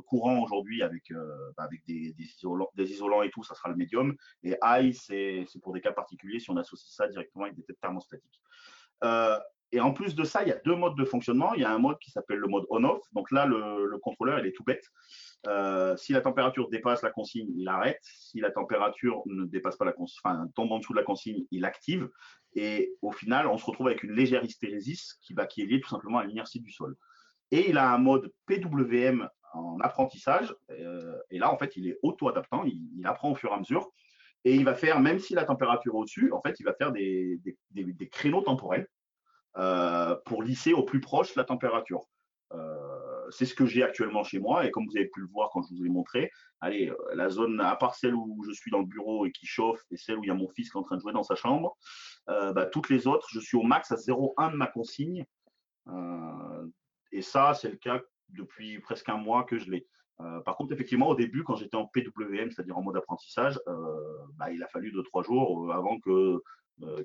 courant 0.06 0.40
aujourd'hui 0.42 0.82
avec, 0.82 1.12
bah, 1.56 1.68
des, 1.86 2.14
isolants, 2.18 3.22
et 3.22 3.30
tout, 3.30 3.44
ça 3.44 3.54
sera 3.54 3.68
le 3.68 3.76
médium. 3.76 4.14
Et 4.42 4.56
high, 4.62 4.92
c'est 4.92 5.46
pour 5.62 5.72
des 5.72 5.80
cas 5.80 5.92
particuliers 5.92 6.40
si 6.40 6.50
on 6.50 6.56
associe 6.56 6.92
ça 6.92 7.08
directement 7.08 7.44
avec 7.44 7.56
des 7.56 7.64
têtes 7.64 7.80
thermostatiques. 7.80 8.40
Et 9.72 9.80
en 9.80 9.92
plus 9.92 10.14
de 10.14 10.24
ça, 10.24 10.42
il 10.42 10.48
y 10.48 10.52
a 10.52 10.58
deux 10.64 10.76
modes 10.76 10.96
de 10.96 11.04
fonctionnement. 11.04 11.54
Il 11.54 11.62
y 11.62 11.64
a 11.64 11.72
un 11.72 11.78
mode 11.78 11.98
qui 11.98 12.10
s'appelle 12.10 12.38
le 12.38 12.46
mode 12.46 12.64
on-off. 12.70 13.02
Donc 13.12 13.30
là, 13.30 13.46
le, 13.46 13.98
contrôleur, 13.98 14.38
il 14.38 14.46
est 14.46 14.52
tout 14.52 14.64
bête. 14.64 14.84
Euh, 15.46 15.96
si 15.96 16.12
la 16.12 16.20
température 16.20 16.68
dépasse 16.68 17.02
la 17.02 17.10
consigne, 17.10 17.48
il 17.56 17.68
arrête. 17.68 18.00
Si 18.02 18.40
la 18.40 18.50
température 18.50 19.22
ne 19.26 19.44
dépasse 19.44 19.76
pas 19.76 19.84
la 19.84 19.92
consigne, 19.92 20.20
tombe 20.54 20.72
en 20.72 20.78
dessous 20.78 20.92
de 20.92 20.98
la 20.98 21.04
consigne, 21.04 21.44
il 21.50 21.64
active. 21.64 22.08
Et 22.54 22.94
au 23.02 23.12
final, 23.12 23.46
on 23.46 23.58
se 23.58 23.64
retrouve 23.64 23.88
avec 23.88 24.02
une 24.02 24.12
légère 24.12 24.44
hystérésis 24.44 25.18
qui, 25.20 25.34
va, 25.34 25.46
qui 25.46 25.62
est 25.62 25.66
liée 25.66 25.80
tout 25.80 25.88
simplement 25.88 26.18
à 26.18 26.24
l'inertie 26.24 26.60
du 26.60 26.70
sol. 26.70 26.96
Et 27.50 27.70
il 27.70 27.78
a 27.78 27.92
un 27.92 27.98
mode 27.98 28.32
PWM 28.46 29.28
en 29.52 29.78
apprentissage. 29.80 30.54
Euh, 30.70 31.16
et 31.30 31.38
là, 31.38 31.52
en 31.52 31.58
fait, 31.58 31.76
il 31.76 31.88
est 31.88 31.98
auto-adaptant. 32.02 32.64
Il, 32.64 33.06
apprend 33.06 33.30
au 33.30 33.34
fur 33.34 33.50
et 33.50 33.54
à 33.54 33.58
mesure. 33.58 33.88
Et 34.44 34.54
il 34.54 34.64
va 34.64 34.74
faire, 34.74 35.00
même 35.00 35.18
si 35.18 35.34
la 35.34 35.44
température 35.44 35.94
est 35.94 35.96
au-dessus, 35.96 36.32
en 36.32 36.40
fait, 36.40 36.58
il 36.60 36.64
va 36.64 36.74
faire 36.74 36.92
des 36.92 37.40
créneaux 38.10 38.42
temporels 38.42 38.86
euh, 39.58 40.14
pour 40.26 40.42
lisser 40.42 40.74
au 40.74 40.82
plus 40.82 41.00
proche 41.00 41.34
la 41.34 41.44
température. 41.44 42.02
Euh, 43.26 43.30
c'est 43.30 43.46
ce 43.46 43.54
que 43.54 43.66
j'ai 43.66 43.82
actuellement 43.82 44.24
chez 44.24 44.38
moi 44.38 44.66
et 44.66 44.70
comme 44.70 44.86
vous 44.86 44.96
avez 44.96 45.08
pu 45.08 45.20
le 45.20 45.26
voir 45.26 45.50
quand 45.50 45.62
je 45.62 45.74
vous 45.74 45.84
ai 45.84 45.88
montré, 45.88 46.30
allez, 46.60 46.90
euh, 46.90 47.14
la 47.14 47.28
zone, 47.28 47.60
à 47.60 47.76
part 47.76 47.94
celle 47.94 48.14
où 48.14 48.44
je 48.46 48.52
suis 48.52 48.70
dans 48.70 48.80
le 48.80 48.86
bureau 48.86 49.26
et 49.26 49.32
qui 49.32 49.46
chauffe 49.46 49.82
et 49.90 49.96
celle 49.96 50.18
où 50.18 50.24
il 50.24 50.28
y 50.28 50.30
a 50.30 50.34
mon 50.34 50.48
fils 50.48 50.70
qui 50.70 50.76
est 50.76 50.80
en 50.80 50.84
train 50.84 50.96
de 50.96 51.00
jouer 51.00 51.12
dans 51.12 51.22
sa 51.22 51.34
chambre, 51.34 51.76
bah, 52.26 52.66
toutes 52.66 52.88
les 52.90 53.06
autres, 53.06 53.28
je 53.30 53.38
suis 53.38 53.56
au 53.56 53.62
max 53.62 53.92
à 53.92 53.96
0,1 53.96 54.50
de 54.50 54.56
ma 54.56 54.66
consigne. 54.66 55.24
et 57.12 57.22
ça, 57.22 57.54
c'est 57.54 57.70
le 57.70 57.76
cas 57.76 58.00
depuis 58.30 58.80
presque 58.80 59.08
un 59.08 59.16
mois 59.16 59.44
que 59.44 59.58
je 59.58 59.70
l'ai. 59.70 59.86
par 60.44 60.56
contre, 60.56 60.72
effectivement, 60.72 61.08
au 61.08 61.14
début, 61.14 61.44
quand 61.44 61.54
j'étais 61.54 61.76
en 61.76 61.86
PWM, 61.86 62.50
c'est-à-dire 62.50 62.76
en 62.76 62.82
mode 62.82 62.96
apprentissage, 62.96 63.60
bah, 64.34 64.50
il 64.50 64.62
a 64.62 64.68
fallu 64.68 64.90
2-3 64.90 65.24
jours 65.24 65.72
avant 65.72 66.00
que, 66.00 66.42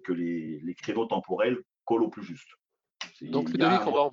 que 0.03 0.11
les, 0.11 0.59
les, 0.61 0.73
créneaux 0.73 1.05
temporels 1.05 1.61
au 1.99 2.09
plus 2.09 2.23
juste. 2.23 2.49
Donc, 3.21 3.49
Ludovic, 3.49 3.85
on 3.85 3.91
va, 3.91 4.11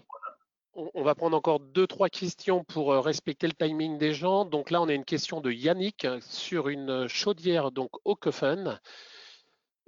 prendre 1.17 1.37
encore 1.37 1.61
deux, 1.61 1.87
trois 1.87 2.09
questions 2.09 2.65
pour 2.65 2.93
euh, 2.93 3.01
respecter 3.01 3.47
le 3.47 3.53
timing 3.53 3.99
des 3.99 4.15
gens. 4.15 4.45
Donc 4.45 4.71
là, 4.71 4.81
on 4.81 4.89
a 4.89 4.95
une 4.95 5.05
question 5.05 5.41
de 5.41 5.51
Yannick 5.51 6.07
sur 6.21 6.69
une 6.69 7.09
chaudière 7.09 7.71
donc 7.71 7.91
Okofen. 8.05 8.81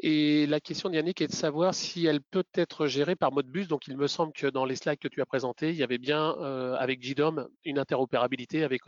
Et 0.03 0.47
la 0.47 0.61
question 0.61 0.89
de 0.89 0.95
Yannick 0.95 1.21
est 1.21 1.27
de 1.27 1.33
savoir 1.33 1.75
si 1.75 2.07
elle 2.07 2.23
peut 2.23 2.47
être 2.55 2.87
gérée 2.87 3.17
par 3.17 3.33
Modbus. 3.33 3.67
Donc, 3.67 3.87
il 3.87 3.99
me 3.99 4.07
semble 4.07 4.33
que 4.33 4.47
dans 4.47 4.65
les 4.65 4.77
slides 4.77 4.99
que 4.99 5.09
tu 5.09 5.21
as 5.21 5.27
présentés, 5.27 5.71
il 5.71 5.77
y 5.77 5.83
avait 5.83 5.99
bien 5.99 6.37
euh, 6.39 6.75
avec 6.79 7.03
JDOM 7.03 7.49
une 7.65 7.79
interopérabilité 7.79 8.65
avec 8.65 8.83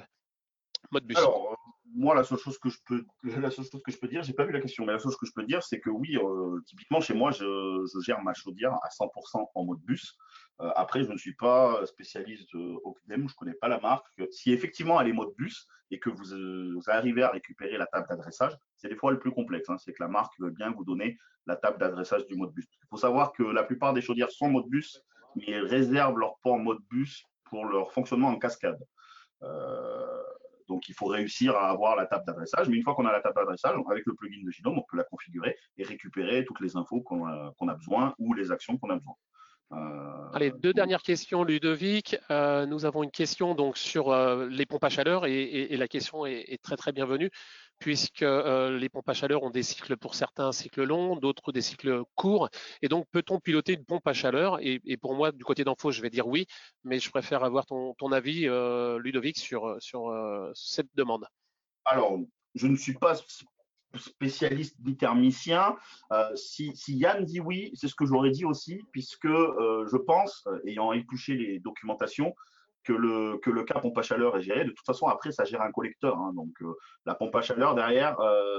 Modbus. 0.90 1.16
Alors, 1.18 1.56
moi, 1.94 2.14
la 2.14 2.24
seule 2.24 2.38
chose 2.38 2.58
que 2.58 2.70
je 2.70 2.78
peux, 2.86 3.04
la 3.22 3.50
je 3.50 3.96
peux 3.98 4.08
dire, 4.08 4.22
j'ai 4.22 4.32
pas 4.32 4.44
vu 4.44 4.52
la 4.52 4.60
question, 4.60 4.86
mais 4.86 4.92
la 4.92 4.98
seule 4.98 5.10
chose 5.10 5.18
que 5.18 5.26
je 5.26 5.32
peux 5.32 5.44
dire, 5.44 5.62
c'est 5.62 5.80
que 5.80 5.90
oui, 5.90 6.16
euh, 6.16 6.60
typiquement 6.66 7.00
chez 7.00 7.14
moi, 7.14 7.30
je, 7.30 7.86
gère 8.04 8.22
ma 8.22 8.34
chaudière 8.34 8.72
à 8.82 8.88
100% 8.88 9.50
en 9.54 9.64
mode 9.64 9.80
bus. 9.80 10.16
Euh, 10.16 10.41
après, 10.58 11.04
je 11.04 11.10
ne 11.10 11.16
suis 11.16 11.34
pas 11.34 11.84
spécialiste 11.86 12.54
de 12.54 12.78
Ocdem, 12.84 13.28
je 13.28 13.34
connais 13.34 13.54
pas 13.54 13.68
la 13.68 13.80
marque. 13.80 14.06
Si 14.30 14.52
effectivement 14.52 15.00
elle 15.00 15.08
est 15.08 15.12
mode 15.12 15.34
bus 15.36 15.66
et 15.90 15.98
que 15.98 16.08
vous, 16.08 16.80
arrivez 16.88 17.22
à 17.22 17.30
récupérer 17.30 17.76
la 17.76 17.86
table 17.86 18.06
d'adressage, 18.08 18.56
c'est 18.76 18.88
des 18.88 18.96
fois 18.96 19.10
le 19.10 19.18
plus 19.18 19.32
complexe. 19.32 19.68
Hein. 19.68 19.78
c'est 19.78 19.92
que 19.92 20.02
la 20.02 20.08
marque 20.08 20.32
veut 20.38 20.50
bien 20.50 20.70
vous 20.70 20.84
donner 20.84 21.18
la 21.46 21.56
table 21.56 21.78
d'adressage 21.78 22.26
du 22.26 22.36
mode 22.36 22.52
bus. 22.52 22.66
Il 22.70 22.88
faut 22.90 22.96
savoir 22.96 23.32
que 23.32 23.42
la 23.42 23.64
plupart 23.64 23.92
des 23.92 24.00
chaudières 24.00 24.30
sont 24.30 24.48
mode 24.48 24.68
bus, 24.68 25.02
mais 25.34 25.44
elles 25.48 25.66
réservent 25.66 26.18
leur 26.18 26.38
port 26.38 26.58
mode 26.58 26.80
bus 26.90 27.24
pour 27.44 27.64
leur 27.64 27.92
fonctionnement 27.92 28.28
en 28.28 28.38
cascade. 28.38 28.78
Euh, 29.42 30.22
donc, 30.68 30.88
il 30.88 30.94
faut 30.94 31.06
réussir 31.06 31.54
à 31.56 31.68
avoir 31.68 31.96
la 31.96 32.06
table 32.06 32.24
d'adressage. 32.26 32.68
Mais 32.68 32.76
une 32.76 32.82
fois 32.82 32.94
qu'on 32.94 33.06
a 33.06 33.12
la 33.12 33.20
table 33.20 33.34
d'adressage, 33.36 33.76
avec 33.90 34.06
le 34.06 34.14
plugin 34.14 34.42
de 34.42 34.50
Gnome, 34.50 34.78
on 34.78 34.84
peut 34.88 34.96
la 34.96 35.04
configurer 35.04 35.56
et 35.76 35.84
récupérer 35.84 36.44
toutes 36.44 36.60
les 36.60 36.76
infos 36.76 37.02
qu'on 37.02 37.26
a, 37.26 37.74
besoin 37.74 38.14
ou 38.18 38.32
les 38.32 38.50
actions 38.50 38.78
qu'on 38.78 38.90
a 38.90 38.96
besoin. 38.96 39.14
Euh, 39.72 40.28
Allez, 40.34 40.50
deux 40.50 40.72
dernières 40.72 41.02
questions, 41.02 41.44
Ludovic. 41.44 42.16
Euh, 42.30 42.66
nous 42.66 42.84
avons 42.84 43.02
une 43.02 43.10
question 43.10 43.54
donc 43.54 43.76
sur 43.76 44.10
euh, 44.10 44.46
les 44.48 44.66
pompes 44.66 44.84
à 44.84 44.88
chaleur 44.88 45.26
et, 45.26 45.76
la 45.76 45.88
question 45.88 46.26
est, 46.26 46.60
très 46.62 46.76
très 46.76 46.92
bienvenue 46.92 47.30
puisque 47.78 48.20
les 48.20 48.88
pompes 48.88 49.08
à 49.08 49.12
chaleur 49.12 49.42
ont 49.42 49.50
des 49.50 49.64
cycles 49.64 49.96
pour 49.96 50.14
certains 50.14 50.52
cycles 50.52 50.84
longs, 50.84 51.16
d'autres 51.16 51.50
des 51.50 51.62
cycles 51.62 52.02
courts. 52.14 52.48
Et 52.80 52.88
donc, 52.88 53.06
peut-on 53.10 53.40
piloter 53.40 53.72
une 53.72 53.84
pompe 53.84 54.06
à 54.06 54.12
chaleur? 54.12 54.58
Et, 54.60 54.96
pour 54.98 55.16
moi, 55.16 55.32
du 55.32 55.42
côté 55.42 55.64
d'info, 55.64 55.90
je 55.90 56.00
vais 56.00 56.10
dire 56.10 56.28
oui, 56.28 56.46
mais 56.84 57.00
je 57.00 57.10
préfère 57.10 57.42
avoir 57.42 57.66
ton, 57.66 58.12
avis, 58.12 58.48
Ludovic, 59.00 59.36
sur, 59.36 59.76
sur 59.80 60.14
cette 60.54 60.94
demande. 60.94 61.26
Alors, 61.84 62.20
je 62.54 62.68
ne 62.68 62.76
suis 62.76 62.94
pas 62.94 63.16
spécialiste 63.96 64.80
bitermicien. 64.80 65.76
Euh, 66.12 66.34
si, 66.34 66.72
Yann 66.88 67.24
dit 67.24 67.40
oui, 67.40 67.70
c'est 67.74 67.88
ce 67.88 67.94
que 67.94 68.06
j'aurais 68.06 68.30
dit 68.30 68.44
aussi, 68.44 68.82
puisque 68.92 69.26
euh, 69.26 69.86
je 69.90 69.96
pense, 69.96 70.44
euh, 70.46 70.60
ayant 70.66 70.92
épluché 70.92 71.34
les 71.36 71.58
documentations, 71.58 72.34
que 72.84 72.92
le, 72.92 73.38
que 73.38 73.50
le 73.50 73.62
cas 73.62 73.78
pompe 73.78 73.96
à 73.98 74.02
chaleur 74.02 74.36
est 74.36 74.42
géré. 74.42 74.64
De 74.64 74.70
toute 74.70 74.84
façon, 74.84 75.06
après, 75.06 75.30
ça 75.30 75.44
gère 75.44 75.62
un 75.62 75.70
collecteur. 75.70 76.18
Hein. 76.18 76.32
donc, 76.34 76.50
la 77.06 77.14
pompe 77.14 77.36
à 77.36 77.40
chaleur, 77.40 77.76
derrière, 77.76 78.16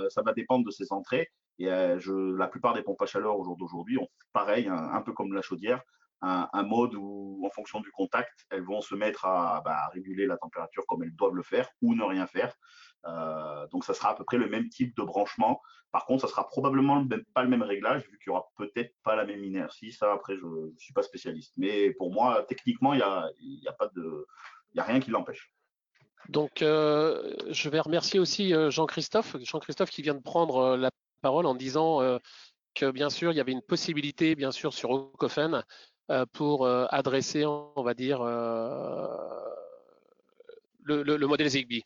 ça 0.07 0.21
va 0.21 0.31
dépendre 0.31 0.65
de 0.65 0.71
ses 0.71 0.93
entrées. 0.93 1.29
Et 1.59 1.65
la 1.65 2.47
plupart 2.47 2.73
des 2.73 2.84
pompes 2.84 3.01
à 3.01 3.05
chaleur 3.05 3.38
au 3.38 3.43
jour 3.43 3.57
d'aujourd'hui 3.57 3.97
ont 3.97 4.07
pareil, 4.31 4.69
un, 4.69 5.01
peu 5.01 5.11
comme 5.11 5.34
la 5.34 5.41
chaudière, 5.41 5.81
un, 6.21 6.63
mode 6.63 6.95
où, 6.95 7.41
en 7.45 7.49
fonction 7.49 7.81
du 7.81 7.91
contact, 7.91 8.45
elles 8.49 8.63
vont 8.63 8.79
se 8.79 8.95
mettre 8.95 9.23
bah, 9.23 9.61
à, 9.65 9.89
réguler 9.89 10.25
la 10.25 10.38
température 10.38 10.86
comme 10.88 11.03
elles 11.03 11.15
doivent 11.17 11.36
le 11.36 11.43
faire 11.43 11.67
ou 11.81 11.93
ne 11.93 12.03
rien 12.03 12.25
faire. 12.25 12.55
Euh, 13.05 13.67
donc, 13.67 13.83
ça 13.83 13.93
sera 13.93 14.11
à 14.11 14.15
peu 14.15 14.23
près 14.23 14.37
le 14.37 14.47
même 14.47 14.69
type 14.69 14.95
de 14.95 15.03
branchement. 15.03 15.61
Par 15.91 16.05
contre, 16.05 16.21
ça 16.21 16.27
sera 16.27 16.47
probablement 16.47 17.05
pas 17.33 17.43
le 17.43 17.49
même 17.49 17.61
réglage, 17.61 18.03
vu 18.09 18.17
qu'il 18.17 18.31
n'y 18.31 18.37
aura 18.37 18.49
peut-être 18.57 18.93
pas 19.03 19.15
la 19.15 19.25
même 19.25 19.43
inertie. 19.43 19.91
Ça, 19.91 20.11
après, 20.11 20.35
je 20.37 20.45
ne 20.45 20.77
suis 20.77 20.93
pas 20.93 21.03
spécialiste. 21.03 21.53
Mais 21.57 21.91
pour 21.91 22.11
moi, 22.11 22.45
techniquement, 22.47 22.93
il 22.93 22.97
n'y 22.97 23.03
a, 23.03 23.29
y 23.39 24.79
a, 24.79 24.83
rien 24.83 24.99
qui 24.99 25.11
l'empêche. 25.11 25.51
Donc, 26.29 26.61
euh, 26.61 27.35
je 27.49 27.69
vais 27.69 27.81
remercier 27.81 28.19
aussi 28.19 28.53
euh, 28.53 28.71
Jean-Christophe, 28.71 29.35
Jean-Christophe 29.41 29.89
qui 29.89 30.01
vient 30.01 30.15
de 30.15 30.21
prendre 30.21 30.77
la 30.77 30.89
parole 31.21 31.45
en 31.45 31.55
disant 31.55 31.99
que 32.75 32.91
bien 32.91 33.09
sûr, 33.09 33.31
il 33.31 33.35
y 33.35 33.41
avait 33.41 33.51
une 33.51 33.61
possibilité, 33.61 34.35
bien 34.35 34.51
sûr, 34.51 34.73
sur 34.73 34.89
Ocofen 34.89 35.63
pour 36.33 36.67
adresser, 36.67 37.45
on 37.45 37.81
va 37.83 37.93
dire, 37.93 38.23
le, 40.83 41.27
modèle 41.27 41.49
Zigbee. 41.49 41.83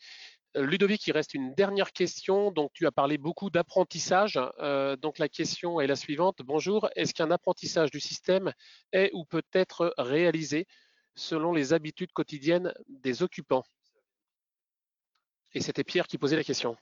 Euh, 0.56 0.64
Ludovic, 0.64 1.06
il 1.06 1.12
reste 1.12 1.34
une 1.34 1.54
dernière 1.54 1.92
question. 1.92 2.50
Donc, 2.50 2.72
tu 2.72 2.86
as 2.86 2.92
parlé 2.92 3.18
beaucoup 3.18 3.50
d'apprentissage. 3.50 4.40
Euh, 4.60 4.96
donc, 4.96 5.18
la 5.18 5.28
question 5.28 5.80
est 5.80 5.86
la 5.86 5.96
suivante. 5.96 6.38
Bonjour, 6.42 6.88
est-ce 6.96 7.14
qu'un 7.14 7.30
apprentissage 7.30 7.90
du 7.90 8.00
système 8.00 8.52
est 8.92 9.10
ou 9.12 9.24
peut 9.24 9.42
être 9.52 9.94
réalisé 9.98 10.66
selon 11.14 11.52
les 11.52 11.72
habitudes 11.72 12.12
quotidiennes 12.12 12.72
des 12.88 13.22
occupants? 13.22 13.64
Et 15.54 15.60
c'était 15.60 15.84
Pierre 15.84 16.06
qui 16.06 16.18
posait 16.18 16.36
la 16.36 16.44
question. 16.44 16.76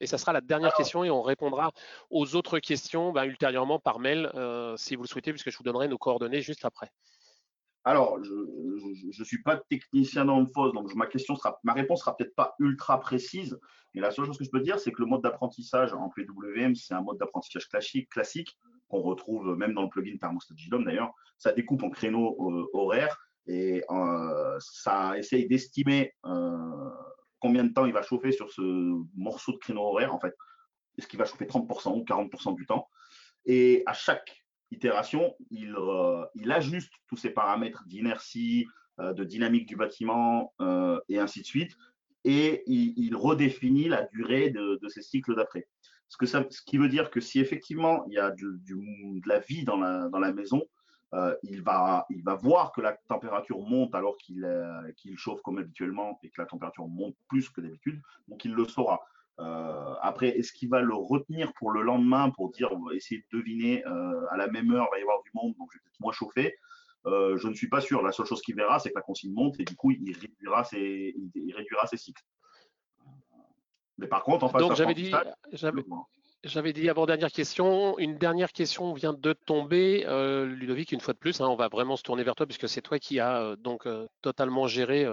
Et 0.00 0.06
ça 0.06 0.16
sera 0.16 0.32
la 0.32 0.40
dernière 0.40 0.72
question 0.72 1.04
et 1.04 1.10
on 1.10 1.20
répondra 1.20 1.72
aux 2.08 2.34
autres 2.34 2.58
questions 2.58 3.12
ben, 3.12 3.24
ultérieurement 3.24 3.78
par 3.78 3.98
mail 3.98 4.30
euh, 4.34 4.74
si 4.78 4.96
vous 4.96 5.02
le 5.02 5.08
souhaitez, 5.08 5.30
puisque 5.30 5.50
je 5.50 5.58
vous 5.58 5.64
donnerai 5.64 5.88
nos 5.88 5.98
coordonnées 5.98 6.40
juste 6.40 6.64
après. 6.64 6.90
Alors, 7.84 8.22
je 8.22 9.20
ne 9.20 9.24
suis 9.24 9.42
pas 9.42 9.56
technicien 9.56 10.26
dans 10.26 10.40
le 10.40 10.46
FOS, 10.46 10.72
donc 10.72 10.94
ma 10.94 11.06
question 11.06 11.34
sera, 11.34 11.58
ma 11.64 11.72
réponse 11.72 12.00
sera 12.00 12.14
peut-être 12.14 12.34
pas 12.34 12.54
ultra 12.58 13.00
précise, 13.00 13.58
mais 13.94 14.00
la 14.00 14.10
seule 14.10 14.26
chose 14.26 14.38
que 14.38 14.44
je 14.44 14.50
peux 14.50 14.60
dire, 14.60 14.78
c'est 14.78 14.92
que 14.92 15.00
le 15.00 15.08
mode 15.08 15.22
d'apprentissage 15.22 15.92
en 15.94 16.10
PWM, 16.10 16.74
c'est 16.74 16.94
un 16.94 17.00
mode 17.00 17.18
d'apprentissage 17.18 17.68
classique, 17.68 18.10
classique 18.10 18.56
qu'on 18.88 19.00
retrouve 19.00 19.56
même 19.56 19.72
dans 19.72 19.82
le 19.82 19.88
plugin 19.88 20.16
Thermostat 20.18 20.54
JDOM 20.56 20.84
d'ailleurs. 20.84 21.12
Ça 21.38 21.52
découpe 21.52 21.82
en 21.82 21.90
créneaux 21.90 22.36
euh, 22.50 22.68
horaires 22.74 23.16
et 23.46 23.82
euh, 23.90 24.58
ça 24.60 25.16
essaye 25.16 25.48
d'estimer 25.48 26.12
euh, 26.26 26.90
combien 27.38 27.64
de 27.64 27.72
temps 27.72 27.86
il 27.86 27.92
va 27.92 28.02
chauffer 28.02 28.32
sur 28.32 28.50
ce 28.50 28.62
morceau 29.16 29.52
de 29.52 29.58
créneau 29.58 29.82
horaire, 29.82 30.14
en 30.14 30.20
fait. 30.20 30.34
Est-ce 30.98 31.06
qu'il 31.06 31.18
va 31.18 31.24
chauffer 31.24 31.46
30% 31.46 31.98
ou 31.98 32.04
40% 32.04 32.54
du 32.54 32.66
temps? 32.66 32.88
Et 33.46 33.82
à 33.86 33.94
chaque 33.94 34.39
itération, 34.70 35.34
euh, 35.52 36.24
il, 36.34 36.52
ajuste 36.52 36.92
tous 37.08 37.16
ces 37.16 37.30
paramètres 37.30 37.84
d'inertie, 37.86 38.66
euh, 39.00 39.12
de 39.12 39.24
dynamique 39.24 39.66
du 39.66 39.76
bâtiment 39.76 40.52
euh, 40.60 41.00
et 41.08 41.18
ainsi 41.18 41.40
de 41.40 41.46
suite, 41.46 41.76
et 42.24 42.62
il, 42.66 43.16
redéfinit 43.16 43.88
la 43.88 44.04
durée 44.04 44.50
de, 44.50 44.78
ces 44.88 45.02
cycles 45.02 45.34
d'après. 45.34 45.66
Ce, 46.08 46.16
que 46.16 46.26
ça, 46.26 46.44
ce 46.50 46.60
qui 46.62 46.76
veut 46.76 46.88
dire 46.88 47.10
que 47.10 47.20
si 47.20 47.40
effectivement 47.40 48.04
il 48.08 48.14
y 48.14 48.18
a 48.18 48.30
de 48.30 48.58
la 49.26 49.38
vie 49.38 49.64
dans 49.64 49.76
la, 49.76 50.32
maison, 50.32 50.62
il 51.42 51.62
va 51.62 52.04
voir 52.42 52.72
que 52.72 52.80
la 52.80 52.98
température 53.08 53.60
monte 53.60 53.94
alors 53.94 54.16
qu'il 54.18 55.16
chauffe 55.16 55.40
comme 55.42 55.58
habituellement 55.58 56.18
et 56.22 56.28
que 56.28 56.40
la 56.40 56.46
température 56.46 56.86
monte 56.88 57.16
plus 57.28 57.48
que 57.48 57.60
d'habitude, 57.60 58.02
donc 58.28 58.44
il 58.44 58.52
le 58.52 58.66
saura. 58.66 59.00
Après, 60.02 60.28
est-ce 60.28 60.52
qu'il 60.52 60.68
va 60.68 60.80
le 60.80 60.94
retenir 60.94 61.52
pour 61.54 61.70
le 61.70 61.82
lendemain 61.82 62.30
pour 62.30 62.50
dire, 62.50 62.72
on 62.72 62.84
va 62.84 62.94
essayer 62.94 63.24
de 63.32 63.38
deviner 63.38 63.84
à 63.84 64.36
la 64.36 64.48
même 64.48 64.70
heure, 64.72 64.86
il 64.88 64.92
va 64.92 64.98
y 64.98 65.02
avoir 65.02 65.22
du 65.22 65.30
monde, 65.34 65.54
donc 65.58 65.70
je 65.72 65.78
vais 65.78 65.82
peut-être 65.84 66.00
moins 66.00 66.12
chauffer 66.12 66.56
Je 67.06 67.48
ne 67.48 67.54
suis 67.54 67.68
pas 67.68 67.80
sûr. 67.80 68.02
La 68.02 68.12
seule 68.12 68.26
chose 68.26 68.42
qu'il 68.42 68.56
verra, 68.56 68.78
c'est 68.78 68.90
que 68.90 68.96
la 68.96 69.02
consigne 69.02 69.32
monte 69.32 69.58
et 69.60 69.64
du 69.64 69.76
coup, 69.76 69.90
il 69.90 70.16
réduira 70.16 70.64
ses, 70.64 71.14
il 71.34 71.54
réduira 71.54 71.86
ses 71.86 71.96
cycles. 71.96 72.22
Mais 73.98 74.06
par 74.06 74.22
contre, 74.22 74.44
en 74.44 74.48
face 74.48 74.62
Donc, 74.62 74.74
j'avais 74.74 74.94
dit, 74.94 75.12
j'avais 76.44 76.72
dit 76.72 76.88
avant 76.88 77.04
dernière 77.04 77.30
question, 77.30 77.98
une 77.98 78.16
dernière 78.16 78.52
question 78.52 78.94
vient 78.94 79.12
de 79.12 79.32
tomber, 79.32 80.04
euh, 80.06 80.46
Ludovic, 80.46 80.92
une 80.92 81.00
fois 81.00 81.12
de 81.12 81.18
plus, 81.18 81.40
hein, 81.40 81.46
on 81.48 81.54
va 81.54 81.68
vraiment 81.68 81.96
se 81.96 82.02
tourner 82.02 82.22
vers 82.22 82.34
toi 82.34 82.46
puisque 82.46 82.68
c'est 82.68 82.80
toi 82.80 82.98
qui 82.98 83.20
as 83.20 83.42
euh, 83.42 83.56
donc 83.56 83.86
euh, 83.86 84.06
totalement 84.22 84.66
géré 84.66 85.06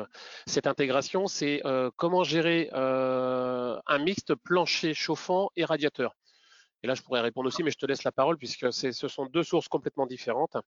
cette 0.46 0.68
intégration. 0.68 1.28
C'est 1.28 1.62
comment 1.98 2.24
gérer 2.24 2.70
un 2.74 4.00
mixte 4.00 4.36
plancher 4.36 4.94
chauffant 4.94 5.50
et 5.56 5.66
radiateur. 5.66 6.16
Et 6.84 6.88
là, 6.88 6.94
je 6.94 7.02
pourrais 7.02 7.22
répondre 7.22 7.48
aussi, 7.48 7.64
mais 7.64 7.72
je 7.72 7.78
te 7.78 7.86
laisse 7.86 8.04
la 8.04 8.12
parole 8.12 8.38
puisque 8.38 8.72
ce 8.72 9.08
sont 9.08 9.26
deux 9.26 9.44
sources 9.44 9.68
complètement 9.68 10.06
différentes 10.06 10.58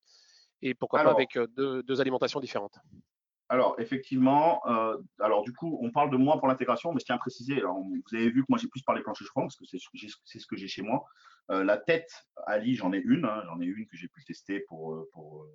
et 0.62 0.74
pourquoi 0.74 1.02
pas 1.02 1.10
avec 1.10 1.38
deux 1.56 2.00
alimentations 2.00 2.40
différentes. 2.40 2.78
Alors, 3.50 3.74
effectivement, 3.80 4.62
euh, 4.68 4.96
alors 5.18 5.42
du 5.42 5.52
coup, 5.52 5.76
on 5.82 5.90
parle 5.90 6.08
de 6.10 6.16
moi 6.16 6.38
pour 6.38 6.46
l'intégration, 6.46 6.92
mais 6.92 7.00
je 7.00 7.06
tiens 7.06 7.16
à 7.16 7.18
préciser, 7.18 7.60
vous 7.60 8.14
avez 8.14 8.30
vu 8.30 8.42
que 8.42 8.46
moi 8.48 8.60
j'ai 8.60 8.68
plus 8.68 8.82
parlé 8.82 9.02
plancher 9.02 9.24
chauffant 9.24 9.40
parce 9.40 9.56
que 9.56 9.64
c'est 9.66 9.78
ce 10.38 10.46
que 10.46 10.56
j'ai 10.56 10.68
chez 10.68 10.82
moi. 10.82 11.04
Euh, 11.50 11.64
la 11.64 11.76
tête, 11.76 12.12
Ali, 12.46 12.76
j'en 12.76 12.92
ai 12.92 13.02
une, 13.04 13.24
hein, 13.24 13.42
j'en 13.46 13.60
ai 13.60 13.64
une 13.64 13.88
que 13.88 13.96
j'ai 13.96 14.06
pu 14.06 14.22
tester 14.22 14.60
pour, 14.68 14.94
euh, 14.94 15.08
pour, 15.12 15.48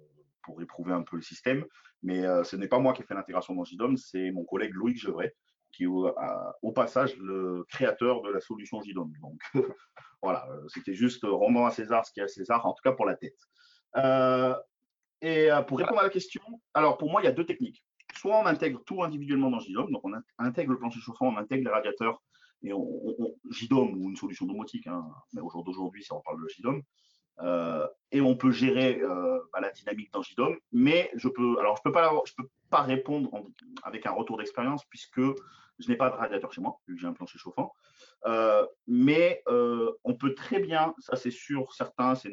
pour, 0.44 0.62
éprouver 0.62 0.92
un 0.92 1.04
peu 1.04 1.16
le 1.16 1.22
système, 1.22 1.64
mais 2.04 2.24
ce 2.44 2.58
n'est 2.58 2.68
pas 2.68 2.80
moi 2.80 2.92
qui 2.92 3.02
ai 3.02 3.06
fait 3.06 3.14
l'intégration 3.14 3.56
dans 3.56 3.64
JDOM, 3.64 3.96
c'est 3.96 4.30
mon 4.32 4.44
collègue 4.44 4.74
Loïc 4.74 4.98
Gevray, 5.00 5.32
qui 5.72 5.84
est 5.84 5.88
au, 5.88 6.72
passage 6.74 7.16
le 7.16 7.64
créateur 7.70 8.22
de 8.24 8.30
la 8.30 8.42
solution 8.42 8.82
JDOM. 8.82 9.14
Donc 9.22 9.40
voilà, 10.22 10.46
c'était 10.68 10.96
juste 10.96 11.24
rendant 11.24 11.66
à 11.66 11.72
César 11.72 12.06
ce 12.06 12.12
qui 12.12 12.20
est 12.20 12.24
à 12.24 12.28
César, 12.28 12.66
en 12.66 12.74
tout 12.74 12.82
cas 12.84 12.92
pour 12.92 13.06
la 13.06 13.16
tête. 13.16 13.40
Et 15.22 15.50
pour 15.68 15.80
répondre 15.80 16.02
à 16.02 16.04
la 16.04 16.10
question, 16.10 16.44
alors 16.74 16.98
pour 16.98 17.10
moi, 17.10 17.22
il 17.22 17.26
y 17.26 17.28
a 17.28 17.32
deux 17.32 17.46
techniques. 17.46 17.85
Soit 18.26 18.40
on 18.40 18.48
intègre 18.48 18.82
tout 18.88 19.04
individuellement 19.04 19.52
dans 19.52 19.60
JDOM, 19.60 19.92
donc 19.92 20.02
on 20.04 20.14
intègre 20.40 20.72
le 20.72 20.80
plancher 20.80 21.00
chauffant, 21.00 21.28
on 21.28 21.38
intègre 21.38 21.66
les 21.66 21.70
radiateurs, 21.70 22.24
et 22.64 22.74
on, 22.74 22.90
JDOM 23.52 23.94
ou 24.02 24.10
une 24.10 24.16
solution 24.16 24.48
domotique, 24.48 24.88
hein, 24.88 25.06
mais 25.34 25.42
au 25.42 25.50
jour 25.52 25.64
d'aujourd'hui, 25.64 26.04
si 26.04 26.12
on 26.12 26.22
parle 26.22 26.42
de 26.42 26.48
JDOM, 26.48 26.82
euh, 27.42 27.88
et 28.12 28.22
on 28.22 28.36
peut 28.36 28.50
gérer 28.50 29.00
euh, 29.00 29.38
bah, 29.54 29.60
la 29.62 29.70
dynamique 29.70 30.12
dans 30.12 30.24
JDOM, 30.24 30.58
mais 30.72 31.12
je 31.14 31.28
peux, 31.28 31.60
alors 31.60 31.78
je 31.78 31.84
peux 31.84 31.92
pas, 31.92 32.12
peux 32.36 32.50
pas 32.72 32.82
répondre 32.82 33.30
avec 33.84 34.08
un 34.08 34.12
retour 34.12 34.40
d'expérience 34.40 34.84
puisque 34.86 35.22
je 35.78 35.88
n'ai 35.88 35.96
pas 35.96 36.10
de 36.10 36.16
radiateur 36.16 36.52
chez 36.52 36.62
moi, 36.62 36.80
vu 36.88 36.96
que 36.96 37.02
j'ai 37.02 37.08
un 37.08 37.14
plancher 37.14 37.38
chauffant. 37.38 37.74
Euh, 38.26 38.66
mais 38.88 39.44
on 40.04 40.16
peut 40.16 40.34
très 40.34 40.58
bien, 40.58 40.96
ça 40.98 41.16
c'est 41.16 41.30
sûr, 41.30 41.72
certains, 41.76 42.16
c'est 42.16 42.32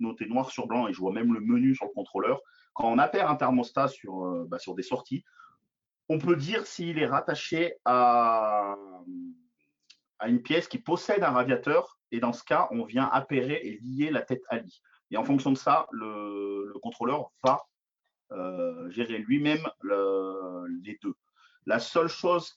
noté 0.00 0.24
noir 0.24 0.50
sur 0.50 0.66
blanc 0.66 0.88
et 0.88 0.94
je 0.94 1.00
vois 1.00 1.12
même 1.12 1.34
le 1.34 1.40
menu 1.40 1.74
sur 1.74 1.84
le 1.84 1.92
contrôleur. 1.92 2.40
Quand 2.74 2.90
on 2.90 2.98
appelle 2.98 3.24
un 3.26 3.36
thermostat 3.36 3.88
sur, 3.88 4.24
euh, 4.24 4.46
bah, 4.48 4.58
sur 4.58 4.74
des 4.74 4.82
sorties, 4.82 5.24
on 6.08 6.18
peut 6.18 6.36
dire 6.36 6.66
s'il 6.66 6.98
est 6.98 7.06
rattaché 7.06 7.74
à, 7.84 8.76
une 10.26 10.42
pièce 10.42 10.68
qui 10.68 10.78
possède 10.78 11.22
un 11.22 11.30
radiateur 11.30 11.98
et 12.10 12.20
dans 12.20 12.32
ce 12.32 12.44
cas, 12.44 12.68
on 12.70 12.84
vient 12.84 13.08
appairer 13.12 13.60
et 13.62 13.78
lier 13.82 14.10
la 14.10 14.22
tête 14.22 14.42
à 14.48 14.58
lit. 14.58 14.82
Et 15.10 15.16
en 15.16 15.24
fonction 15.24 15.52
de 15.52 15.56
ça, 15.56 15.86
le, 15.92 16.72
contrôleur 16.82 17.30
va 17.42 17.62
gérer 18.90 19.18
lui-même 19.18 19.66
les 20.82 20.98
deux. 21.02 21.14
La 21.66 21.78
seule 21.78 22.08
chose 22.08 22.54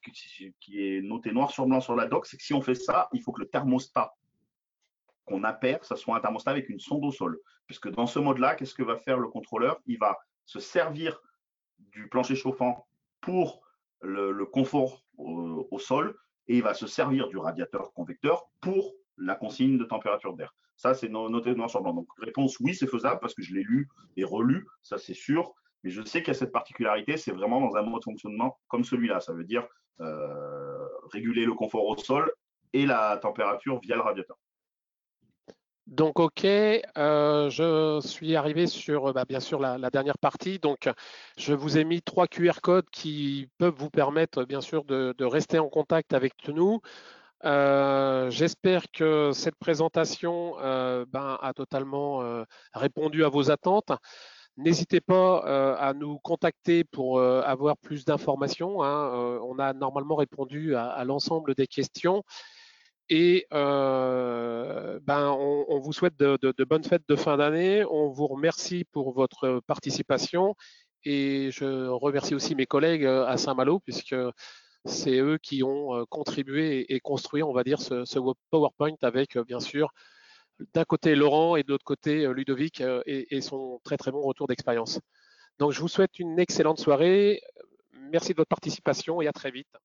qui 0.59 0.81
est 0.81 1.01
notée 1.01 1.31
noir 1.31 1.51
sur 1.51 1.65
blanc 1.65 1.79
sur 1.79 1.95
la 1.95 2.07
doc, 2.07 2.25
c'est 2.25 2.37
que 2.37 2.43
si 2.43 2.53
on 2.53 2.61
fait 2.61 2.75
ça, 2.75 3.09
il 3.13 3.21
faut 3.21 3.31
que 3.31 3.41
le 3.41 3.49
thermostat 3.49 4.13
qu'on 5.27 5.43
appelle, 5.43 5.79
ça 5.83 5.95
soit 5.95 6.17
un 6.17 6.19
thermostat 6.19 6.51
avec 6.51 6.69
une 6.69 6.79
sonde 6.79 7.05
au 7.05 7.11
sol. 7.11 7.39
Puisque 7.67 7.89
dans 7.89 8.07
ce 8.07 8.19
mode-là, 8.19 8.55
qu'est-ce 8.55 8.73
que 8.73 8.83
va 8.83 8.97
faire 8.97 9.19
le 9.19 9.27
contrôleur? 9.27 9.79
Il 9.85 9.99
va 9.99 10.17
se 10.45 10.59
servir 10.59 11.21
du 11.79 12.07
plancher 12.07 12.35
chauffant 12.35 12.87
pour 13.21 13.61
le, 14.01 14.45
confort 14.45 15.03
au, 15.17 15.79
sol 15.79 16.15
et 16.47 16.57
il 16.57 16.63
va 16.63 16.73
se 16.73 16.87
servir 16.87 17.27
du 17.27 17.37
radiateur 17.37 17.93
convecteur 17.93 18.45
pour 18.61 18.93
la 19.17 19.35
consigne 19.35 19.77
de 19.77 19.83
température 19.83 20.33
d'air. 20.33 20.55
Ça, 20.77 20.93
c'est 20.93 21.09
noté 21.09 21.55
noir 21.55 21.69
sur. 21.69 21.81
Donc, 21.81 22.07
réponse 22.19 22.59
oui, 22.59 22.73
c'est 22.75 22.87
faisable 22.87 23.19
parce 23.19 23.33
que 23.33 23.41
je 23.41 23.53
l'ai 23.53 23.63
lu 23.63 23.89
et 24.15 24.23
relu, 24.23 24.65
ça 24.83 24.97
c'est 24.97 25.15
sûr. 25.15 25.53
Mais 25.83 25.89
je 25.89 26.01
sais 26.03 26.19
qu'il 26.21 26.29
y 26.29 26.31
a 26.31 26.39
cette 26.39 26.51
particularité, 26.51 27.17
c'est 27.17 27.31
vraiment 27.31 27.59
dans 27.59 27.75
un 27.75 27.81
mode 27.81 27.99
de 27.99 28.03
fonctionnement 28.05 28.59
comme 28.67 28.83
celui-là. 28.83 29.19
Ça 29.19 29.33
veut 29.33 29.43
dire 29.43 29.67
euh, 29.99 30.87
réguler 31.11 31.45
le 31.45 31.53
confort 31.53 31.85
au 31.85 31.97
sol 31.97 32.31
et 32.73 32.85
la 32.85 33.17
température 33.17 33.79
via 33.79 33.95
le 33.95 34.01
radiateur. 34.01 34.37
Donc, 35.87 36.19
OK, 36.19 36.45
euh, 36.45 37.49
je 37.49 37.99
suis 38.05 38.35
arrivé 38.35 38.67
sur, 38.67 39.13
bah, 39.13 39.25
bien 39.27 39.39
sûr, 39.39 39.59
la, 39.59 39.89
dernière 39.89 40.17
partie. 40.17 40.59
Donc, 40.59 40.89
je 41.37 41.53
vous 41.53 41.77
ai 41.77 41.85
mis 41.85 42.01
trois 42.01 42.27
QR 42.27 42.61
codes 42.61 42.89
qui 42.91 43.49
peuvent 43.57 43.75
vous 43.77 43.89
permettre, 43.89 44.43
bien 44.43 44.61
sûr, 44.61 44.83
de, 44.83 45.15
rester 45.25 45.59
en 45.59 45.69
contact 45.69 46.13
avec 46.13 46.33
nous. 46.49 46.81
Euh, 47.45 48.29
j'espère 48.31 48.91
que 48.91 49.31
cette 49.33 49.55
présentation 49.55 50.55
ben, 50.57 51.37
a 51.41 51.53
totalement 51.55 52.21
répondu 52.73 53.23
à 53.23 53.29
vos 53.29 53.49
attentes. 53.51 53.91
N'hésitez 54.57 55.01
pas 55.01 55.43
euh, 55.45 55.75
à 55.77 55.93
nous 55.93 56.17
contacter 56.17 56.83
pour 56.83 57.19
euh, 57.19 57.41
avoir 57.43 57.77
plus 57.77 58.05
d'informations. 58.05 58.81
Hein. 58.81 59.13
Euh, 59.13 59.39
on 59.43 59.59
a 59.59 59.73
normalement 59.73 60.15
répondu 60.15 60.75
à, 60.75 61.03
l'ensemble 61.05 61.53
des 61.53 61.67
questions. 61.67 62.23
Et 63.09 63.47
ben, 63.51 65.35
on, 65.39 65.79
vous 65.79 65.93
souhaite 65.93 66.17
de, 66.17 66.63
bonnes 66.65 66.83
fêtes 66.83 67.07
de 67.07 67.15
fin 67.15 67.37
d'année. 67.37 67.85
On 67.85 68.09
vous 68.09 68.27
remercie 68.27 68.83
pour 68.91 69.13
votre 69.13 69.61
participation. 69.67 70.55
Et 71.03 71.49
je 71.51 71.87
remercie 71.87 72.35
aussi 72.35 72.55
mes 72.55 72.65
collègues 72.65 73.05
à 73.05 73.37
Saint-Malo, 73.37 73.79
puisque 73.79 74.15
c'est 74.85 75.19
eux 75.19 75.37
qui 75.37 75.63
ont 75.63 76.05
contribué 76.09 76.93
et 76.93 76.99
construit, 76.99 77.43
on 77.43 77.53
va 77.53 77.63
dire, 77.63 77.79
ce, 77.79 78.19
PowerPoint 78.49 78.95
avec, 79.01 79.37
bien 79.37 79.59
sûr, 79.59 79.93
d'un 80.73 80.85
côté 80.85 81.15
Laurent 81.15 81.55
et 81.55 81.63
de 81.63 81.69
l'autre 81.69 81.85
côté 81.85 82.25
euh, 82.25 82.33
Ludovic 82.33 82.81
euh, 82.81 83.01
et, 83.05 83.41
son 83.41 83.79
très 83.83 83.97
très 83.97 84.11
bon 84.11 84.21
retour 84.21 84.47
d'expérience. 84.47 84.99
Donc 85.59 85.71
je 85.71 85.79
vous 85.79 85.87
souhaite 85.87 86.19
une 86.19 86.39
excellente 86.39 86.79
soirée. 86.79 87.41
Merci 88.11 88.31
de 88.31 88.37
votre 88.37 88.49
participation 88.49 89.21
et 89.21 89.27
à 89.27 89.33
très 89.33 89.51
vite. 89.51 89.77